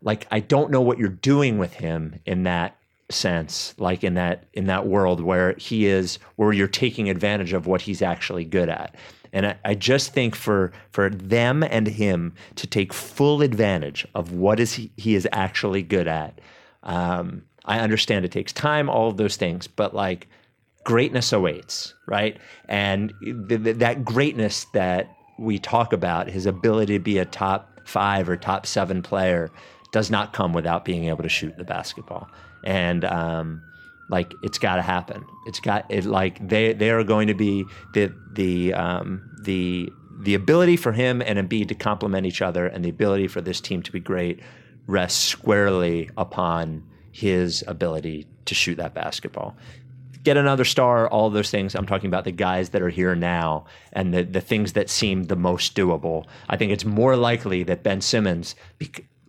like 0.02 0.26
I 0.30 0.40
don't 0.40 0.70
know 0.70 0.80
what 0.80 0.98
you're 0.98 1.08
doing 1.08 1.58
with 1.58 1.74
him 1.74 2.18
in 2.26 2.44
that 2.44 2.76
sense 3.10 3.74
like 3.78 4.02
in 4.02 4.14
that 4.14 4.44
in 4.54 4.66
that 4.66 4.86
world 4.86 5.20
where 5.20 5.54
he 5.58 5.86
is 5.86 6.18
where 6.36 6.52
you're 6.52 6.66
taking 6.66 7.10
advantage 7.10 7.52
of 7.52 7.66
what 7.66 7.82
he's 7.82 8.00
actually 8.00 8.44
good 8.44 8.70
at 8.70 8.94
and 9.32 9.46
I, 9.46 9.56
I, 9.64 9.74
just 9.74 10.12
think 10.12 10.34
for 10.34 10.72
for 10.90 11.08
them 11.08 11.62
and 11.62 11.86
him 11.86 12.34
to 12.56 12.66
take 12.66 12.92
full 12.92 13.42
advantage 13.42 14.06
of 14.14 14.32
what 14.32 14.60
is 14.60 14.74
he, 14.74 14.92
he 14.96 15.14
is 15.14 15.26
actually 15.32 15.82
good 15.82 16.06
at. 16.06 16.40
Um, 16.82 17.42
I 17.64 17.80
understand 17.80 18.24
it 18.24 18.32
takes 18.32 18.52
time, 18.52 18.90
all 18.90 19.08
of 19.08 19.16
those 19.16 19.36
things, 19.36 19.66
but 19.66 19.94
like 19.94 20.28
greatness 20.84 21.32
awaits, 21.32 21.94
right? 22.06 22.36
And 22.68 23.12
th- 23.22 23.62
th- 23.62 23.76
that 23.76 24.04
greatness 24.04 24.66
that 24.74 25.08
we 25.38 25.58
talk 25.58 25.92
about, 25.92 26.28
his 26.28 26.44
ability 26.46 26.94
to 26.94 27.02
be 27.02 27.18
a 27.18 27.24
top 27.24 27.80
five 27.86 28.28
or 28.28 28.36
top 28.36 28.66
seven 28.66 29.02
player, 29.02 29.50
does 29.92 30.10
not 30.10 30.32
come 30.32 30.52
without 30.52 30.84
being 30.84 31.04
able 31.04 31.22
to 31.22 31.28
shoot 31.28 31.56
the 31.56 31.64
basketball. 31.64 32.28
And 32.64 33.04
um, 33.04 33.62
like 34.08 34.32
it's 34.42 34.58
got 34.58 34.76
to 34.76 34.82
happen. 34.82 35.24
It's 35.46 35.60
got 35.60 35.90
it. 35.90 36.04
Like 36.04 36.46
they 36.46 36.72
they 36.72 36.90
are 36.90 37.04
going 37.04 37.28
to 37.28 37.34
be 37.34 37.64
the 37.94 38.12
the 38.32 38.74
um, 38.74 39.30
the 39.42 39.90
the 40.20 40.34
ability 40.34 40.76
for 40.76 40.92
him 40.92 41.22
and 41.22 41.38
Embiid 41.38 41.68
to 41.68 41.74
complement 41.74 42.26
each 42.26 42.42
other, 42.42 42.66
and 42.66 42.84
the 42.84 42.90
ability 42.90 43.28
for 43.28 43.40
this 43.40 43.60
team 43.60 43.82
to 43.82 43.92
be 43.92 44.00
great 44.00 44.40
rests 44.86 45.22
squarely 45.22 46.10
upon 46.16 46.84
his 47.12 47.64
ability 47.66 48.26
to 48.46 48.54
shoot 48.54 48.76
that 48.76 48.94
basketball. 48.94 49.56
Get 50.24 50.36
another 50.36 50.64
star, 50.64 51.08
all 51.08 51.30
those 51.30 51.50
things. 51.50 51.74
I'm 51.74 51.86
talking 51.86 52.06
about 52.06 52.24
the 52.24 52.32
guys 52.32 52.70
that 52.70 52.82
are 52.82 52.88
here 52.88 53.14
now 53.16 53.64
and 53.92 54.14
the, 54.14 54.22
the 54.22 54.40
things 54.40 54.74
that 54.74 54.88
seem 54.88 55.24
the 55.24 55.36
most 55.36 55.74
doable. 55.74 56.26
I 56.48 56.56
think 56.56 56.70
it's 56.70 56.84
more 56.84 57.16
likely 57.16 57.64
that 57.64 57.82
Ben 57.82 58.00
Simmons, 58.00 58.54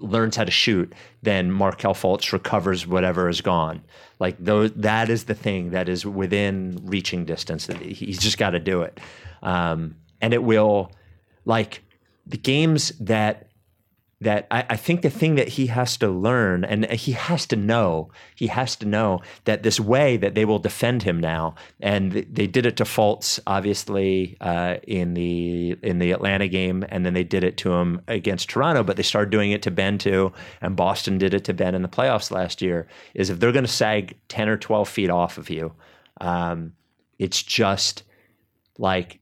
learns 0.03 0.35
how 0.35 0.43
to 0.43 0.51
shoot, 0.51 0.93
then 1.21 1.51
Markelle 1.51 1.93
Fultz 1.95 2.31
recovers 2.31 2.85
whatever 2.85 3.29
is 3.29 3.41
gone. 3.41 3.81
Like 4.19 4.35
those, 4.39 4.71
that 4.73 5.09
is 5.09 5.25
the 5.25 5.33
thing 5.33 5.71
that 5.71 5.89
is 5.89 6.05
within 6.05 6.79
reaching 6.83 7.25
distance. 7.25 7.67
He's 7.67 8.19
just 8.19 8.37
got 8.37 8.51
to 8.51 8.59
do 8.59 8.81
it, 8.83 8.99
um, 9.41 9.95
and 10.21 10.33
it 10.33 10.43
will. 10.43 10.91
Like 11.45 11.83
the 12.25 12.37
games 12.37 12.93
that 12.99 13.47
that 14.23 14.47
I, 14.51 14.65
I, 14.71 14.75
think 14.75 15.01
the 15.01 15.09
thing 15.09 15.35
that 15.35 15.47
he 15.47 15.67
has 15.67 15.97
to 15.97 16.09
learn 16.09 16.63
and 16.63 16.89
he 16.91 17.11
has 17.11 17.45
to 17.47 17.55
know, 17.55 18.09
he 18.35 18.47
has 18.47 18.75
to 18.77 18.85
know 18.85 19.21
that 19.45 19.63
this 19.63 19.79
way 19.79 20.17
that 20.17 20.35
they 20.35 20.45
will 20.45 20.59
defend 20.59 21.03
him 21.03 21.19
now, 21.19 21.55
and 21.79 22.11
they 22.11 22.47
did 22.47 22.65
it 22.65 22.77
to 22.77 22.83
Fultz 22.83 23.39
obviously 23.45 24.37
uh, 24.41 24.77
in 24.87 25.13
the 25.13 25.77
in 25.83 25.99
the 25.99 26.11
Atlanta 26.11 26.47
game, 26.47 26.85
and 26.89 27.05
then 27.05 27.13
they 27.13 27.23
did 27.23 27.43
it 27.43 27.57
to 27.57 27.73
him 27.73 28.01
against 28.07 28.49
Toronto, 28.49 28.83
but 28.83 28.97
they 28.97 29.03
started 29.03 29.29
doing 29.29 29.51
it 29.51 29.61
to 29.63 29.71
Ben 29.71 29.97
too, 29.97 30.31
and 30.61 30.75
Boston 30.75 31.17
did 31.17 31.33
it 31.33 31.43
to 31.45 31.53
Ben 31.53 31.75
in 31.75 31.81
the 31.81 31.87
playoffs 31.87 32.31
last 32.31 32.61
year. 32.61 32.87
Is 33.13 33.29
if 33.29 33.39
they're 33.39 33.51
going 33.51 33.65
to 33.65 33.71
sag 33.71 34.17
ten 34.27 34.49
or 34.49 34.57
twelve 34.57 34.89
feet 34.89 35.09
off 35.09 35.37
of 35.37 35.49
you, 35.49 35.73
um, 36.21 36.73
it's 37.19 37.43
just 37.43 38.03
like 38.77 39.19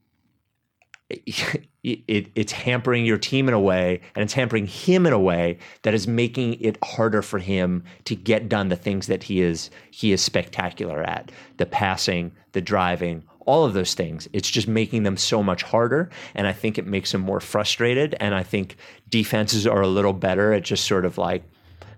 it, 1.83 2.27
it's 2.35 2.51
hampering 2.51 3.05
your 3.05 3.17
team 3.17 3.47
in 3.47 3.53
a 3.53 3.59
way 3.59 4.01
and 4.15 4.23
it's 4.23 4.33
hampering 4.33 4.67
him 4.67 5.07
in 5.07 5.13
a 5.13 5.19
way 5.19 5.57
that 5.81 5.93
is 5.93 6.07
making 6.07 6.61
it 6.61 6.77
harder 6.83 7.21
for 7.21 7.39
him 7.39 7.83
to 8.05 8.15
get 8.15 8.47
done 8.47 8.69
the 8.69 8.75
things 8.75 9.07
that 9.07 9.23
he 9.23 9.41
is 9.41 9.71
he 9.89 10.11
is 10.11 10.21
spectacular 10.21 11.01
at. 11.01 11.31
The 11.57 11.65
passing 11.65 12.31
the 12.51 12.61
driving 12.61 13.23
all 13.47 13.65
of 13.65 13.73
those 13.73 13.95
things. 13.95 14.29
It's 14.33 14.51
just 14.51 14.67
making 14.67 15.01
them 15.01 15.17
so 15.17 15.41
much 15.41 15.63
harder 15.63 16.09
and 16.35 16.45
i 16.45 16.53
think 16.53 16.77
it 16.77 16.85
makes 16.85 17.13
him 17.13 17.21
more 17.21 17.39
frustrated 17.39 18.15
and 18.19 18.35
i 18.35 18.43
think 18.43 18.77
defenses 19.09 19.65
are 19.65 19.81
a 19.81 19.87
little 19.87 20.13
better 20.13 20.53
at 20.53 20.63
just 20.63 20.85
sort 20.85 21.05
of 21.05 21.17
like 21.17 21.43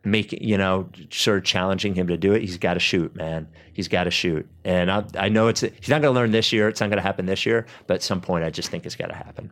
making 0.05 0.43
you 0.43 0.57
know 0.57 0.89
sort 1.11 1.37
of 1.37 1.43
challenging 1.43 1.93
him 1.95 2.07
to 2.07 2.17
do 2.17 2.33
it 2.33 2.41
he's 2.41 2.57
got 2.57 2.73
to 2.73 2.79
shoot 2.79 3.15
man. 3.15 3.47
He's 3.71 3.87
got 3.87 4.03
to 4.03 4.11
shoot. 4.11 4.47
And 4.63 4.91
I, 4.91 5.03
I 5.17 5.29
know 5.29 5.47
it's 5.47 5.61
he's 5.61 5.89
not 5.89 6.01
going 6.01 6.13
to 6.13 6.19
learn 6.19 6.31
this 6.31 6.51
year 6.51 6.67
it's 6.67 6.81
not 6.81 6.87
going 6.87 6.97
to 6.97 7.03
happen 7.03 7.25
this 7.25 7.45
year 7.45 7.65
but 7.87 7.95
at 7.95 8.03
some 8.03 8.21
point 8.21 8.43
i 8.43 8.49
just 8.49 8.69
think 8.69 8.85
it's 8.85 8.95
got 8.95 9.07
to 9.07 9.15
happen 9.15 9.51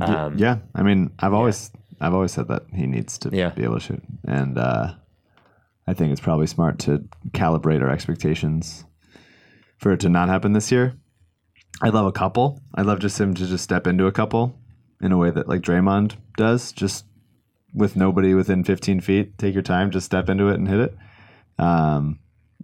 um, 0.00 0.36
yeah 0.38 0.58
i 0.74 0.82
mean 0.82 1.10
i've 1.20 1.34
always 1.34 1.70
yeah. 1.74 2.06
i've 2.06 2.14
always 2.14 2.32
said 2.32 2.48
that 2.48 2.62
he 2.74 2.86
needs 2.86 3.18
to 3.18 3.30
yeah. 3.32 3.50
be 3.50 3.62
able 3.62 3.74
to 3.74 3.80
shoot. 3.80 4.02
And 4.26 4.58
uh, 4.58 4.94
i 5.86 5.94
think 5.94 6.12
it's 6.12 6.20
probably 6.20 6.46
smart 6.46 6.78
to 6.80 7.04
calibrate 7.32 7.82
our 7.82 7.90
expectations 7.90 8.84
for 9.80 9.92
it 9.92 10.00
to 10.00 10.08
not 10.08 10.28
happen 10.28 10.52
this 10.52 10.70
year. 10.70 10.94
I'd 11.82 11.94
love 11.94 12.06
a 12.06 12.12
couple. 12.12 12.60
I'd 12.74 12.86
love 12.86 12.98
just 12.98 13.18
him 13.18 13.34
to 13.34 13.46
just 13.46 13.64
step 13.64 13.86
into 13.86 14.06
a 14.06 14.12
couple 14.12 14.54
in 15.00 15.12
a 15.12 15.16
way 15.16 15.30
that 15.30 15.48
like 15.48 15.62
Draymond 15.62 16.16
does 16.36 16.72
just 16.72 17.06
with 17.74 17.96
nobody 17.96 18.34
within 18.34 18.64
15 18.64 19.00
feet. 19.00 19.38
Take 19.38 19.54
your 19.54 19.62
time, 19.62 19.90
just 19.90 20.06
step 20.06 20.28
into 20.28 20.48
it 20.48 20.54
and 20.54 20.68
hit 20.68 20.80
it. 20.80 20.96
Um, 21.58 22.18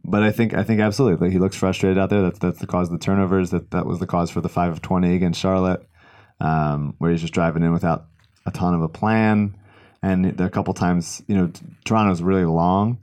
but 0.04 0.22
I 0.22 0.30
think 0.30 0.54
I 0.54 0.62
think 0.62 0.80
absolutely, 0.80 1.30
he 1.30 1.38
looks 1.38 1.56
frustrated 1.56 1.98
out 1.98 2.10
there. 2.10 2.22
That's 2.22 2.38
that's 2.38 2.58
the 2.58 2.66
cause 2.66 2.88
of 2.88 2.92
the 2.92 3.04
turnovers. 3.04 3.50
That 3.50 3.70
that 3.72 3.86
was 3.86 3.98
the 3.98 4.06
cause 4.06 4.30
for 4.30 4.40
the 4.40 4.48
five 4.48 4.72
of 4.72 4.80
20 4.80 5.14
against 5.14 5.40
Charlotte, 5.40 5.86
um, 6.40 6.94
where 6.98 7.10
he's 7.10 7.20
just 7.20 7.34
driving 7.34 7.62
in 7.62 7.72
without 7.72 8.06
a 8.46 8.50
ton 8.52 8.74
of 8.74 8.82
a 8.82 8.88
plan. 8.88 9.56
And 10.02 10.40
a 10.40 10.48
couple 10.48 10.72
times, 10.74 11.22
you 11.26 11.34
know, 11.34 11.50
Toronto's 11.84 12.22
really 12.22 12.44
long, 12.44 12.98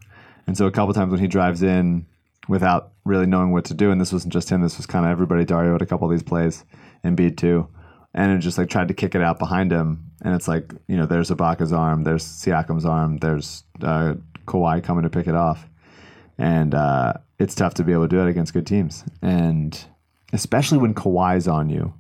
and 0.48 0.58
so 0.58 0.66
a 0.66 0.72
couple 0.72 0.94
times 0.94 1.12
when 1.12 1.20
he 1.20 1.28
drives 1.28 1.62
in 1.62 2.06
without 2.48 2.94
really 3.04 3.26
knowing 3.26 3.52
what 3.52 3.66
to 3.66 3.74
do, 3.74 3.92
and 3.92 4.00
this 4.00 4.14
wasn't 4.14 4.32
just 4.32 4.50
him. 4.50 4.62
This 4.62 4.78
was 4.78 4.86
kind 4.86 5.06
of 5.06 5.12
everybody. 5.12 5.44
Dario 5.44 5.74
had 5.74 5.82
a 5.82 5.86
couple 5.86 6.08
of 6.08 6.12
these 6.12 6.24
plays, 6.24 6.64
Embiid 7.04 7.36
too, 7.36 7.68
and 8.14 8.32
it 8.32 8.40
just 8.40 8.58
like 8.58 8.70
tried 8.70 8.88
to 8.90 8.94
kick 8.94 9.16
it 9.16 9.22
out 9.22 9.40
behind 9.40 9.72
him, 9.72 10.12
and 10.24 10.36
it's 10.36 10.48
like 10.48 10.72
you 10.88 10.98
know 10.98 11.06
there's 11.06 11.30
Ibaka's 11.30 11.74
arm, 11.74 12.04
there's 12.04 12.24
Siakam's 12.24 12.86
arm, 12.86 13.18
there's 13.18 13.64
uh, 13.82 14.16
Kawhi 14.46 14.84
coming 14.84 15.04
to 15.04 15.10
pick 15.10 15.28
it 15.28 15.36
off, 15.36 15.68
and 16.38 16.74
uh, 16.76 17.14
it's 17.40 17.56
tough 17.56 17.74
to 17.76 17.84
be 17.84 17.94
able 17.94 18.04
to 18.04 18.16
do 18.16 18.22
it 18.22 18.30
against 18.30 18.54
good 18.54 18.68
teams, 18.68 19.04
and 19.22 19.86
especially 20.32 20.78
when 20.78 20.94
Kawhi's 20.94 21.48
on 21.48 21.70
you. 21.70 21.94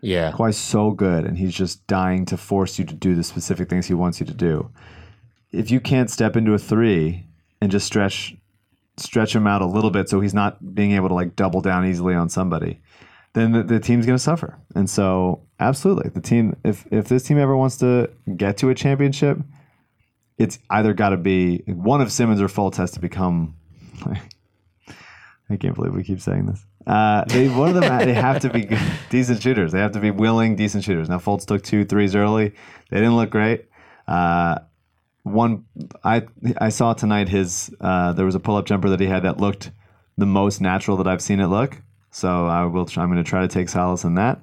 Yeah, 0.00 0.32
Kawhi's 0.32 0.58
so 0.58 0.90
good, 0.90 1.24
and 1.24 1.38
he's 1.38 1.54
just 1.54 1.86
dying 1.86 2.26
to 2.26 2.36
force 2.36 2.78
you 2.78 2.84
to 2.84 2.94
do 2.94 3.14
the 3.14 3.24
specific 3.24 3.70
things 3.70 3.86
he 3.86 3.94
wants 3.94 4.20
you 4.20 4.26
to 4.26 4.34
do. 4.34 4.70
If 5.50 5.70
you 5.70 5.80
can't 5.80 6.10
step 6.10 6.36
into 6.36 6.52
a 6.52 6.58
three 6.58 7.26
and 7.60 7.70
just 7.70 7.86
stretch 7.86 8.36
stretch 8.96 9.34
him 9.34 9.46
out 9.46 9.60
a 9.60 9.66
little 9.66 9.90
bit 9.90 10.08
so 10.08 10.20
he's 10.20 10.34
not 10.34 10.74
being 10.74 10.92
able 10.92 11.08
to 11.08 11.14
like 11.14 11.34
double 11.34 11.60
down 11.60 11.84
easily 11.84 12.14
on 12.14 12.28
somebody 12.28 12.80
then 13.34 13.52
the, 13.52 13.62
the 13.62 13.80
team's 13.80 14.06
going 14.06 14.16
to 14.16 14.22
suffer. 14.22 14.58
And 14.74 14.88
so, 14.88 15.42
absolutely, 15.60 16.10
the 16.10 16.20
team 16.20 16.56
if 16.64 16.86
if 16.90 17.08
this 17.08 17.24
team 17.24 17.38
ever 17.38 17.56
wants 17.56 17.76
to 17.78 18.10
get 18.36 18.56
to 18.58 18.70
a 18.70 18.74
championship, 18.74 19.38
it's 20.38 20.58
either 20.70 20.94
got 20.94 21.10
to 21.10 21.16
be 21.16 21.58
one 21.66 22.00
of 22.00 22.10
Simmons 22.10 22.40
or 22.40 22.48
Fultz 22.48 22.76
has 22.76 22.92
to 22.92 23.00
become. 23.00 23.56
I 25.50 25.56
can't 25.56 25.74
believe 25.74 25.94
we 25.94 26.02
keep 26.02 26.20
saying 26.20 26.46
this. 26.46 26.64
Uh, 26.86 27.24
they 27.26 27.48
one 27.48 27.68
of 27.68 27.74
them 27.74 27.98
they 27.98 28.14
have 28.14 28.40
to 28.40 28.50
be 28.50 28.64
good, 28.64 28.80
decent 29.10 29.42
shooters. 29.42 29.72
They 29.72 29.80
have 29.80 29.92
to 29.92 30.00
be 30.00 30.10
willing, 30.10 30.56
decent 30.56 30.84
shooters. 30.84 31.08
Now 31.08 31.18
Fultz 31.18 31.44
took 31.44 31.62
two 31.62 31.84
threes 31.84 32.14
early. 32.14 32.54
They 32.90 32.98
didn't 32.98 33.16
look 33.16 33.30
great. 33.30 33.66
Uh, 34.06 34.60
one 35.22 35.64
I 36.04 36.22
I 36.58 36.68
saw 36.68 36.92
tonight 36.92 37.28
his 37.28 37.74
uh, 37.80 38.12
there 38.12 38.26
was 38.26 38.34
a 38.34 38.40
pull 38.40 38.56
up 38.56 38.66
jumper 38.66 38.90
that 38.90 39.00
he 39.00 39.06
had 39.06 39.24
that 39.24 39.38
looked 39.38 39.70
the 40.16 40.26
most 40.26 40.60
natural 40.60 40.96
that 40.98 41.08
I've 41.08 41.22
seen 41.22 41.40
it 41.40 41.46
look. 41.46 41.82
So 42.14 42.46
I 42.46 42.64
will. 42.66 42.86
Try, 42.86 43.02
I'm 43.02 43.10
going 43.10 43.22
to 43.22 43.28
try 43.28 43.40
to 43.40 43.48
take 43.48 43.68
solace 43.68 44.04
in 44.04 44.14
that. 44.14 44.40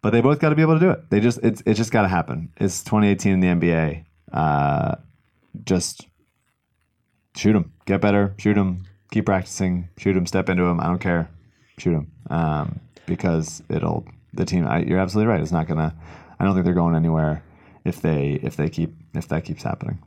But 0.00 0.14
they 0.14 0.22
both 0.22 0.38
got 0.38 0.48
to 0.48 0.54
be 0.54 0.62
able 0.62 0.72
to 0.72 0.80
do 0.80 0.90
it. 0.90 1.10
They 1.10 1.20
just 1.20 1.38
it's 1.42 1.62
it's 1.66 1.76
just 1.76 1.92
got 1.92 2.02
to 2.02 2.08
happen. 2.08 2.50
It's 2.56 2.82
2018 2.82 3.34
in 3.34 3.40
the 3.40 3.48
NBA. 3.48 4.04
Uh, 4.32 4.96
just 5.66 6.06
shoot 7.36 7.52
them, 7.52 7.72
get 7.84 8.00
better, 8.00 8.34
shoot 8.38 8.54
them, 8.54 8.84
keep 9.10 9.26
practicing, 9.26 9.90
shoot 9.98 10.14
them, 10.14 10.24
step 10.24 10.48
into 10.48 10.62
them. 10.62 10.80
I 10.80 10.84
don't 10.84 10.98
care, 10.98 11.28
shoot 11.76 11.92
them 11.92 12.10
um, 12.30 12.80
because 13.04 13.62
it'll 13.68 14.06
the 14.32 14.46
team. 14.46 14.66
I, 14.66 14.78
you're 14.78 14.98
absolutely 14.98 15.30
right. 15.30 15.42
It's 15.42 15.52
not 15.52 15.68
gonna. 15.68 15.94
I 16.40 16.44
don't 16.44 16.54
think 16.54 16.64
they're 16.64 16.72
going 16.72 16.96
anywhere 16.96 17.42
if 17.84 18.00
they 18.00 18.40
if 18.42 18.56
they 18.56 18.70
keep 18.70 18.94
if 19.12 19.28
that 19.28 19.44
keeps 19.44 19.62
happening. 19.62 20.02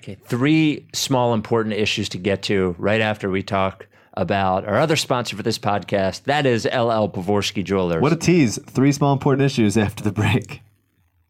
Okay, 0.00 0.14
three 0.14 0.88
small 0.94 1.34
important 1.34 1.74
issues 1.74 2.08
to 2.08 2.18
get 2.18 2.42
to 2.44 2.74
right 2.78 3.02
after 3.02 3.28
we 3.28 3.42
talk 3.42 3.86
about 4.16 4.66
our 4.66 4.78
other 4.78 4.96
sponsor 4.96 5.36
for 5.36 5.42
this 5.42 5.58
podcast. 5.58 6.24
That 6.24 6.46
is 6.46 6.64
LL 6.64 7.08
Pavorsky 7.08 7.62
Jewelers. 7.62 8.00
What 8.00 8.12
a 8.12 8.16
tease. 8.16 8.58
Three 8.66 8.92
small 8.92 9.12
important 9.12 9.44
issues 9.44 9.76
after 9.76 10.02
the 10.02 10.12
break. 10.12 10.62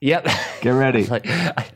yep. 0.01 0.27
Get 0.61 0.71
ready. 0.71 1.05
like, 1.07 1.27
I, 1.27 1.67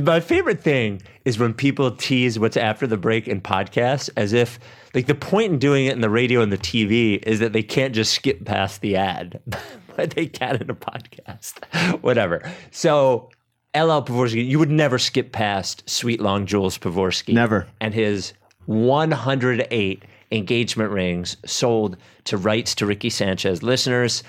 my 0.00 0.20
favorite 0.20 0.62
thing 0.62 1.02
is 1.24 1.38
when 1.38 1.54
people 1.54 1.90
tease 1.90 2.38
what's 2.38 2.56
after 2.56 2.86
the 2.86 2.96
break 2.96 3.28
in 3.28 3.40
podcasts 3.40 4.10
as 4.16 4.32
if 4.32 4.58
like 4.94 5.06
the 5.06 5.14
point 5.14 5.52
in 5.52 5.58
doing 5.58 5.86
it 5.86 5.92
in 5.92 6.00
the 6.00 6.10
radio 6.10 6.40
and 6.40 6.52
the 6.52 6.58
TV 6.58 7.22
is 7.24 7.40
that 7.40 7.52
they 7.52 7.62
can't 7.62 7.94
just 7.94 8.12
skip 8.12 8.44
past 8.44 8.80
the 8.80 8.96
ad, 8.96 9.40
but 9.96 10.10
they 10.10 10.26
can 10.26 10.56
in 10.56 10.70
a 10.70 10.74
podcast. 10.74 12.00
Whatever. 12.02 12.42
So 12.70 13.30
LL 13.74 14.02
Pavorsky, 14.02 14.46
you 14.46 14.58
would 14.58 14.70
never 14.70 14.98
skip 14.98 15.32
past 15.32 15.88
Sweet 15.88 16.20
Long 16.20 16.46
Jules 16.46 16.78
Pavorsky. 16.78 17.34
Never. 17.34 17.66
And 17.80 17.92
his 17.94 18.34
108 18.66 20.04
engagement 20.30 20.90
rings 20.90 21.36
sold 21.44 21.96
to 22.24 22.36
rights 22.36 22.74
to 22.76 22.86
Ricky 22.86 23.10
Sanchez 23.10 23.62
listeners. 23.62 24.22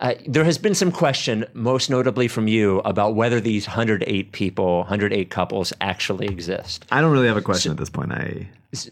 Uh, 0.00 0.14
there 0.26 0.44
has 0.44 0.58
been 0.58 0.74
some 0.74 0.90
question, 0.90 1.44
most 1.54 1.88
notably 1.88 2.26
from 2.26 2.48
you, 2.48 2.80
about 2.80 3.14
whether 3.14 3.40
these 3.40 3.68
108 3.68 4.32
people, 4.32 4.78
108 4.78 5.30
couples 5.30 5.72
actually 5.80 6.26
exist. 6.26 6.84
I 6.90 7.00
don't 7.00 7.12
really 7.12 7.28
have 7.28 7.36
a 7.36 7.42
question 7.42 7.70
at 7.70 7.78
this 7.78 7.90
point. 7.90 8.10
I 8.10 8.48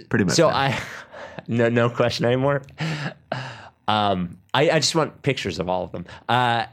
pretty 0.08 0.24
much. 0.24 0.34
So 0.34 0.48
know. 0.48 0.54
I, 0.54 0.80
no, 1.48 1.68
no 1.68 1.90
question 1.90 2.26
anymore. 2.26 2.62
Um, 3.88 4.38
I, 4.54 4.70
I 4.70 4.78
just 4.78 4.94
want 4.94 5.22
pictures 5.22 5.58
of 5.58 5.68
all 5.68 5.82
of 5.82 5.90
them. 5.90 6.06
Uh, 6.28 6.66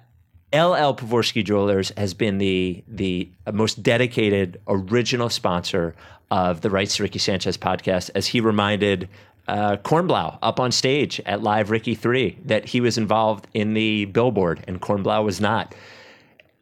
LL 0.54 0.94
Pavorsky 0.96 1.44
Jewelers 1.44 1.92
has 1.98 2.14
been 2.14 2.38
the 2.38 2.84
the 2.88 3.30
most 3.52 3.84
dedicated 3.84 4.62
original 4.68 5.30
sponsor 5.30 5.96
of 6.32 6.62
the 6.62 6.70
Rights 6.70 6.98
to 6.98 7.04
Ricky 7.04 7.20
Sanchez 7.20 7.58
podcast, 7.58 8.10
as 8.16 8.28
he 8.28 8.40
reminded 8.40 9.10
uh, 9.48 9.78
Kornblau 9.78 10.38
up 10.42 10.60
on 10.60 10.72
stage 10.72 11.22
at 11.26 11.42
Live 11.42 11.72
Ricky 11.72 11.96
Three 11.96 12.38
that 12.46 12.66
he 12.66 12.82
was 12.82 12.98
involved 12.98 13.48
in 13.54 13.74
the 13.74 14.06
billboard 14.06 14.64
and 14.68 14.82
Kornblau 14.82 15.24
was 15.24 15.40
not. 15.42 15.74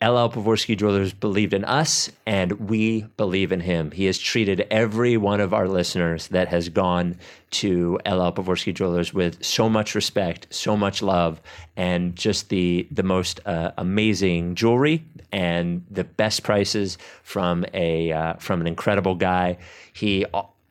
LL 0.01 0.29
Pavorsky 0.29 0.77
Jewelers 0.77 1.13
believed 1.13 1.53
in 1.53 1.63
us, 1.63 2.11
and 2.25 2.51
we 2.69 3.03
believe 3.15 3.53
in 3.53 3.61
him. 3.61 3.91
He 3.91 4.05
has 4.05 4.19
treated 4.19 4.67
every 4.69 5.15
one 5.15 5.39
of 5.39 5.53
our 5.53 5.69
listeners 5.69 6.27
that 6.27 6.49
has 6.49 6.67
gone 6.67 7.17
to 7.51 7.97
LL 8.05 8.31
Pavorsky 8.31 8.73
Jewelers 8.73 9.13
with 9.13 9.43
so 9.43 9.69
much 9.69 9.95
respect, 9.95 10.47
so 10.49 10.75
much 10.75 11.01
love, 11.01 11.41
and 11.77 12.15
just 12.15 12.49
the 12.49 12.87
the 12.91 13.03
most 13.03 13.39
uh, 13.47 13.71
amazing 13.77 14.55
jewelry 14.55 15.05
and 15.31 15.85
the 15.89 16.03
best 16.03 16.43
prices 16.43 16.97
from 17.23 17.65
a 17.73 18.11
uh, 18.11 18.33
from 18.33 18.59
an 18.59 18.67
incredible 18.67 19.15
guy. 19.15 19.57
He, 19.93 20.25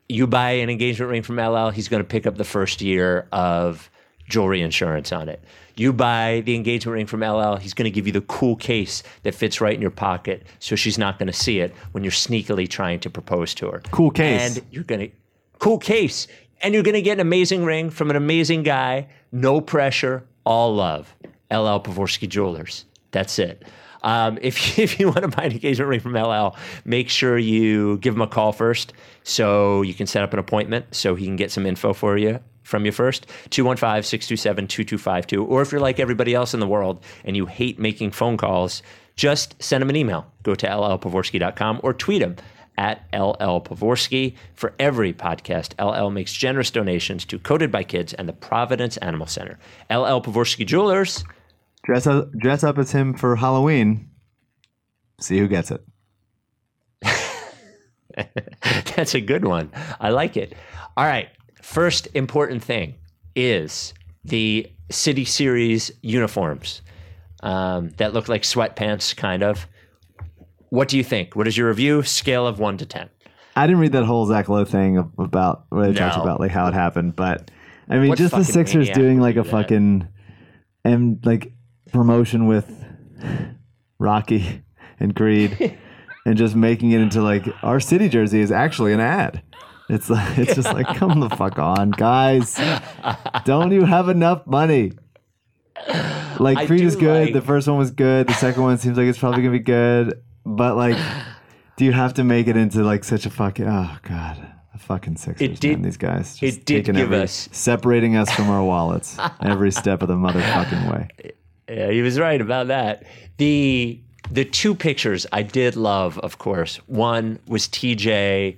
you 0.08 0.26
buy 0.26 0.52
an 0.52 0.70
engagement 0.70 1.10
ring 1.10 1.22
from 1.22 1.36
LL, 1.36 1.70
he's 1.70 1.88
going 1.88 2.02
to 2.02 2.08
pick 2.08 2.26
up 2.26 2.36
the 2.36 2.44
first 2.44 2.80
year 2.80 3.26
of 3.32 3.90
jewelry 4.28 4.62
insurance 4.62 5.12
on 5.12 5.28
it. 5.28 5.42
You 5.76 5.92
buy 5.92 6.42
the 6.44 6.54
engagement 6.54 6.94
ring 6.94 7.06
from 7.06 7.20
LL, 7.20 7.56
he's 7.56 7.74
going 7.74 7.84
to 7.84 7.90
give 7.90 8.06
you 8.06 8.12
the 8.12 8.20
cool 8.22 8.56
case 8.56 9.02
that 9.22 9.34
fits 9.34 9.60
right 9.60 9.74
in 9.74 9.80
your 9.80 9.90
pocket 9.90 10.46
so 10.58 10.76
she's 10.76 10.98
not 10.98 11.18
going 11.18 11.26
to 11.26 11.32
see 11.32 11.60
it 11.60 11.74
when 11.92 12.04
you're 12.04 12.12
sneakily 12.12 12.68
trying 12.68 13.00
to 13.00 13.10
propose 13.10 13.54
to 13.54 13.70
her. 13.70 13.82
Cool 13.90 14.10
case. 14.10 14.56
And 14.56 14.66
you're 14.70 14.84
going 14.84 15.00
to, 15.00 15.10
cool 15.58 15.78
case. 15.78 16.28
And 16.62 16.72
you're 16.74 16.82
going 16.82 16.94
to 16.94 17.02
get 17.02 17.14
an 17.14 17.20
amazing 17.20 17.64
ring 17.64 17.90
from 17.90 18.10
an 18.10 18.16
amazing 18.16 18.62
guy, 18.62 19.08
no 19.32 19.60
pressure, 19.60 20.24
all 20.44 20.74
love. 20.74 21.14
LL 21.50 21.80
Pavorsky 21.80 22.28
Jewelers. 22.28 22.84
That's 23.10 23.38
it. 23.38 23.64
Um, 24.04 24.38
if, 24.40 24.78
if 24.78 25.00
you 25.00 25.06
want 25.06 25.22
to 25.22 25.28
buy 25.28 25.44
an 25.44 25.52
engagement 25.52 25.88
ring 25.88 25.98
from 26.00 26.12
LL, 26.14 26.56
make 26.84 27.08
sure 27.08 27.36
you 27.36 27.98
give 27.98 28.14
him 28.14 28.22
a 28.22 28.28
call 28.28 28.52
first 28.52 28.92
so 29.24 29.82
you 29.82 29.94
can 29.94 30.06
set 30.06 30.22
up 30.22 30.32
an 30.32 30.38
appointment 30.38 30.94
so 30.94 31.16
he 31.16 31.24
can 31.24 31.34
get 31.36 31.50
some 31.50 31.66
info 31.66 31.92
for 31.92 32.16
you 32.16 32.38
from 32.62 32.86
you 32.86 32.92
first 32.92 33.26
215-627-2252 33.50 35.46
or 35.46 35.60
if 35.60 35.70
you're 35.70 35.82
like 35.82 36.00
everybody 36.00 36.32
else 36.32 36.54
in 36.54 36.60
the 36.60 36.66
world 36.66 37.04
and 37.22 37.36
you 37.36 37.44
hate 37.44 37.78
making 37.78 38.10
phone 38.10 38.38
calls 38.38 38.82
just 39.16 39.54
send 39.62 39.82
him 39.82 39.90
an 39.90 39.96
email 39.96 40.26
go 40.44 40.54
to 40.54 40.66
llpavorsky.com 40.66 41.78
or 41.82 41.92
tweet 41.92 42.22
him 42.22 42.34
at 42.76 43.06
LL 43.12 43.60
Pavorsky. 43.60 44.34
For 44.54 44.74
every 44.78 45.12
podcast, 45.12 45.74
LL 45.80 46.10
makes 46.10 46.32
generous 46.32 46.70
donations 46.70 47.24
to 47.26 47.38
Coded 47.38 47.70
by 47.70 47.84
Kids 47.84 48.14
and 48.14 48.28
the 48.28 48.32
Providence 48.32 48.96
Animal 48.98 49.26
Center. 49.26 49.58
LL 49.90 50.20
Pavorsky 50.20 50.66
Jewelers. 50.66 51.24
Dress 51.84 52.06
up, 52.06 52.30
dress 52.32 52.64
up 52.64 52.78
as 52.78 52.92
him 52.92 53.14
for 53.14 53.36
Halloween. 53.36 54.10
See 55.20 55.38
who 55.38 55.48
gets 55.48 55.70
it. 55.70 55.84
That's 58.96 59.14
a 59.14 59.20
good 59.20 59.44
one. 59.44 59.70
I 60.00 60.10
like 60.10 60.36
it. 60.36 60.54
All 60.96 61.04
right. 61.04 61.28
First 61.62 62.08
important 62.14 62.62
thing 62.62 62.94
is 63.34 63.94
the 64.24 64.70
City 64.90 65.24
Series 65.24 65.90
uniforms 66.02 66.82
um, 67.42 67.90
that 67.96 68.12
look 68.12 68.28
like 68.28 68.42
sweatpants, 68.42 69.16
kind 69.16 69.42
of. 69.42 69.66
What 70.70 70.88
do 70.88 70.96
you 70.96 71.04
think? 71.04 71.36
What 71.36 71.46
is 71.46 71.56
your 71.56 71.68
review? 71.68 72.02
Scale 72.02 72.46
of 72.46 72.58
one 72.58 72.76
to 72.78 72.86
10. 72.86 73.08
I 73.56 73.66
didn't 73.66 73.80
read 73.80 73.92
that 73.92 74.04
whole 74.04 74.26
Zach 74.26 74.48
Lowe 74.48 74.64
thing 74.64 74.98
about 75.18 75.66
where 75.68 75.86
they 75.86 75.94
talked 75.98 76.16
about 76.16 76.40
like 76.40 76.50
how 76.50 76.66
it 76.66 76.74
happened, 76.74 77.14
but 77.14 77.50
I 77.88 77.98
mean, 77.98 78.08
What 78.08 78.18
just 78.18 78.34
the 78.34 78.44
Sixers 78.44 78.90
doing 78.90 79.20
like 79.20 79.36
a 79.36 79.42
that? 79.42 79.50
fucking 79.50 80.08
and 80.84 81.24
like 81.24 81.52
promotion 81.94 82.46
with 82.46 82.70
Rocky 83.98 84.62
and 85.00 85.14
Creed, 85.14 85.78
and 86.26 86.36
just 86.36 86.54
making 86.54 86.90
it 86.90 87.00
into 87.00 87.22
like 87.22 87.46
our 87.62 87.80
city 87.80 88.08
jersey 88.08 88.40
is 88.40 88.50
actually 88.52 88.92
an 88.92 89.00
ad. 89.00 89.42
It's 89.88 90.10
like 90.10 90.38
it's 90.38 90.54
just 90.54 90.72
like 90.72 90.86
come 90.96 91.20
the 91.20 91.30
fuck 91.30 91.58
on, 91.58 91.90
guys! 91.92 92.58
Don't 93.44 93.70
you 93.72 93.84
have 93.84 94.08
enough 94.08 94.46
money? 94.46 94.92
Like 96.40 96.66
Creed 96.66 96.80
is 96.82 96.96
good. 96.96 97.26
like- 97.26 97.32
The 97.34 97.40
first 97.42 97.68
one 97.68 97.78
was 97.78 97.90
good. 97.90 98.26
The 98.26 98.34
second 98.34 98.62
one 98.62 98.78
seems 98.78 98.96
like 98.98 99.06
it's 99.06 99.18
probably 99.18 99.40
gonna 99.42 99.52
be 99.52 99.58
good. 99.60 100.14
But 100.44 100.76
like, 100.76 100.96
do 101.76 101.84
you 101.84 101.92
have 101.92 102.14
to 102.14 102.24
make 102.24 102.48
it 102.48 102.56
into 102.56 102.82
like 102.82 103.04
such 103.04 103.24
a 103.26 103.30
fucking? 103.30 103.66
Oh 103.66 103.96
god, 104.02 104.38
the 104.72 104.78
fucking 104.78 105.16
Sixers, 105.16 105.48
It 105.48 105.60
did- 105.60 105.72
man. 105.78 105.82
These 105.82 105.96
guys 105.96 106.38
it 106.42 106.64
did 106.64 106.84
taking 106.86 106.94
give 106.94 107.12
every, 107.12 107.24
us- 107.24 107.48
separating 107.52 108.16
us 108.16 108.30
from 108.32 108.48
our 108.50 108.64
wallets 108.64 109.16
every 109.42 109.70
step 109.70 110.02
of 110.02 110.08
the 110.08 110.16
motherfucking 110.16 110.90
way. 110.92 111.08
Yeah, 111.68 111.90
he 111.90 112.02
was 112.02 112.18
right 112.18 112.40
about 112.40 112.68
that. 112.68 113.04
The 113.38 114.00
the 114.30 114.44
two 114.44 114.74
pictures 114.74 115.26
I 115.32 115.42
did 115.42 115.76
love, 115.76 116.18
of 116.18 116.38
course. 116.38 116.76
One 116.86 117.38
was 117.46 117.68
TJ 117.68 118.56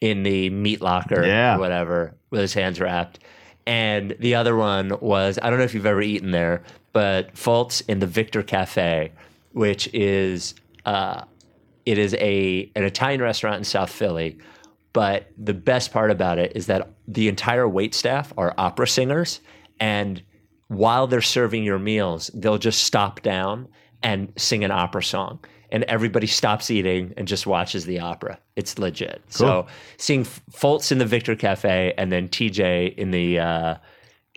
in 0.00 0.22
the 0.24 0.50
meat 0.50 0.80
locker 0.80 1.24
Yeah. 1.24 1.56
or 1.56 1.58
whatever, 1.60 2.14
with 2.30 2.40
his 2.40 2.52
hands 2.54 2.80
wrapped. 2.80 3.20
And 3.66 4.16
the 4.18 4.34
other 4.34 4.56
one 4.56 4.92
was 5.00 5.38
I 5.42 5.48
don't 5.50 5.58
know 5.58 5.64
if 5.64 5.74
you've 5.74 5.86
ever 5.86 6.02
eaten 6.02 6.30
there, 6.32 6.62
but 6.92 7.34
Fultz 7.34 7.82
in 7.88 8.00
the 8.00 8.06
Victor 8.06 8.42
Cafe, 8.42 9.12
which 9.52 9.88
is 9.94 10.54
uh, 10.84 11.22
it 11.86 11.98
is 11.98 12.14
a 12.14 12.70
an 12.74 12.84
Italian 12.84 13.20
restaurant 13.22 13.56
in 13.58 13.64
South 13.64 13.90
Philly. 13.90 14.38
But 14.92 15.28
the 15.36 15.54
best 15.54 15.92
part 15.92 16.10
about 16.12 16.38
it 16.38 16.52
is 16.54 16.66
that 16.66 16.90
the 17.08 17.26
entire 17.28 17.68
wait 17.68 17.94
staff 17.94 18.32
are 18.36 18.54
opera 18.58 18.86
singers, 18.86 19.40
and 19.80 20.22
while 20.68 21.06
they're 21.06 21.20
serving 21.22 21.64
your 21.64 21.78
meals, 21.78 22.30
they'll 22.34 22.58
just 22.58 22.84
stop 22.84 23.22
down 23.22 23.68
and 24.02 24.32
sing 24.36 24.64
an 24.64 24.70
opera 24.70 25.02
song. 25.02 25.38
And 25.70 25.82
everybody 25.84 26.26
stops 26.28 26.70
eating 26.70 27.14
and 27.16 27.26
just 27.26 27.46
watches 27.46 27.84
the 27.84 27.98
opera. 27.98 28.38
It's 28.54 28.78
legit. 28.78 29.22
So 29.28 29.66
seeing 29.96 30.20
F- 30.20 30.40
Fultz 30.52 30.92
in 30.92 30.98
the 30.98 31.04
Victor 31.06 31.34
Cafe 31.34 31.92
and 31.98 32.12
then 32.12 32.28
TJ 32.28 32.94
in 32.96 33.10
the 33.10 33.40
uh, 33.40 33.74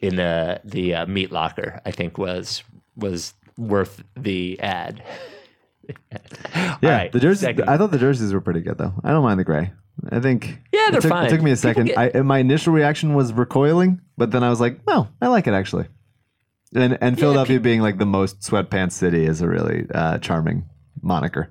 in 0.02 0.16
the 0.16 0.60
the 0.66 0.96
uh, 0.96 1.06
meat 1.06 1.32
locker, 1.32 1.80
I 1.86 1.92
think 1.92 2.18
was 2.18 2.64
was 2.96 3.34
worth 3.58 4.04
the 4.16 4.60
ad. 4.62 5.04
Yeah, 6.54 6.78
right, 6.82 7.12
the 7.12 7.20
jerseys. 7.20 7.42
second. 7.42 7.70
I 7.70 7.78
thought 7.78 7.92
the 7.92 7.98
jerseys 7.98 8.34
were 8.34 8.42
pretty 8.42 8.60
good 8.62 8.78
though. 8.78 8.94
I 9.04 9.12
don't 9.12 9.24
mind 9.24 9.40
the 9.40 9.44
gray. 9.46 9.72
I 10.12 10.20
think 10.20 10.60
Yeah, 10.74 10.90
they're 10.90 11.00
it 11.00 11.02
took, 11.04 11.10
fine. 11.10 11.28
It 11.28 11.30
took 11.30 11.42
me 11.42 11.52
a 11.52 11.56
second. 11.56 11.86
get- 11.88 12.16
I, 12.16 12.22
my 12.22 12.40
initial 12.40 12.74
reaction 12.74 13.14
was 13.14 13.32
recoiling, 13.32 14.02
but 14.18 14.32
then 14.32 14.44
I 14.44 14.50
was 14.50 14.60
like, 14.60 14.86
"No, 14.86 15.08
I 15.22 15.28
like 15.28 15.48
it 15.48 15.54
actually." 15.54 15.88
And 16.78 16.98
and 17.02 17.20
Philadelphia 17.20 17.60
being 17.60 17.82
like 17.82 17.98
the 17.98 18.06
most 18.06 18.42
sweatpants 18.42 18.94
city 18.94 19.26
is 19.26 19.42
a 19.42 19.48
really 19.48 19.88
uh, 19.94 20.20
charming 20.20 20.70
moniker. 21.02 21.50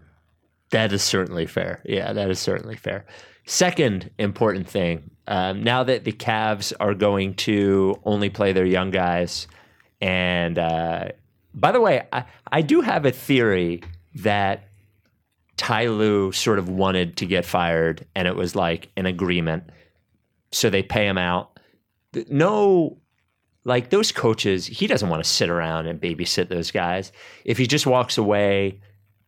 That 0.71 0.93
is 0.93 1.03
certainly 1.03 1.47
fair. 1.47 1.81
Yeah, 1.85 2.13
that 2.13 2.31
is 2.31 2.39
certainly 2.39 2.77
fair. 2.77 3.07
Second 3.45 4.11
important 4.19 4.69
thing 4.69 5.11
um, 5.29 5.63
now 5.63 5.85
that 5.85 6.05
the 6.05 6.13
Cavs 6.13 6.73
are 6.81 6.95
going 6.95 7.35
to 7.35 8.01
only 8.05 8.31
play 8.31 8.53
their 8.53 8.65
young 8.65 8.91
guys, 8.91 9.47
and 10.01 10.59
uh, 10.59 11.09
by 11.55 11.73
the 11.73 11.81
way, 11.81 12.07
I, 12.13 12.25
I 12.51 12.63
do 12.63 12.81
have 12.81 13.05
a 13.05 13.11
theory 13.11 13.83
that 14.17 14.69
Ty 15.57 15.87
Lue 15.87 16.33
sort 16.33 16.59
of 16.59 16.69
wanted 16.69 17.17
to 17.19 17.27
get 17.27 17.45
fired, 17.45 18.07
and 18.15 18.29
it 18.29 18.37
was 18.37 18.55
like 18.55 18.91
an 18.97 19.07
agreement. 19.07 19.65
So 20.53 20.71
they 20.71 20.83
pay 20.83 21.07
him 21.07 21.19
out. 21.19 21.59
No, 22.29 22.99
like 23.67 23.91
those 23.91 24.13
coaches, 24.13 24.65
he 24.67 24.87
doesn't 24.87 25.09
want 25.09 25.23
to 25.23 25.29
sit 25.29 25.51
around 25.51 25.87
and 25.89 26.01
babysit 26.01 26.49
those 26.49 26.71
guys. 26.71 27.11
If 27.45 27.59
he 27.59 27.67
just 27.67 27.85
walks 27.87 28.17
away, 28.17 28.81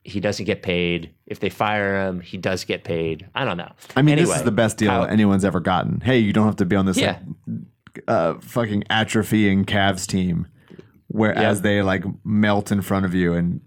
he 0.04 0.20
doesn't 0.20 0.44
get 0.46 0.62
paid. 0.62 1.10
If 1.26 1.40
they 1.40 1.50
fire 1.50 2.06
him, 2.06 2.20
he 2.20 2.38
does 2.38 2.64
get 2.64 2.84
paid. 2.84 3.28
I 3.34 3.44
don't 3.44 3.56
know. 3.56 3.72
I 3.96 4.02
mean, 4.02 4.16
this 4.16 4.30
is 4.34 4.42
the 4.44 4.52
best 4.52 4.78
deal 4.78 4.90
Kyle- 4.90 5.04
anyone's 5.06 5.44
ever 5.44 5.58
gotten. 5.60 6.00
Hey, 6.00 6.18
you 6.18 6.32
don't 6.32 6.46
have 6.46 6.56
to 6.56 6.64
be 6.64 6.76
on 6.76 6.86
this 6.86 6.96
Yeah. 6.96 7.18
like, 7.46 8.04
a 8.06 8.40
fucking 8.40 8.84
atrophying 8.90 9.64
Cavs 9.64 10.06
team, 10.06 10.46
whereas 11.08 11.58
Yeah. 11.58 11.62
they 11.62 11.82
like 11.82 12.04
melt 12.24 12.70
in 12.70 12.80
front 12.80 13.06
of 13.06 13.14
you, 13.14 13.34
and 13.34 13.60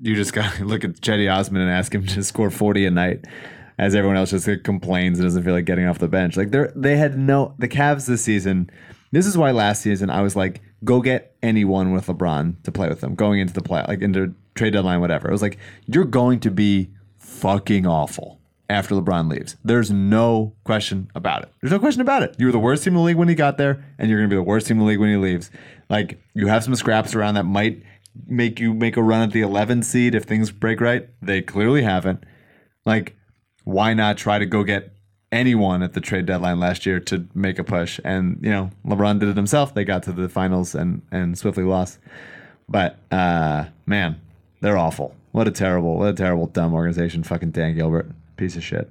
you 0.00 0.14
just 0.14 0.32
got 0.38 0.54
to 0.54 0.64
look 0.64 0.84
at 0.84 0.92
Cedi 1.00 1.28
Osman 1.34 1.62
and 1.62 1.70
ask 1.70 1.92
him 1.94 2.06
to 2.06 2.22
score 2.22 2.50
forty 2.50 2.86
a 2.86 2.90
night, 2.92 3.24
as 3.78 3.94
everyone 3.96 4.16
else 4.16 4.30
just 4.30 4.48
complains 4.62 5.18
and 5.18 5.26
doesn't 5.26 5.42
feel 5.42 5.52
like 5.54 5.64
getting 5.64 5.86
off 5.86 5.98
the 5.98 6.06
bench. 6.08 6.36
Like 6.36 6.52
they 6.52 6.66
they 6.76 6.96
had 6.96 7.18
no 7.18 7.54
the 7.58 7.68
Cavs 7.68 8.06
this 8.06 8.22
season. 8.22 8.70
This 9.12 9.26
is 9.26 9.36
why 9.38 9.50
last 9.52 9.82
season 9.82 10.10
I 10.10 10.22
was 10.22 10.34
like, 10.34 10.62
go 10.84 11.00
get 11.00 11.36
anyone 11.42 11.92
with 11.92 12.06
LeBron 12.06 12.62
to 12.64 12.72
play 12.72 12.88
with 12.88 13.00
them 13.00 13.14
going 13.14 13.40
into 13.40 13.52
the 13.52 13.62
play, 13.62 13.84
like 13.86 14.00
into 14.00 14.34
trade 14.54 14.72
deadline, 14.72 15.00
whatever. 15.00 15.28
It 15.28 15.32
was 15.32 15.42
like 15.42 15.58
you're 15.86 16.04
going 16.04 16.40
to 16.40 16.50
be 16.50 16.90
fucking 17.18 17.86
awful 17.86 18.40
after 18.68 18.94
LeBron 18.94 19.30
leaves. 19.30 19.56
There's 19.62 19.90
no 19.90 20.54
question 20.64 21.10
about 21.14 21.42
it. 21.42 21.52
There's 21.60 21.72
no 21.72 21.78
question 21.78 22.00
about 22.00 22.22
it. 22.22 22.34
You 22.38 22.46
were 22.46 22.52
the 22.52 22.58
worst 22.58 22.84
team 22.84 22.94
in 22.94 22.98
the 22.98 23.04
league 23.04 23.16
when 23.16 23.28
he 23.28 23.34
got 23.34 23.58
there, 23.58 23.84
and 23.98 24.08
you're 24.08 24.18
going 24.18 24.30
to 24.30 24.34
be 24.34 24.38
the 24.38 24.42
worst 24.42 24.66
team 24.66 24.78
in 24.78 24.80
the 24.80 24.86
league 24.86 24.98
when 24.98 25.10
he 25.10 25.16
leaves. 25.16 25.50
Like 25.88 26.20
you 26.34 26.46
have 26.46 26.64
some 26.64 26.74
scraps 26.74 27.14
around 27.14 27.34
that 27.34 27.44
might 27.44 27.82
make 28.26 28.60
you 28.60 28.74
make 28.74 28.96
a 28.96 29.02
run 29.02 29.22
at 29.22 29.32
the 29.32 29.42
11 29.42 29.82
seed 29.82 30.14
if 30.14 30.24
things 30.24 30.50
break 30.50 30.80
right. 30.80 31.08
They 31.20 31.42
clearly 31.42 31.82
haven't. 31.82 32.24
Like, 32.84 33.16
why 33.64 33.94
not 33.94 34.18
try 34.18 34.38
to 34.38 34.46
go 34.46 34.64
get 34.64 34.91
anyone 35.32 35.82
at 35.82 35.94
the 35.94 36.00
trade 36.00 36.26
deadline 36.26 36.60
last 36.60 36.86
year 36.86 37.00
to 37.00 37.26
make 37.34 37.58
a 37.58 37.64
push? 37.64 37.98
And 38.04 38.38
you 38.42 38.50
know, 38.50 38.70
LeBron 38.86 39.18
did 39.18 39.28
it 39.30 39.36
himself. 39.36 39.74
They 39.74 39.84
got 39.84 40.04
to 40.04 40.12
the 40.12 40.28
finals 40.28 40.74
and 40.74 41.02
and 41.10 41.36
swiftly 41.36 41.64
lost. 41.64 41.98
But 42.68 42.98
uh, 43.10 43.64
man, 43.86 44.20
they're 44.60 44.78
awful. 44.78 45.16
What 45.32 45.48
a 45.48 45.50
terrible, 45.50 45.96
what 45.98 46.08
a 46.08 46.12
terrible, 46.12 46.46
dumb 46.46 46.74
organization. 46.74 47.22
Fucking 47.22 47.50
Dan 47.50 47.74
Gilbert, 47.74 48.10
piece 48.36 48.54
of 48.56 48.62
shit. 48.62 48.90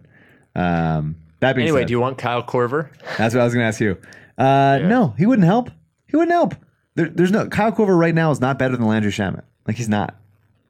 Um, 0.56 1.16
that 1.40 1.56
being 1.56 1.68
Anyway, 1.68 1.82
said, 1.82 1.88
do 1.88 1.92
you 1.94 2.00
want 2.00 2.18
Kyle 2.18 2.44
Korver? 2.44 2.90
that's 3.18 3.34
what 3.34 3.42
I 3.42 3.44
was 3.46 3.54
going 3.54 3.64
to 3.64 3.68
ask 3.68 3.80
you. 3.80 3.98
Uh, 4.38 4.80
No, 4.84 5.14
he 5.18 5.26
wouldn't 5.26 5.46
help. 5.46 5.70
He 6.08 6.18
wouldn't 6.18 6.32
help. 6.34 6.56
There, 6.96 7.08
there's 7.08 7.32
no 7.32 7.48
Kyle 7.48 7.72
Korver 7.72 7.98
right 7.98 8.14
now 8.14 8.32
is 8.32 8.42
not 8.42 8.60
better 8.60 8.76
than 8.76 8.86
Landry 8.88 9.12
Shamet. 9.12 9.44
Like 9.68 9.78
he's 9.78 9.88
not. 9.90 10.16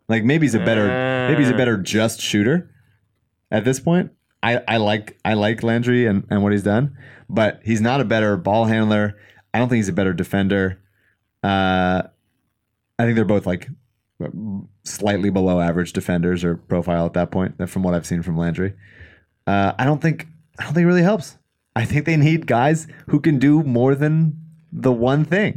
Like 0.08 0.24
maybe 0.24 0.46
he's 0.46 0.56
a 0.56 0.60
better, 0.60 0.88
maybe 1.30 1.42
he's 1.44 1.52
a 1.52 1.56
better 1.58 1.78
just 1.78 2.20
shooter. 2.22 2.70
At 3.50 3.66
this 3.66 3.80
point, 3.80 4.12
I, 4.44 4.62
I 4.68 4.78
like 4.78 5.18
I 5.24 5.36
like 5.36 5.64
Landry 5.64 6.06
and, 6.06 6.26
and 6.30 6.44
what 6.44 6.52
he's 6.52 6.64
done, 6.64 6.98
but 7.30 7.62
he's 7.64 7.82
not 7.82 8.02
a 8.02 8.06
better 8.06 8.38
ball 8.38 8.66
handler. 8.66 9.18
I 9.54 9.60
don't 9.60 9.70
think 9.70 9.78
he's 9.78 9.90
a 9.90 9.94
better 9.94 10.14
defender. 10.14 10.80
Uh, 11.44 12.04
I 12.98 13.04
think 13.04 13.16
they're 13.16 13.26
both 13.26 13.46
like 13.46 13.68
slightly 14.84 15.30
below 15.30 15.60
average 15.60 15.94
defenders 15.94 16.44
or 16.44 16.56
profile 16.56 17.06
at 17.06 17.14
that 17.14 17.32
point. 17.32 17.70
From 17.70 17.84
what 17.84 17.94
I've 17.94 18.06
seen 18.06 18.22
from 18.22 18.38
Landry, 18.38 18.74
uh, 19.48 19.74
I 19.78 19.86
don't 19.86 20.02
think 20.02 20.28
I 20.60 20.64
don't 20.64 20.74
think 20.74 20.84
it 20.84 20.88
really 20.88 21.04
helps. 21.04 21.38
I 21.76 21.86
think 21.86 22.06
they 22.06 22.18
need 22.18 22.48
guys 22.48 22.88
who 23.08 23.20
can 23.20 23.40
do 23.40 23.64
more 23.64 23.96
than 23.96 24.40
the 24.72 24.92
one 24.92 25.26
thing. 25.26 25.56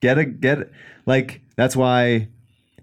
Get 0.00 0.18
a 0.18 0.24
get 0.24 0.70
like 1.06 1.42
that's 1.56 1.76
why. 1.76 2.28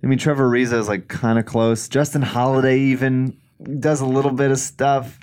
I 0.04 0.08
mean, 0.08 0.20
Trevor 0.20 0.48
Ariza 0.48 0.74
is 0.74 0.88
like 0.88 1.08
kind 1.08 1.40
of 1.40 1.46
close. 1.46 1.88
Justin 1.88 2.22
Holiday 2.22 2.78
even 2.80 3.38
does 3.80 4.02
a 4.02 4.06
little 4.06 4.32
bit 4.32 4.52
of 4.52 4.60
stuff. 4.60 5.20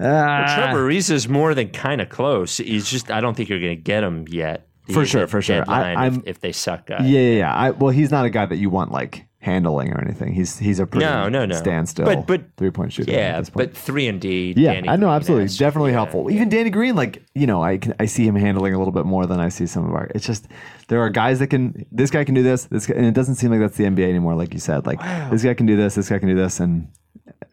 Ah. 0.00 0.54
Trevor 0.56 0.88
Ariza 0.88 1.10
is 1.12 1.28
more 1.28 1.54
than 1.54 1.68
kind 1.70 2.00
of 2.00 2.08
close. 2.08 2.56
He's 2.58 2.88
just 2.90 3.10
I 3.10 3.20
don't 3.20 3.36
think 3.36 3.48
you're 3.48 3.60
going 3.60 3.76
to 3.76 3.82
get 3.82 4.02
him 4.02 4.26
yet. 4.28 4.66
For 4.92 5.06
sure, 5.06 5.26
for 5.28 5.40
sure. 5.40 5.62
I- 5.68 5.92
I'm- 5.94 6.14
if, 6.26 6.36
if 6.36 6.40
they 6.40 6.52
suck 6.52 6.86
guys. 6.86 7.08
Yeah, 7.08 7.20
yeah, 7.20 7.38
yeah. 7.38 7.54
I, 7.54 7.70
well, 7.70 7.90
he's 7.90 8.10
not 8.10 8.24
a 8.24 8.30
guy 8.30 8.44
that 8.46 8.56
you 8.56 8.70
want 8.70 8.90
like 8.90 9.24
handling 9.38 9.92
or 9.92 10.00
anything. 10.00 10.32
He's 10.34 10.58
he's 10.58 10.80
a 10.80 10.86
pretty 10.86 11.06
No, 11.06 11.28
no, 11.28 11.46
no. 11.46 11.54
standstill, 11.54 12.06
But- 12.06 12.26
but- 12.26 12.42
three 12.56 12.70
point 12.70 12.92
shooter. 12.92 13.12
Yeah, 13.12 13.18
at 13.36 13.38
this 13.40 13.50
point. 13.50 13.70
but 13.72 13.76
three 13.78 14.08
and 14.08 14.20
D. 14.20 14.52
yeah, 14.56 14.74
Danny 14.74 14.88
I 14.88 14.96
know 14.96 15.06
Green 15.06 15.16
absolutely, 15.16 15.44
has- 15.44 15.58
definitely 15.58 15.90
yeah, 15.92 15.96
helpful. 15.98 16.28
Even 16.30 16.48
Danny 16.48 16.70
Green, 16.70 16.96
like 16.96 17.22
you 17.34 17.46
know, 17.46 17.62
I 17.62 17.78
can, 17.78 17.94
I 18.00 18.06
see 18.06 18.26
him 18.26 18.34
handling 18.34 18.74
a 18.74 18.78
little 18.78 18.92
bit 18.92 19.06
more 19.06 19.26
than 19.26 19.38
I 19.38 19.48
see 19.48 19.66
some 19.66 19.86
of 19.86 19.92
our. 19.94 20.10
It's 20.14 20.26
just 20.26 20.48
there 20.88 21.00
are 21.00 21.08
guys 21.10 21.38
that 21.38 21.48
can. 21.48 21.86
This 21.92 22.10
guy 22.10 22.24
can 22.24 22.34
do 22.34 22.42
this. 22.42 22.64
This 22.64 22.86
guy, 22.86 22.94
and 22.96 23.06
it 23.06 23.14
doesn't 23.14 23.36
seem 23.36 23.50
like 23.52 23.60
that's 23.60 23.76
the 23.76 23.84
NBA 23.84 24.08
anymore. 24.08 24.34
Like 24.34 24.52
you 24.54 24.60
said, 24.60 24.86
like 24.86 25.00
this 25.30 25.44
guy 25.44 25.54
can 25.54 25.66
do 25.66 25.76
this. 25.76 25.94
This 25.94 26.08
guy 26.08 26.18
can 26.18 26.28
do 26.28 26.34
this, 26.34 26.58
and 26.58 26.88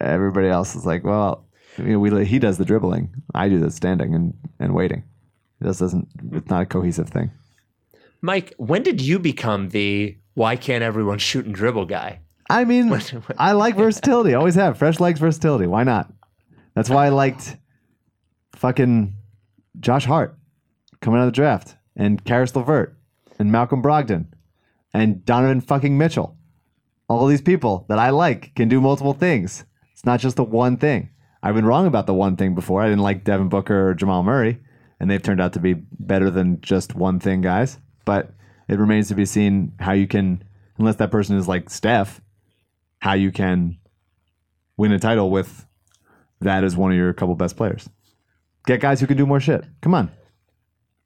everybody 0.02 0.48
else 0.48 0.76
is 0.76 0.86
like, 0.86 1.04
well, 1.04 1.46
you 1.78 1.94
know, 1.94 2.00
we 2.00 2.26
he 2.26 2.40
does 2.40 2.58
the 2.58 2.66
dribbling. 2.66 3.14
I 3.34 3.50
do 3.50 3.60
the 3.60 3.72
standing 3.72 4.14
and 4.16 4.34
and 4.60 4.74
waiting. 4.74 5.04
This 5.60 5.80
doesn't. 5.80 6.08
It's 6.32 6.50
not 6.50 6.64
a 6.64 6.66
cohesive 6.66 7.10
thing. 7.10 7.32
Mike, 8.22 8.54
when 8.58 8.84
did 8.84 9.02
you 9.02 9.20
become 9.20 9.70
the 9.70 10.18
why 10.34 10.56
can't 10.56 10.84
everyone 10.84 11.18
shoot 11.18 11.46
and 11.46 11.56
dribble 11.56 11.86
guy? 11.86 12.20
I 12.50 12.64
mean, 12.64 12.92
I 13.38 13.52
like 13.52 13.76
versatility. 13.76 14.34
Always 14.34 14.56
have 14.56 14.78
fresh 14.78 15.00
legs 15.00 15.20
versatility. 15.20 15.68
Why 15.68 15.84
not? 15.84 16.12
That's 16.76 16.90
why 16.90 17.08
I 17.08 17.10
liked 17.10 17.58
fucking 18.56 19.14
Josh 19.80 20.06
Hart 20.06 20.38
coming 21.02 21.20
out 21.20 21.24
of 21.24 21.34
the 21.34 21.36
draft 21.36 21.76
and 21.96 22.24
Caris 22.24 22.56
LeVert 22.56 22.98
and 23.40 23.52
Malcolm 23.52 23.82
Brogdon 23.84 24.28
and 24.94 25.26
Donovan 25.26 25.62
fucking 25.62 25.98
Mitchell. 25.98 26.38
All 27.10 27.28
these 27.28 27.42
people 27.42 27.86
that 27.90 28.00
I 28.00 28.12
like 28.12 28.54
can 28.56 28.70
do 28.70 28.82
multiple 28.82 29.14
things. 29.14 29.66
It's 29.94 30.06
not 30.06 30.20
just 30.20 30.36
the 30.36 30.44
one 30.44 30.78
thing. 30.78 31.10
I've 31.42 31.56
been 31.56 31.66
wrong 31.66 31.88
about 31.88 32.08
the 32.08 32.14
one 32.14 32.36
thing 32.36 32.56
before. 32.56 32.82
I 32.82 32.90
didn't 32.90 33.04
like 33.04 33.24
Devin 33.24 33.50
Booker 33.50 33.90
or 33.90 33.94
Jamal 33.94 34.24
Murray, 34.24 34.60
and 35.00 35.10
they've 35.10 35.22
turned 35.22 35.42
out 35.42 35.54
to 35.54 35.60
be 35.60 35.74
better 35.74 36.30
than 36.30 36.62
just 36.62 36.96
one 36.96 37.20
thing 37.20 37.42
guys. 37.42 37.78
But 38.06 38.32
it 38.68 38.80
remains 38.80 39.08
to 39.10 39.16
be 39.16 39.26
seen 39.26 39.74
how 39.80 39.94
you 39.94 40.08
can, 40.08 40.44
unless 40.78 40.96
that 40.96 41.12
person 41.12 41.38
is 41.38 41.48
like 41.48 41.70
Steph, 41.70 42.22
how 43.00 43.14
you 43.14 43.32
can 43.32 43.78
win 44.78 44.92
a 44.92 45.00
title 45.00 45.30
with 45.30 45.66
that 46.42 46.64
as 46.64 46.76
one 46.76 46.92
of 46.92 46.98
your 46.98 47.14
couple 47.14 47.36
best 47.36 47.58
players. 47.58 47.90
Get 48.66 48.82
guys 48.82 49.00
who 49.00 49.08
can 49.08 49.18
do 49.18 49.26
more 49.26 49.40
shit. 49.40 49.64
Come 49.82 49.94
on. 49.94 50.08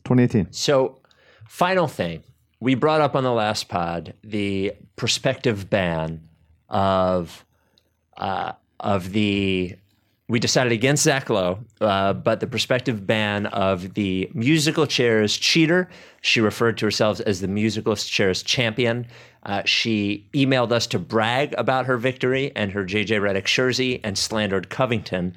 2018. 0.06 0.52
So, 0.52 1.00
final 1.48 1.88
thing. 1.88 2.24
We 2.60 2.76
brought 2.76 3.02
up 3.02 3.16
on 3.16 3.24
the 3.24 3.32
last 3.32 3.70
pod 3.70 4.14
the 4.24 4.74
prospective 4.96 5.70
ban 5.70 6.28
of 6.70 7.46
uh, 8.18 8.54
of 8.80 9.12
the. 9.12 9.76
We 10.32 10.40
decided 10.40 10.72
against 10.72 11.04
Zach 11.04 11.30
Lowe, 11.30 11.60
uh, 11.82 12.14
but 12.14 12.40
the 12.40 12.48
prospective 12.48 13.06
ban 13.06 13.48
of 13.48 13.96
the 13.96 14.32
musical 14.34 14.88
chairs 14.88 15.36
cheater. 15.36 15.90
She 16.22 16.40
referred 16.40 16.78
to 16.78 16.86
herself 16.86 17.20
as 17.20 17.42
the 17.42 17.50
musical 17.50 17.98
chairs 17.98 18.42
champion. 18.42 19.08
Uh, 19.44 19.64
she 19.66 20.30
emailed 20.34 20.72
us 20.72 20.88
to 20.88 21.00
brag 21.00 21.54
about 21.58 21.86
her 21.86 21.98
victory 21.98 22.54
and 22.56 22.72
her 22.72 22.86
JJ 22.86 23.20
Redick 23.20 23.44
jersey 23.44 24.00
and 24.06 24.18
slandered 24.18 24.70
Covington. 24.70 25.36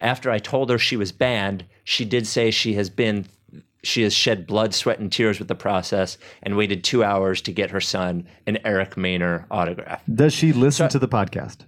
After 0.00 0.30
I 0.30 0.38
told 0.38 0.70
her 0.70 0.78
she 0.78 0.96
was 0.96 1.12
banned, 1.12 1.66
she 1.84 2.06
did 2.06 2.26
say 2.26 2.50
she 2.50 2.72
has 2.72 2.88
been 2.88 3.26
she 3.82 4.02
has 4.02 4.14
shed 4.14 4.46
blood, 4.46 4.72
sweat, 4.72 4.98
and 4.98 5.12
tears 5.12 5.40
with 5.40 5.48
the 5.48 5.54
process 5.54 6.16
and 6.42 6.56
waited 6.56 6.84
two 6.84 7.04
hours 7.04 7.42
to 7.42 7.52
get 7.52 7.70
her 7.70 7.82
son 7.82 8.26
an 8.46 8.56
Eric 8.64 8.94
Maynor 8.94 9.44
autograph. 9.50 10.02
Does 10.14 10.32
she 10.32 10.54
listen 10.54 10.88
to 10.88 10.98
the 10.98 11.08
podcast? 11.08 11.66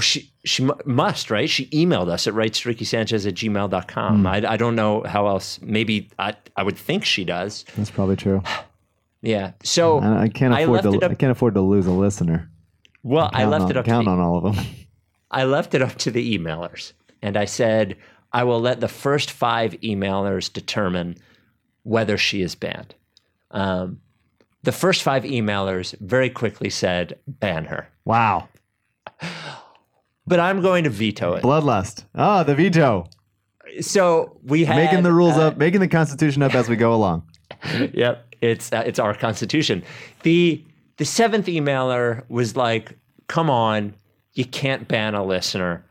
She 0.00 0.32
she 0.44 0.68
must, 0.84 1.30
right? 1.30 1.48
She 1.48 1.66
emailed 1.68 2.08
us 2.08 2.26
at 2.26 2.34
rightstorickysanchez 2.34 3.26
at 3.26 3.34
gmail.com. 3.34 4.20
Hmm. 4.20 4.26
I, 4.26 4.52
I 4.52 4.56
don't 4.56 4.76
know 4.76 5.02
how 5.04 5.26
else. 5.26 5.58
Maybe 5.62 6.10
I, 6.18 6.34
I 6.56 6.62
would 6.62 6.76
think 6.76 7.04
she 7.04 7.24
does. 7.24 7.64
That's 7.76 7.90
probably 7.90 8.16
true. 8.16 8.42
Yeah. 9.22 9.52
So 9.62 9.98
I, 10.00 10.22
I 10.24 10.28
can't 10.28 10.52
afford 10.54 10.84
left 10.84 11.00
to. 11.00 11.06
up- 11.06 11.10
I 11.12 11.14
can't 11.14 11.32
afford 11.32 11.54
to 11.54 11.60
lose 11.62 11.86
a 11.86 11.92
listener. 11.92 12.50
well, 13.02 13.30
I 13.32 13.44
left 13.46 13.64
on, 13.64 13.70
it 13.70 13.76
up 13.76 13.84
to 13.86 13.90
count 13.90 14.04
the, 14.04 14.10
on 14.10 14.20
all 14.20 14.36
of 14.46 14.54
them. 14.54 14.64
I 15.30 15.44
left 15.44 15.74
it 15.74 15.82
up 15.82 15.94
to 15.96 16.10
the 16.10 16.38
emailers. 16.38 16.92
And 17.22 17.36
I 17.36 17.46
said, 17.46 17.96
I 18.32 18.44
will 18.44 18.60
let 18.60 18.80
the 18.80 18.88
first 18.88 19.30
five 19.30 19.72
emailers 19.80 20.52
determine 20.52 21.16
whether 21.82 22.18
she 22.18 22.42
is 22.42 22.54
banned. 22.54 22.94
Um, 23.50 24.00
the 24.62 24.72
first 24.72 25.02
five 25.02 25.24
emailers 25.24 25.98
very 26.00 26.28
quickly 26.28 26.68
said, 26.70 27.18
ban 27.26 27.64
her. 27.64 27.88
Wow. 28.04 28.48
But 30.26 30.40
I'm 30.40 30.60
going 30.60 30.84
to 30.84 30.90
veto 30.90 31.34
it. 31.34 31.42
Bloodlust. 31.42 32.04
Ah, 32.14 32.42
the 32.42 32.54
veto. 32.54 33.08
So 33.80 34.38
we 34.42 34.64
had 34.64 34.76
making 34.76 35.02
the 35.02 35.12
rules 35.12 35.36
uh, 35.36 35.48
up, 35.48 35.56
making 35.56 35.80
the 35.80 35.88
Constitution 35.88 36.42
up 36.42 36.54
as 36.54 36.68
we 36.68 36.76
go 36.76 36.94
along. 36.94 37.22
Yep, 37.94 38.34
it's 38.40 38.72
uh, 38.72 38.82
it's 38.86 38.98
our 38.98 39.14
constitution. 39.14 39.82
The 40.22 40.64
the 40.98 41.04
seventh 41.04 41.46
emailer 41.46 42.22
was 42.28 42.56
like, 42.56 42.98
"Come 43.28 43.48
on, 43.50 43.94
you 44.34 44.44
can't 44.44 44.86
ban 44.86 45.14
a 45.14 45.24
listener. 45.24 45.84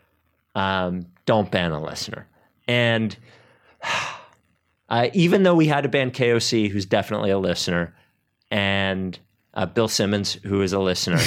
Um, 0.53 1.07
don't 1.25 1.49
ban 1.49 1.71
a 1.71 1.81
listener." 1.81 2.27
And 2.67 3.15
uh, 4.89 5.07
even 5.13 5.43
though 5.43 5.55
we 5.55 5.67
had 5.67 5.81
to 5.81 5.89
ban 5.89 6.11
KOC, 6.11 6.69
who's 6.69 6.85
definitely 6.85 7.31
a 7.31 7.39
listener, 7.39 7.95
and 8.51 9.17
uh, 9.53 9.65
Bill 9.65 9.87
Simmons, 9.87 10.33
who 10.43 10.61
is 10.61 10.73
a 10.73 10.79
listener, 10.79 11.19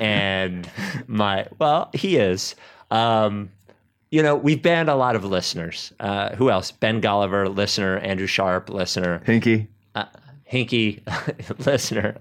and 0.00 0.68
my 1.06 1.46
well, 1.58 1.90
he 1.94 2.16
is. 2.16 2.54
Um, 2.90 3.50
you 4.10 4.22
know, 4.22 4.34
we've 4.36 4.62
banned 4.62 4.88
a 4.88 4.94
lot 4.94 5.16
of 5.16 5.24
listeners. 5.24 5.92
Uh, 6.00 6.34
who 6.36 6.50
else? 6.50 6.70
Ben 6.70 7.02
Golliver, 7.02 7.54
listener. 7.54 7.98
Andrew 7.98 8.26
Sharp, 8.26 8.70
listener. 8.70 9.20
Hinkie. 9.26 9.66
Hinkie, 10.50 11.00
listener. 11.66 12.16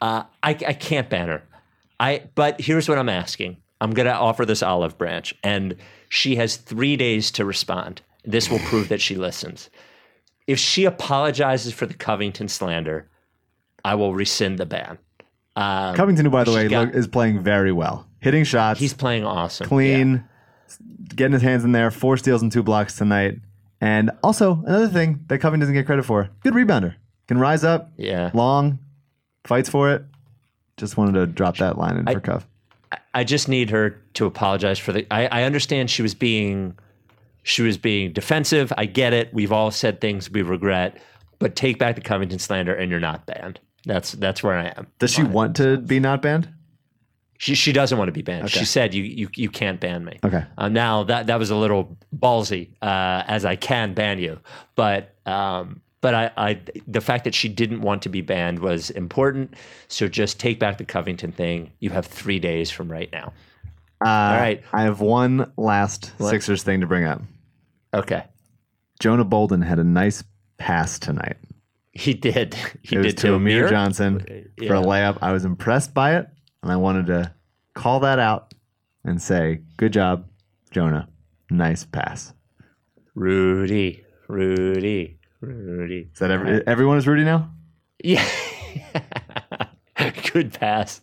Uh, 0.00 0.22
I, 0.42 0.50
I 0.50 0.72
can't 0.72 1.10
ban 1.10 1.28
her. 1.28 1.42
I. 1.98 2.22
But 2.34 2.58
here's 2.60 2.88
what 2.88 2.96
I'm 2.96 3.10
asking. 3.10 3.58
I'm 3.82 3.92
gonna 3.92 4.10
offer 4.10 4.46
this 4.46 4.62
olive 4.62 4.96
branch, 4.96 5.34
and 5.44 5.76
she 6.08 6.36
has 6.36 6.56
three 6.56 6.96
days 6.96 7.30
to 7.32 7.44
respond. 7.44 8.00
This 8.24 8.50
will 8.50 8.58
prove 8.60 8.88
that 8.88 9.00
she 9.00 9.16
listens. 9.16 9.68
if 10.46 10.58
she 10.58 10.84
apologizes 10.84 11.72
for 11.72 11.86
the 11.86 11.94
Covington 11.94 12.48
slander, 12.48 13.08
I 13.84 13.94
will 13.94 14.14
rescind 14.14 14.58
the 14.58 14.66
ban. 14.66 14.98
Um, 15.60 15.94
Covington, 15.94 16.24
who 16.24 16.30
by 16.30 16.44
the 16.44 16.52
way 16.52 16.68
got- 16.68 16.86
look, 16.86 16.94
is 16.94 17.06
playing 17.06 17.42
very 17.42 17.72
well, 17.72 18.06
hitting 18.20 18.44
shots, 18.44 18.80
he's 18.80 18.94
playing 18.94 19.24
awesome. 19.24 19.66
clean, 19.68 20.24
getting 21.14 21.32
his 21.32 21.42
hands 21.42 21.64
in 21.64 21.72
there, 21.72 21.90
four 21.90 22.16
steals 22.16 22.42
and 22.42 22.50
two 22.50 22.62
blocks 22.62 22.96
tonight. 22.96 23.38
And 23.80 24.10
also 24.22 24.62
another 24.66 24.88
thing 24.88 25.24
that 25.28 25.38
Covington 25.38 25.60
doesn't 25.60 25.74
get 25.74 25.86
credit 25.86 26.04
for: 26.04 26.30
good 26.42 26.54
rebounder, 26.54 26.94
can 27.28 27.38
rise 27.38 27.64
up, 27.64 27.92
Yeah. 27.96 28.30
long, 28.34 28.78
fights 29.44 29.68
for 29.68 29.92
it. 29.92 30.04
Just 30.76 30.96
wanted 30.96 31.12
to 31.12 31.26
drop 31.26 31.56
that 31.58 31.76
line 31.78 31.96
in 31.96 32.06
for 32.06 32.20
Cov. 32.20 32.46
I 33.14 33.24
just 33.24 33.48
need 33.48 33.70
her 33.70 33.90
to 34.14 34.26
apologize 34.26 34.78
for 34.78 34.92
the. 34.92 35.06
I, 35.10 35.26
I 35.26 35.42
understand 35.44 35.90
she 35.90 36.02
was 36.02 36.14
being, 36.14 36.76
she 37.42 37.62
was 37.62 37.76
being 37.78 38.12
defensive. 38.12 38.72
I 38.78 38.86
get 38.86 39.12
it. 39.12 39.32
We've 39.34 39.52
all 39.52 39.70
said 39.70 40.00
things 40.00 40.30
we 40.30 40.42
regret, 40.42 40.96
but 41.38 41.54
take 41.56 41.78
back 41.78 41.94
the 41.96 42.00
Covington 42.00 42.38
slander, 42.38 42.74
and 42.74 42.90
you're 42.90 42.98
not 43.00 43.26
banned. 43.26 43.60
That's 43.84 44.12
that's 44.12 44.42
where 44.42 44.54
I 44.54 44.66
am. 44.76 44.86
Does 44.98 45.12
she 45.12 45.22
want 45.22 45.56
to 45.56 45.78
be 45.78 46.00
not 46.00 46.22
banned? 46.22 46.48
She 47.38 47.54
she 47.54 47.72
doesn't 47.72 47.96
want 47.96 48.08
to 48.08 48.12
be 48.12 48.22
banned. 48.22 48.50
She 48.50 48.66
said 48.66 48.92
you 48.92 49.02
you 49.02 49.28
you 49.34 49.48
can't 49.48 49.80
ban 49.80 50.04
me. 50.04 50.18
Okay. 50.22 50.44
Uh, 50.58 50.68
now 50.68 51.04
that 51.04 51.26
that 51.28 51.38
was 51.38 51.50
a 51.50 51.56
little 51.56 51.96
ballsy, 52.14 52.70
uh, 52.82 53.22
as 53.26 53.44
I 53.44 53.56
can 53.56 53.94
ban 53.94 54.18
you, 54.18 54.38
but 54.74 55.14
um, 55.24 55.80
but 56.02 56.14
I, 56.14 56.30
I 56.36 56.60
the 56.86 57.00
fact 57.00 57.24
that 57.24 57.34
she 57.34 57.48
didn't 57.48 57.80
want 57.80 58.02
to 58.02 58.08
be 58.08 58.20
banned 58.20 58.58
was 58.58 58.90
important. 58.90 59.54
So 59.88 60.08
just 60.08 60.38
take 60.38 60.58
back 60.58 60.78
the 60.78 60.84
Covington 60.84 61.32
thing. 61.32 61.70
You 61.80 61.90
have 61.90 62.06
three 62.06 62.38
days 62.38 62.70
from 62.70 62.92
right 62.92 63.10
now. 63.12 63.32
Uh, 64.04 64.08
All 64.08 64.36
right. 64.36 64.62
I 64.72 64.82
have 64.82 65.00
one 65.00 65.52
last 65.56 66.12
Sixers 66.18 66.62
thing 66.62 66.80
to 66.80 66.86
bring 66.86 67.04
up. 67.04 67.20
Okay. 67.92 68.24
Jonah 68.98 69.24
Bolden 69.24 69.62
had 69.62 69.78
a 69.78 69.84
nice 69.84 70.22
pass 70.58 70.98
tonight. 70.98 71.36
He 71.92 72.14
did. 72.14 72.54
He 72.82 72.96
It 72.96 72.98
was 72.98 73.06
did 73.14 73.18
to 73.18 73.34
Amir 73.34 73.58
Amir. 73.66 73.68
Johnson 73.68 74.20
for 74.66 74.74
a 74.74 74.80
layup. 74.82 75.18
I 75.22 75.32
was 75.32 75.44
impressed 75.44 75.92
by 75.92 76.16
it, 76.16 76.28
and 76.62 76.70
I 76.72 76.76
wanted 76.76 77.06
to 77.06 77.34
call 77.74 78.00
that 78.00 78.18
out 78.18 78.54
and 79.04 79.20
say, 79.20 79.60
"Good 79.76 79.92
job, 79.92 80.26
Jonah. 80.70 81.08
Nice 81.50 81.84
pass." 81.84 82.32
Rudy, 83.14 84.04
Rudy, 84.28 85.18
Rudy. 85.40 86.08
Is 86.12 86.18
that 86.20 86.30
every, 86.30 86.66
everyone 86.66 86.96
is 86.98 87.06
Rudy 87.06 87.24
now? 87.24 87.50
Yeah. 88.02 88.26
Good 90.32 90.54
pass. 90.54 91.00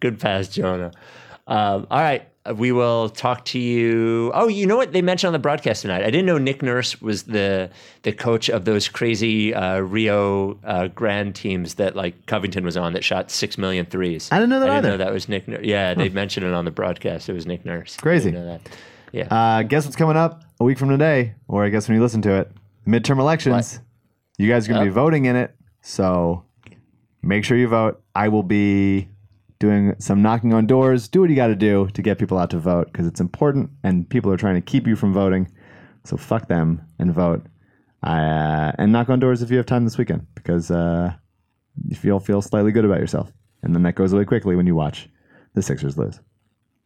Good 0.00 0.18
pass, 0.20 0.48
Jonah. 0.48 0.90
Um, 1.46 1.86
all 1.90 2.00
right. 2.00 2.28
We 2.54 2.72
will 2.72 3.08
talk 3.08 3.44
to 3.46 3.58
you. 3.58 4.30
Oh, 4.34 4.48
you 4.48 4.66
know 4.66 4.76
what 4.76 4.92
they 4.92 5.02
mentioned 5.02 5.28
on 5.28 5.32
the 5.32 5.38
broadcast 5.38 5.82
tonight? 5.82 6.02
I 6.02 6.10
didn't 6.10 6.26
know 6.26 6.38
Nick 6.38 6.62
Nurse 6.62 7.00
was 7.00 7.24
the 7.24 7.70
the 8.02 8.12
coach 8.12 8.48
of 8.48 8.64
those 8.64 8.88
crazy 8.88 9.54
uh, 9.54 9.78
Rio 9.78 10.58
uh, 10.64 10.88
Grande 10.88 11.34
teams 11.34 11.74
that 11.74 11.96
like 11.96 12.26
Covington 12.26 12.64
was 12.64 12.76
on 12.76 12.92
that 12.92 13.04
shot 13.04 13.30
six 13.30 13.58
million 13.58 13.86
threes. 13.86 14.28
I 14.30 14.36
didn't 14.36 14.50
know 14.50 14.60
that 14.60 14.70
I 14.70 14.76
didn't 14.76 14.86
either. 14.86 14.98
know 14.98 15.04
that 15.04 15.12
was 15.12 15.28
Nick. 15.28 15.48
Nurse. 15.48 15.64
Yeah, 15.64 15.94
they 15.94 16.08
mentioned 16.08 16.46
it 16.46 16.52
on 16.52 16.64
the 16.64 16.70
broadcast. 16.70 17.28
It 17.28 17.32
was 17.32 17.46
Nick 17.46 17.64
Nurse. 17.64 17.96
Crazy. 17.96 18.30
didn't 18.30 18.46
know 18.46 18.52
that. 18.52 18.78
Yeah. 19.12 19.34
Uh, 19.34 19.62
guess 19.62 19.84
what's 19.84 19.96
coming 19.96 20.16
up 20.16 20.42
a 20.60 20.64
week 20.64 20.78
from 20.78 20.88
today, 20.90 21.34
or 21.48 21.64
I 21.64 21.68
guess 21.70 21.88
when 21.88 21.96
you 21.96 22.02
listen 22.02 22.22
to 22.22 22.34
it, 22.34 22.50
midterm 22.86 23.18
elections. 23.18 23.80
You 24.38 24.48
guys 24.50 24.68
are 24.68 24.72
going 24.72 24.84
to 24.84 24.90
be 24.90 24.94
voting 24.94 25.24
in 25.24 25.34
it, 25.36 25.54
so 25.80 26.44
make 27.22 27.44
sure 27.44 27.56
you 27.56 27.68
vote. 27.68 28.02
I 28.14 28.28
will 28.28 28.42
be 28.42 29.08
doing 29.58 29.94
some 29.98 30.22
knocking 30.22 30.52
on 30.52 30.66
doors. 30.66 31.08
Do 31.08 31.20
what 31.20 31.30
you 31.30 31.36
got 31.36 31.48
to 31.48 31.56
do 31.56 31.88
to 31.94 32.02
get 32.02 32.18
people 32.18 32.38
out 32.38 32.50
to 32.50 32.58
vote 32.58 32.86
because 32.86 33.06
it's 33.06 33.20
important, 33.20 33.70
and 33.82 34.08
people 34.08 34.32
are 34.32 34.36
trying 34.36 34.54
to 34.56 34.60
keep 34.60 34.86
you 34.86 34.96
from 34.96 35.12
voting. 35.12 35.50
So 36.04 36.16
fuck 36.16 36.48
them 36.48 36.82
and 36.98 37.12
vote. 37.12 37.44
Uh, 38.02 38.72
and 38.78 38.92
knock 38.92 39.08
on 39.08 39.18
doors 39.18 39.42
if 39.42 39.50
you 39.50 39.56
have 39.56 39.66
time 39.66 39.84
this 39.84 39.98
weekend 39.98 40.26
because 40.34 40.70
uh, 40.70 41.12
you 41.88 41.96
feel 41.96 42.20
feel 42.20 42.40
slightly 42.40 42.70
good 42.70 42.84
about 42.84 43.00
yourself, 43.00 43.32
and 43.62 43.74
then 43.74 43.82
that 43.82 43.94
goes 43.94 44.12
away 44.12 44.24
quickly 44.24 44.54
when 44.54 44.66
you 44.66 44.74
watch 44.74 45.08
the 45.54 45.62
Sixers 45.62 45.96
lose. 45.96 46.20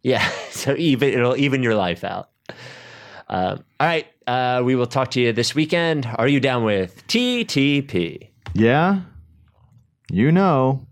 Yeah, 0.03 0.27
so 0.51 0.75
even 0.77 1.11
it'll 1.11 1.37
even 1.37 1.63
your 1.63 1.75
life 1.75 2.05
out. 2.05 2.31
Um, 3.29 3.65
all 3.79 3.87
right, 3.87 4.07
uh, 4.27 4.63
we 4.65 4.75
will 4.75 4.87
talk 4.87 5.11
to 5.13 5.21
you 5.21 5.33
this 5.33 5.55
weekend. 5.55 6.09
Are 6.17 6.27
you 6.27 6.41
down 6.41 6.65
with 6.65 7.07
TTP? 7.07 8.31
Yeah, 8.55 9.03
you 10.11 10.33
know, 10.33 10.87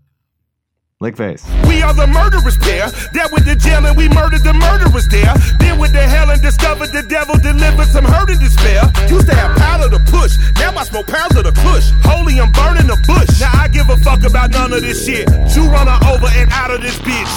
lick 1.01 1.15
face. 1.15 1.47
We 1.65 1.81
are 1.81 1.93
the 1.93 2.07
murderers 2.07 2.57
pair. 2.57 2.91
That 3.15 3.31
went 3.31 3.47
to 3.47 3.55
jail 3.55 3.85
and 3.87 3.95
we 3.95 4.09
murdered 4.11 4.43
the 4.43 4.51
murderers 4.51 5.07
there. 5.07 5.31
Then 5.55 5.79
went 5.79 5.93
to 5.93 6.03
hell 6.03 6.29
and 6.29 6.41
discovered 6.41 6.91
the 6.91 7.07
devil 7.07 7.39
delivered 7.39 7.87
some 7.87 8.03
hurt 8.03 8.27
and 8.27 8.39
despair. 8.39 8.83
Used 9.07 9.31
to 9.31 9.35
have 9.35 9.55
powder 9.55 9.87
to 9.87 9.99
push. 10.11 10.35
Now 10.59 10.75
I 10.75 10.83
smoke 10.83 11.07
pounds 11.07 11.39
of 11.39 11.47
the 11.47 11.55
kush. 11.55 11.87
Holy, 12.03 12.35
I'm 12.35 12.51
burning 12.51 12.91
the 12.91 12.99
bush. 13.07 13.39
Now 13.39 13.47
I 13.55 13.69
give 13.71 13.87
a 13.87 13.95
fuck 14.03 14.27
about 14.27 14.51
none 14.51 14.73
of 14.73 14.81
this 14.83 15.07
shit. 15.07 15.23
You 15.55 15.71
run 15.71 15.87
her 15.87 15.99
over 16.11 16.27
and 16.35 16.51
out 16.51 16.75
of 16.75 16.83
this 16.83 16.99
bitch. 16.99 17.31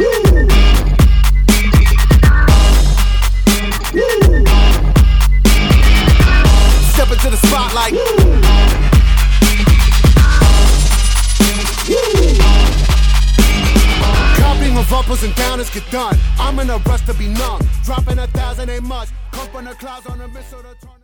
Woo. 0.00 0.48
Woo. 3.92 4.40
Step 6.96 7.12
into 7.12 7.28
the 7.28 7.36
spotlight. 7.44 7.92
Copying 14.36 14.76
of 14.76 14.92
uppers 14.92 15.24
and 15.24 15.32
downers 15.34 15.72
get 15.74 15.90
done. 15.90 16.16
I'm 16.38 16.58
in 16.60 16.70
a 16.70 16.78
rush 16.78 17.04
to 17.06 17.14
be 17.14 17.26
numb. 17.26 17.60
Dropping 17.84 18.18
a 18.18 18.28
thousand 18.28 18.70
ain't 18.70 18.84
much. 18.84 19.08
Come 19.32 19.48
from 19.48 19.64
the 19.64 19.74
clouds 19.74 20.06
on 20.06 20.20
a 20.20 20.28
missile 20.28 20.62
to 20.62 20.86
turn. 20.86 20.99